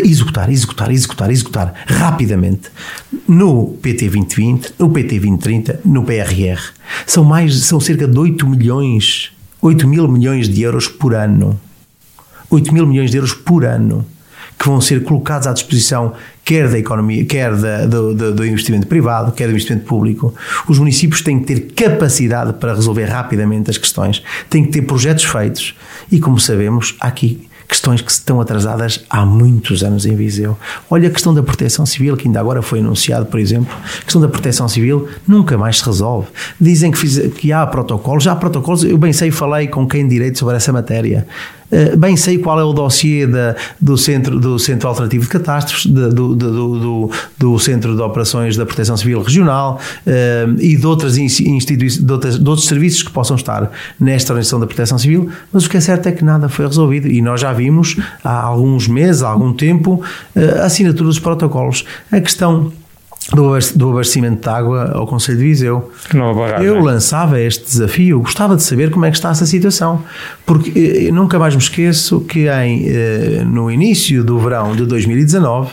Executar, 0.03 0.51
executar, 0.51 0.91
executar, 0.91 1.31
executar 1.31 1.73
rapidamente 1.87 2.69
no 3.27 3.69
PT 3.81 4.09
2020, 4.09 4.73
no 4.77 4.89
PT 4.89 5.19
2030, 5.19 5.79
no 5.83 6.03
PRR. 6.03 6.61
São 7.07 7.23
mais, 7.23 7.63
são 7.63 7.79
cerca 7.79 8.07
de 8.07 8.17
8 8.17 8.47
milhões 8.47 9.31
8 9.61 9.87
mil 9.87 10.07
milhões 10.07 10.49
de 10.49 10.63
euros 10.63 10.87
por 10.87 11.13
ano. 11.13 11.59
8 12.49 12.73
mil 12.73 12.87
milhões 12.87 13.11
de 13.11 13.17
euros 13.17 13.33
por 13.33 13.63
ano 13.63 14.03
que 14.61 14.67
vão 14.67 14.79
ser 14.79 15.03
colocados 15.03 15.47
à 15.47 15.53
disposição 15.53 16.13
quer 16.45 16.69
da 16.69 16.77
economia, 16.77 17.25
quer 17.25 17.55
da, 17.55 17.85
do, 17.87 18.13
do, 18.13 18.35
do, 18.35 18.45
investimento 18.45 18.85
privado, 18.85 19.31
quer 19.31 19.45
do 19.45 19.51
investimento 19.51 19.85
público. 19.85 20.35
Os 20.67 20.77
municípios 20.77 21.21
têm 21.21 21.39
que 21.39 21.45
ter 21.45 21.59
capacidade 21.73 22.53
para 22.53 22.75
resolver 22.75 23.05
rapidamente 23.05 23.71
as 23.71 23.77
questões, 23.79 24.21
têm 24.51 24.63
que 24.63 24.71
ter 24.71 24.83
projetos 24.83 25.23
feitos 25.23 25.73
e, 26.11 26.19
como 26.19 26.39
sabemos, 26.39 26.95
há 26.99 27.07
aqui 27.07 27.47
questões 27.67 28.01
que 28.01 28.11
estão 28.11 28.39
atrasadas 28.39 29.03
há 29.09 29.25
muitos 29.25 29.81
anos 29.81 30.05
em 30.05 30.13
Viseu. 30.13 30.57
Olha 30.89 31.07
a 31.07 31.11
questão 31.11 31.33
da 31.33 31.41
proteção 31.41 31.85
civil, 31.85 32.15
que 32.15 32.27
ainda 32.27 32.39
agora 32.39 32.61
foi 32.61 32.79
anunciado, 32.79 33.25
por 33.27 33.39
exemplo. 33.39 33.73
A 33.73 34.03
questão 34.03 34.21
da 34.21 34.27
proteção 34.27 34.67
civil 34.67 35.07
nunca 35.27 35.57
mais 35.57 35.79
se 35.79 35.85
resolve. 35.85 36.27
Dizem 36.59 36.91
que, 36.91 36.97
fiz, 36.97 37.17
que 37.33 37.51
há 37.51 37.65
protocolos, 37.65 38.25
já 38.25 38.33
há 38.33 38.35
protocolos, 38.35 38.83
eu 38.83 38.97
bem 38.97 39.13
sei, 39.13 39.31
falei 39.31 39.69
com 39.69 39.87
quem 39.87 40.07
direito 40.07 40.37
sobre 40.37 40.57
essa 40.57 40.71
matéria. 40.73 41.25
Eh, 41.71 41.95
bem 41.95 42.17
sei 42.17 42.37
qual 42.37 42.59
é 42.59 42.63
o 42.63 42.73
dossiê 42.73 43.25
da, 43.25 43.55
do, 43.79 43.97
centro, 43.97 44.39
do 44.39 44.59
Centro 44.59 44.89
Alternativo 44.89 45.23
de 45.23 45.29
Catástrofes, 45.29 45.85
do, 45.85 46.09
do, 46.09 46.35
do, 46.35 47.11
do, 47.37 47.59
Centro 47.59 47.95
de 47.95 48.01
Operações 48.01 48.57
da 48.57 48.65
Proteção 48.65 48.97
Civil 48.97 49.21
Regional 49.21 49.79
uh, 50.05 50.59
e 50.59 50.75
de, 50.75 50.85
outras 50.85 51.17
instituições, 51.17 52.05
de, 52.05 52.11
outras, 52.11 52.39
de 52.39 52.49
outros 52.49 52.67
serviços 52.67 53.03
que 53.03 53.11
possam 53.11 53.35
estar 53.35 53.71
nesta 53.99 54.33
organização 54.33 54.59
da 54.59 54.67
Proteção 54.67 54.97
Civil, 54.97 55.29
mas 55.51 55.65
o 55.65 55.69
que 55.69 55.77
é 55.77 55.79
certo 55.79 56.07
é 56.07 56.11
que 56.11 56.23
nada 56.25 56.49
foi 56.49 56.65
resolvido 56.67 57.07
e 57.07 57.21
nós 57.21 57.39
já 57.39 57.53
vimos 57.53 57.97
há 58.23 58.41
alguns 58.41 58.87
meses, 58.87 59.23
há 59.23 59.29
algum 59.29 59.53
tempo, 59.53 60.03
uh, 60.35 60.61
a 60.61 60.65
assinatura 60.65 61.05
dos 61.05 61.19
protocolos. 61.19 61.85
A 62.11 62.19
questão 62.19 62.71
do 63.29 63.91
abastecimento 63.91 64.41
de 64.41 64.49
água 64.49 64.91
ao 64.93 65.05
Conselho 65.05 65.37
de 65.37 65.43
Viseu. 65.43 65.91
Eu 66.63 66.79
lançava 66.81 67.39
este 67.39 67.63
desafio, 67.63 68.19
gostava 68.19 68.55
de 68.55 68.63
saber 68.63 68.89
como 68.89 69.05
é 69.05 69.11
que 69.11 69.17
está 69.17 69.29
essa 69.29 69.45
situação, 69.45 70.03
porque 70.45 71.07
eh, 71.07 71.11
nunca 71.11 71.37
mais 71.37 71.55
me 71.55 71.61
esqueço 71.61 72.21
que 72.21 72.49
em, 72.49 72.87
eh, 72.87 73.43
no 73.45 73.71
início 73.71 74.23
do 74.23 74.39
verão 74.39 74.75
de 74.75 74.85
2019 74.85 75.71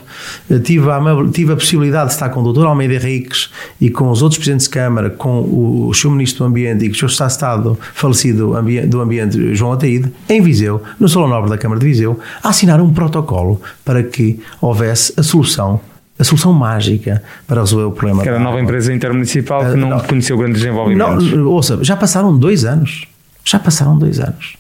eh, 0.50 0.58
tive 0.58 0.90
a, 0.90 1.00
tive 1.32 1.52
a 1.52 1.56
possibilidade 1.56 2.08
de 2.08 2.12
estar 2.12 2.28
com 2.28 2.42
o 2.42 2.52
Dr. 2.52 2.66
Almeida 2.66 2.94
Henriques 2.94 3.50
e 3.80 3.90
com 3.90 4.10
os 4.10 4.22
outros 4.22 4.38
Presidentes 4.38 4.66
de 4.66 4.72
Câmara, 4.72 5.10
com 5.10 5.40
o 5.40 5.92
Sr. 5.94 6.10
Ministro 6.10 6.44
do 6.44 6.48
Ambiente 6.50 6.84
e 6.84 6.88
com 6.88 6.94
o 6.94 6.98
Sr. 6.98 7.06
Estado 7.06 7.30
Estado 7.30 7.78
falecido 7.94 8.54
do 8.86 9.00
Ambiente, 9.00 9.54
João 9.54 9.72
Ataíde, 9.72 10.12
em 10.28 10.40
Viseu, 10.40 10.82
no 11.00 11.08
Salão 11.08 11.28
Nobre 11.28 11.50
da 11.50 11.58
Câmara 11.58 11.80
de 11.80 11.86
Viseu, 11.86 12.20
a 12.42 12.50
assinar 12.50 12.80
um 12.80 12.92
protocolo 12.92 13.60
para 13.84 14.02
que 14.02 14.38
houvesse 14.60 15.14
a 15.16 15.22
solução 15.22 15.80
a 16.18 16.24
solução 16.24 16.52
mágica 16.52 17.22
para 17.46 17.60
resolver 17.60 17.84
o 17.84 17.92
problema. 17.92 18.22
Que 18.22 18.28
era 18.28 18.38
a 18.38 18.40
nova 18.40 18.60
empresa 18.60 18.92
intermunicipal 18.92 19.60
que 19.60 19.72
uh, 19.72 19.76
não, 19.76 19.90
não 19.90 20.00
conheceu 20.00 20.36
grande 20.36 20.54
desenvolvimento. 20.54 21.36
Não, 21.36 21.46
ouça, 21.46 21.78
já 21.82 21.96
passaram 21.96 22.36
dois 22.36 22.64
anos. 22.64 23.06
Já 23.44 23.58
passaram 23.58 23.96
dois 23.96 24.18
anos. 24.18 24.56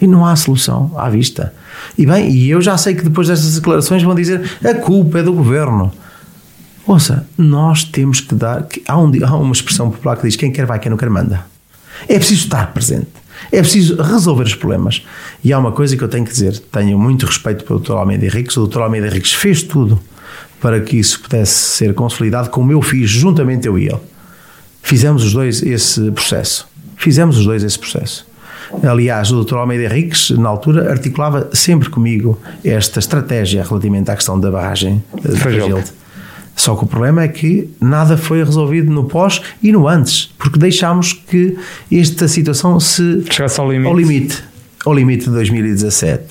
E 0.00 0.06
não 0.06 0.24
há 0.24 0.36
solução 0.36 0.92
à 0.96 1.08
vista. 1.08 1.52
E 1.98 2.06
bem, 2.06 2.30
e 2.30 2.48
eu 2.48 2.60
já 2.60 2.76
sei 2.78 2.94
que 2.94 3.02
depois 3.02 3.28
destas 3.28 3.54
declarações 3.54 4.02
vão 4.02 4.14
dizer 4.14 4.42
a 4.64 4.74
culpa 4.74 5.18
é 5.18 5.22
do 5.22 5.32
governo. 5.32 5.92
Ouça, 6.86 7.26
nós 7.36 7.82
temos 7.82 8.20
que 8.20 8.34
dar. 8.34 8.66
Há, 8.86 8.98
um, 8.98 9.10
há 9.24 9.36
uma 9.36 9.52
expressão 9.52 9.90
popular 9.90 10.16
que 10.16 10.22
diz: 10.22 10.36
quem 10.36 10.52
quer 10.52 10.66
vai, 10.66 10.78
quem 10.78 10.90
não 10.90 10.96
quer 10.96 11.10
manda. 11.10 11.44
É 12.08 12.18
preciso 12.18 12.44
estar 12.44 12.72
presente. 12.72 13.08
É 13.50 13.60
preciso 13.60 14.00
resolver 14.00 14.44
os 14.44 14.54
problemas. 14.54 15.04
E 15.42 15.52
há 15.52 15.58
uma 15.58 15.72
coisa 15.72 15.96
que 15.96 16.04
eu 16.04 16.08
tenho 16.08 16.24
que 16.24 16.32
dizer: 16.32 16.58
tenho 16.70 16.98
muito 16.98 17.26
respeito 17.26 17.64
pelo 17.64 17.80
Dr. 17.80 17.92
Almeida 17.92 18.26
Henriques. 18.26 18.56
O 18.56 18.66
Dr. 18.66 18.80
Almeida 18.80 19.06
Henriques 19.06 19.32
fez 19.32 19.62
tudo 19.62 20.00
para 20.64 20.80
que 20.80 20.96
isso 20.96 21.20
pudesse 21.20 21.52
ser 21.52 21.92
consolidado, 21.92 22.48
como 22.48 22.72
eu 22.72 22.80
fiz 22.80 23.10
juntamente 23.10 23.68
eu 23.68 23.78
e 23.78 23.84
ele. 23.84 24.00
Fizemos 24.82 25.22
os 25.22 25.34
dois 25.34 25.62
esse 25.62 26.10
processo. 26.10 26.66
Fizemos 26.96 27.36
os 27.36 27.44
dois 27.44 27.62
esse 27.62 27.78
processo. 27.78 28.26
Aliás, 28.82 29.30
o 29.30 29.44
Dr. 29.44 29.56
Almeida 29.56 29.84
Henriques, 29.84 30.30
na 30.30 30.48
altura, 30.48 30.90
articulava 30.90 31.50
sempre 31.52 31.90
comigo 31.90 32.40
esta 32.64 32.98
estratégia 32.98 33.62
relativamente 33.62 34.10
à 34.10 34.16
questão 34.16 34.40
da 34.40 34.50
barragem 34.50 35.04
de 35.22 35.36
Fragilde. 35.36 35.92
Só 36.56 36.74
que 36.74 36.84
o 36.84 36.86
problema 36.86 37.22
é 37.22 37.28
que 37.28 37.68
nada 37.78 38.16
foi 38.16 38.42
resolvido 38.42 38.90
no 38.90 39.04
pós 39.04 39.42
e 39.62 39.70
no 39.70 39.86
antes, 39.86 40.32
porque 40.38 40.58
deixámos 40.58 41.12
que 41.12 41.58
esta 41.92 42.26
situação 42.26 42.80
se 42.80 43.22
chegasse 43.30 43.60
ao 43.60 43.70
limite. 43.70 43.90
Ao 43.90 43.98
limite, 43.98 44.44
ao 44.86 44.94
limite 44.94 45.24
de 45.26 45.30
2017. 45.32 46.24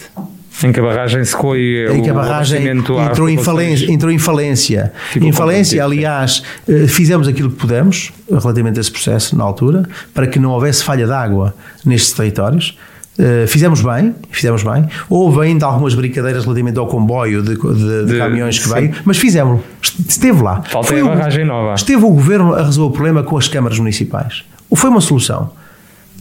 Em 0.64 0.72
que 0.72 0.80
a 0.80 0.84
barragem 0.84 1.24
secou 1.26 1.58
e 1.58 1.88
em 1.88 2.02
que 2.02 2.10
a 2.10 2.14
barragem 2.14 2.68
entrou 2.68 3.30
em, 3.30 3.38
falência, 3.38 3.92
entrou 3.92 4.12
em 4.12 4.18
falência. 4.18 4.94
em 5.16 5.32
falência, 5.32 5.84
aliás, 5.84 6.44
eh, 6.68 6.88
fizemos 6.88 7.28
aquilo 7.28 7.52
que 7.52 7.58
pudemos 7.58 8.12
relativamente 8.30 8.78
a 8.78 8.82
esse 8.82 8.92
processo 8.92 9.38
na 9.38 9.44
altura, 9.44 9.84
para 10.14 10.28
que 10.28 10.40
não 10.40 10.52
houvesse 10.52 10.84
falha 10.84 11.06
de 11.06 11.12
água 11.12 11.54
nestes 11.86 12.14
territórios. 12.14 12.78
Uh, 13.18 13.46
fizemos 13.48 13.80
bem, 13.80 14.16
fizemos 14.32 14.64
bem. 14.64 14.88
Houve 15.08 15.42
ainda 15.42 15.68
algumas 15.68 15.94
brincadeiras 15.94 16.46
relativamente 16.46 16.80
ao 16.80 16.88
comboio 16.88 17.44
de, 17.44 17.56
de, 17.56 18.06
de, 18.06 18.06
de 18.06 18.18
caminhões 18.18 18.58
que 18.58 18.68
sim. 18.68 18.74
veio, 18.74 18.94
mas 19.06 19.18
fizemos. 19.18 19.62
Esteve 20.10 20.42
lá. 20.42 20.64
Falta 20.64 20.88
Foi 20.88 21.02
a 21.02 21.06
barragem 21.06 21.44
o, 21.44 21.48
nova. 21.48 21.76
Esteve 21.76 22.04
o 22.04 22.10
governo 22.10 22.56
a 22.56 22.64
resolver 22.64 22.90
o 22.90 22.92
problema 22.92 23.22
com 23.22 23.38
as 23.38 23.48
câmaras 23.48 23.78
municipais. 23.78 24.44
Foi 24.74 24.90
uma 24.90 25.02
solução. 25.02 25.52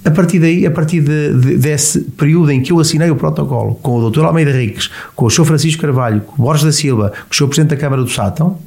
A 0.05 0.11
partir 0.11 0.41
daí, 0.41 0.67
a 0.67 0.71
partir 0.71 1.01
de, 1.01 1.33
de, 1.35 1.57
desse 1.57 2.01
período 2.01 2.51
em 2.51 2.61
que 2.61 2.73
eu 2.73 2.81
assinei 2.81 3.11
o 3.11 3.17
protocolo 3.17 3.77
com 3.77 3.99
o 3.99 4.11
Dr. 4.11 4.25
Almeida 4.25 4.51
Henriques, 4.51 4.91
com 5.15 5.27
o 5.27 5.31
Sr. 5.31 5.45
Francisco 5.45 5.81
Carvalho, 5.81 6.21
com 6.23 6.43
o 6.43 6.45
Borges 6.45 6.65
da 6.65 6.73
Silva, 6.73 7.11
com 7.11 7.33
o 7.33 7.35
Sr. 7.35 7.47
Presidente 7.47 7.71
da 7.71 7.77
Câmara 7.77 8.03
do 8.03 8.11
Sátão, 8.11 8.59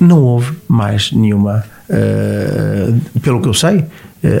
não 0.00 0.20
houve 0.22 0.52
mais 0.66 1.12
nenhuma, 1.12 1.64
uh, 1.88 3.20
pelo 3.20 3.40
que 3.40 3.48
eu 3.48 3.54
sei, 3.54 3.78
uh, 3.78 3.86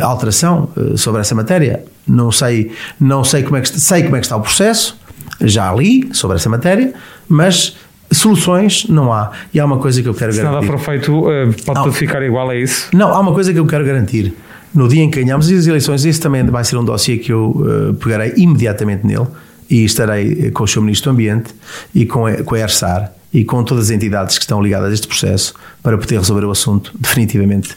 alteração 0.02 0.68
uh, 0.76 0.98
sobre 0.98 1.20
essa 1.20 1.34
matéria. 1.34 1.84
Não 2.06 2.32
sei, 2.32 2.72
não 2.98 3.22
sei 3.22 3.42
como 3.42 3.56
é 3.56 3.60
que 3.60 3.68
sei 3.80 4.02
como 4.02 4.16
é 4.16 4.18
que 4.18 4.26
está 4.26 4.36
o 4.36 4.40
processo, 4.40 4.98
já 5.40 5.72
li 5.72 6.08
sobre 6.12 6.36
essa 6.36 6.48
matéria, 6.48 6.92
mas 7.28 7.76
soluções 8.12 8.86
não 8.88 9.12
há. 9.12 9.30
E 9.54 9.60
há 9.60 9.64
uma 9.64 9.78
coisa 9.78 10.02
que 10.02 10.08
eu 10.08 10.14
quero 10.14 10.32
Se 10.32 10.42
garantir. 10.42 10.66
Se 10.66 10.70
nada 10.70 10.78
for 10.78 10.84
feito, 10.84 11.24
pode 11.64 11.82
tudo 11.82 11.92
ficar 11.92 12.22
igual 12.22 12.50
a 12.50 12.56
isso? 12.56 12.88
Não, 12.92 13.12
há 13.12 13.20
uma 13.20 13.32
coisa 13.32 13.52
que 13.52 13.58
eu 13.58 13.66
quero 13.66 13.84
garantir 13.84 14.34
no 14.74 14.88
dia 14.88 15.02
em 15.02 15.10
que 15.10 15.22
ganhamos 15.22 15.50
as 15.50 15.66
eleições, 15.66 16.04
esse 16.04 16.20
também 16.20 16.44
vai 16.44 16.64
ser 16.64 16.76
um 16.76 16.84
dossiê 16.84 17.16
que 17.16 17.32
eu 17.32 17.50
uh, 17.50 17.94
pegarei 17.94 18.34
imediatamente 18.36 19.06
nele 19.06 19.26
e 19.68 19.84
estarei 19.84 20.50
com 20.50 20.64
o 20.64 20.66
Sr. 20.66 20.80
Ministro 20.80 21.10
do 21.10 21.14
Ambiente 21.14 21.54
e 21.94 22.06
com 22.06 22.26
a, 22.26 22.42
com 22.42 22.54
a 22.54 22.58
ERSAR 22.58 23.12
e 23.32 23.44
com 23.44 23.62
todas 23.64 23.86
as 23.86 23.90
entidades 23.90 24.38
que 24.38 24.44
estão 24.44 24.62
ligadas 24.62 24.90
a 24.90 24.94
este 24.94 25.06
processo 25.06 25.54
para 25.82 25.98
poder 25.98 26.18
resolver 26.18 26.44
o 26.44 26.50
assunto 26.50 26.92
definitivamente. 26.98 27.74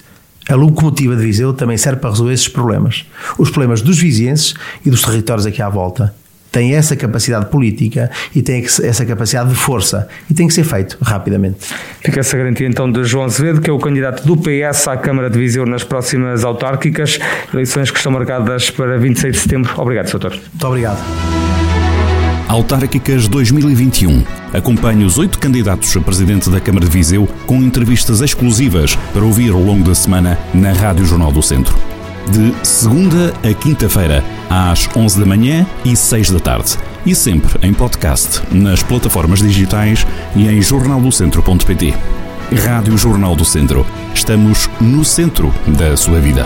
A 0.48 0.56
locomotiva 0.56 1.16
de 1.16 1.24
Viseu 1.24 1.54
também 1.54 1.78
serve 1.78 2.00
para 2.00 2.10
resolver 2.10 2.34
esses 2.34 2.48
problemas. 2.48 3.06
Os 3.38 3.50
problemas 3.50 3.82
dos 3.82 4.00
vizienses 4.00 4.56
e 4.84 4.90
dos 4.90 5.02
territórios 5.02 5.46
aqui 5.46 5.62
à 5.62 5.70
volta 5.70 6.14
tem 6.52 6.76
essa 6.76 6.96
capacidade 6.96 7.48
política 7.48 8.10
e 8.36 8.42
tem 8.42 8.66
essa 8.84 9.06
capacidade 9.06 9.50
de 9.50 9.56
força 9.56 10.08
e 10.30 10.34
tem 10.34 10.48
que 10.48 10.54
ser 10.54 10.64
feito 10.64 10.98
rapidamente. 11.02 11.58
Fica 12.04 12.20
essa 12.20 12.38
garantia 12.38 12.68
então 12.68 12.92
de 12.92 13.04
João 13.04 13.26
Azevedo, 13.26 13.62
que 13.62 13.70
é 13.70 13.74
o 13.74 13.80
candidato 13.80 14.26
do 14.26 14.38
PS 14.38 14.88
à 14.88 14.98
Câmara 14.98 15.30
de 15.30 15.38
Viseu 15.38 15.66
nas 15.66 15.84
próximas 15.84 16.44
autárquicas, 16.44 17.20
eleições 17.54 17.92
que 17.92 17.98
estão 17.98 18.12
marcadas 18.12 18.70
para 18.70 18.98
26 18.98 19.34
de 19.34 19.42
setembro. 19.42 19.74
Obrigado, 19.78 20.08
Sr. 20.08 20.32
Muito 20.32 20.68
obrigado. 20.68 21.00
Autárquicas 22.48 23.28
2021. 23.28 24.24
Acompanhe 24.52 25.06
os 25.06 25.20
oito 25.20 25.38
candidatos 25.38 25.96
a 25.96 26.02
presidente 26.02 26.50
da 26.50 26.60
Câmara 26.60 26.86
de 26.86 26.92
Viseu 26.92 27.28
com 27.46 27.58
entrevistas 27.58 28.22
exclusivas 28.22 28.96
para 29.14 29.24
ouvir 29.24 29.52
ao 29.52 29.62
longo 29.62 29.88
da 29.88 29.94
semana 29.94 30.38
na 30.52 30.74
Rádio 30.74 31.06
Jornal 31.06 31.32
do 31.32 31.44
Centro 31.44 31.99
de 32.30 32.54
segunda 32.66 33.34
a 33.44 33.54
quinta-feira, 33.54 34.24
às 34.50 34.88
11 34.96 35.20
da 35.20 35.26
manhã 35.26 35.66
e 35.84 35.96
6 35.96 36.32
da 36.32 36.40
tarde. 36.40 36.78
E 37.06 37.16
sempre 37.16 37.68
em 37.68 37.74
podcast, 37.74 38.42
nas 38.52 38.84
plataformas 38.84 39.40
digitais 39.40 40.06
e 40.36 40.48
em 40.48 40.62
jornaldocentro.pt. 40.62 41.94
Rádio 42.66 42.98
Jornal 42.98 43.36
do 43.36 43.46
Centro. 43.46 43.86
Estamos 44.14 44.70
no 44.80 45.04
centro 45.06 45.54
da 45.68 45.96
sua 45.96 46.20
vida. 46.20 46.46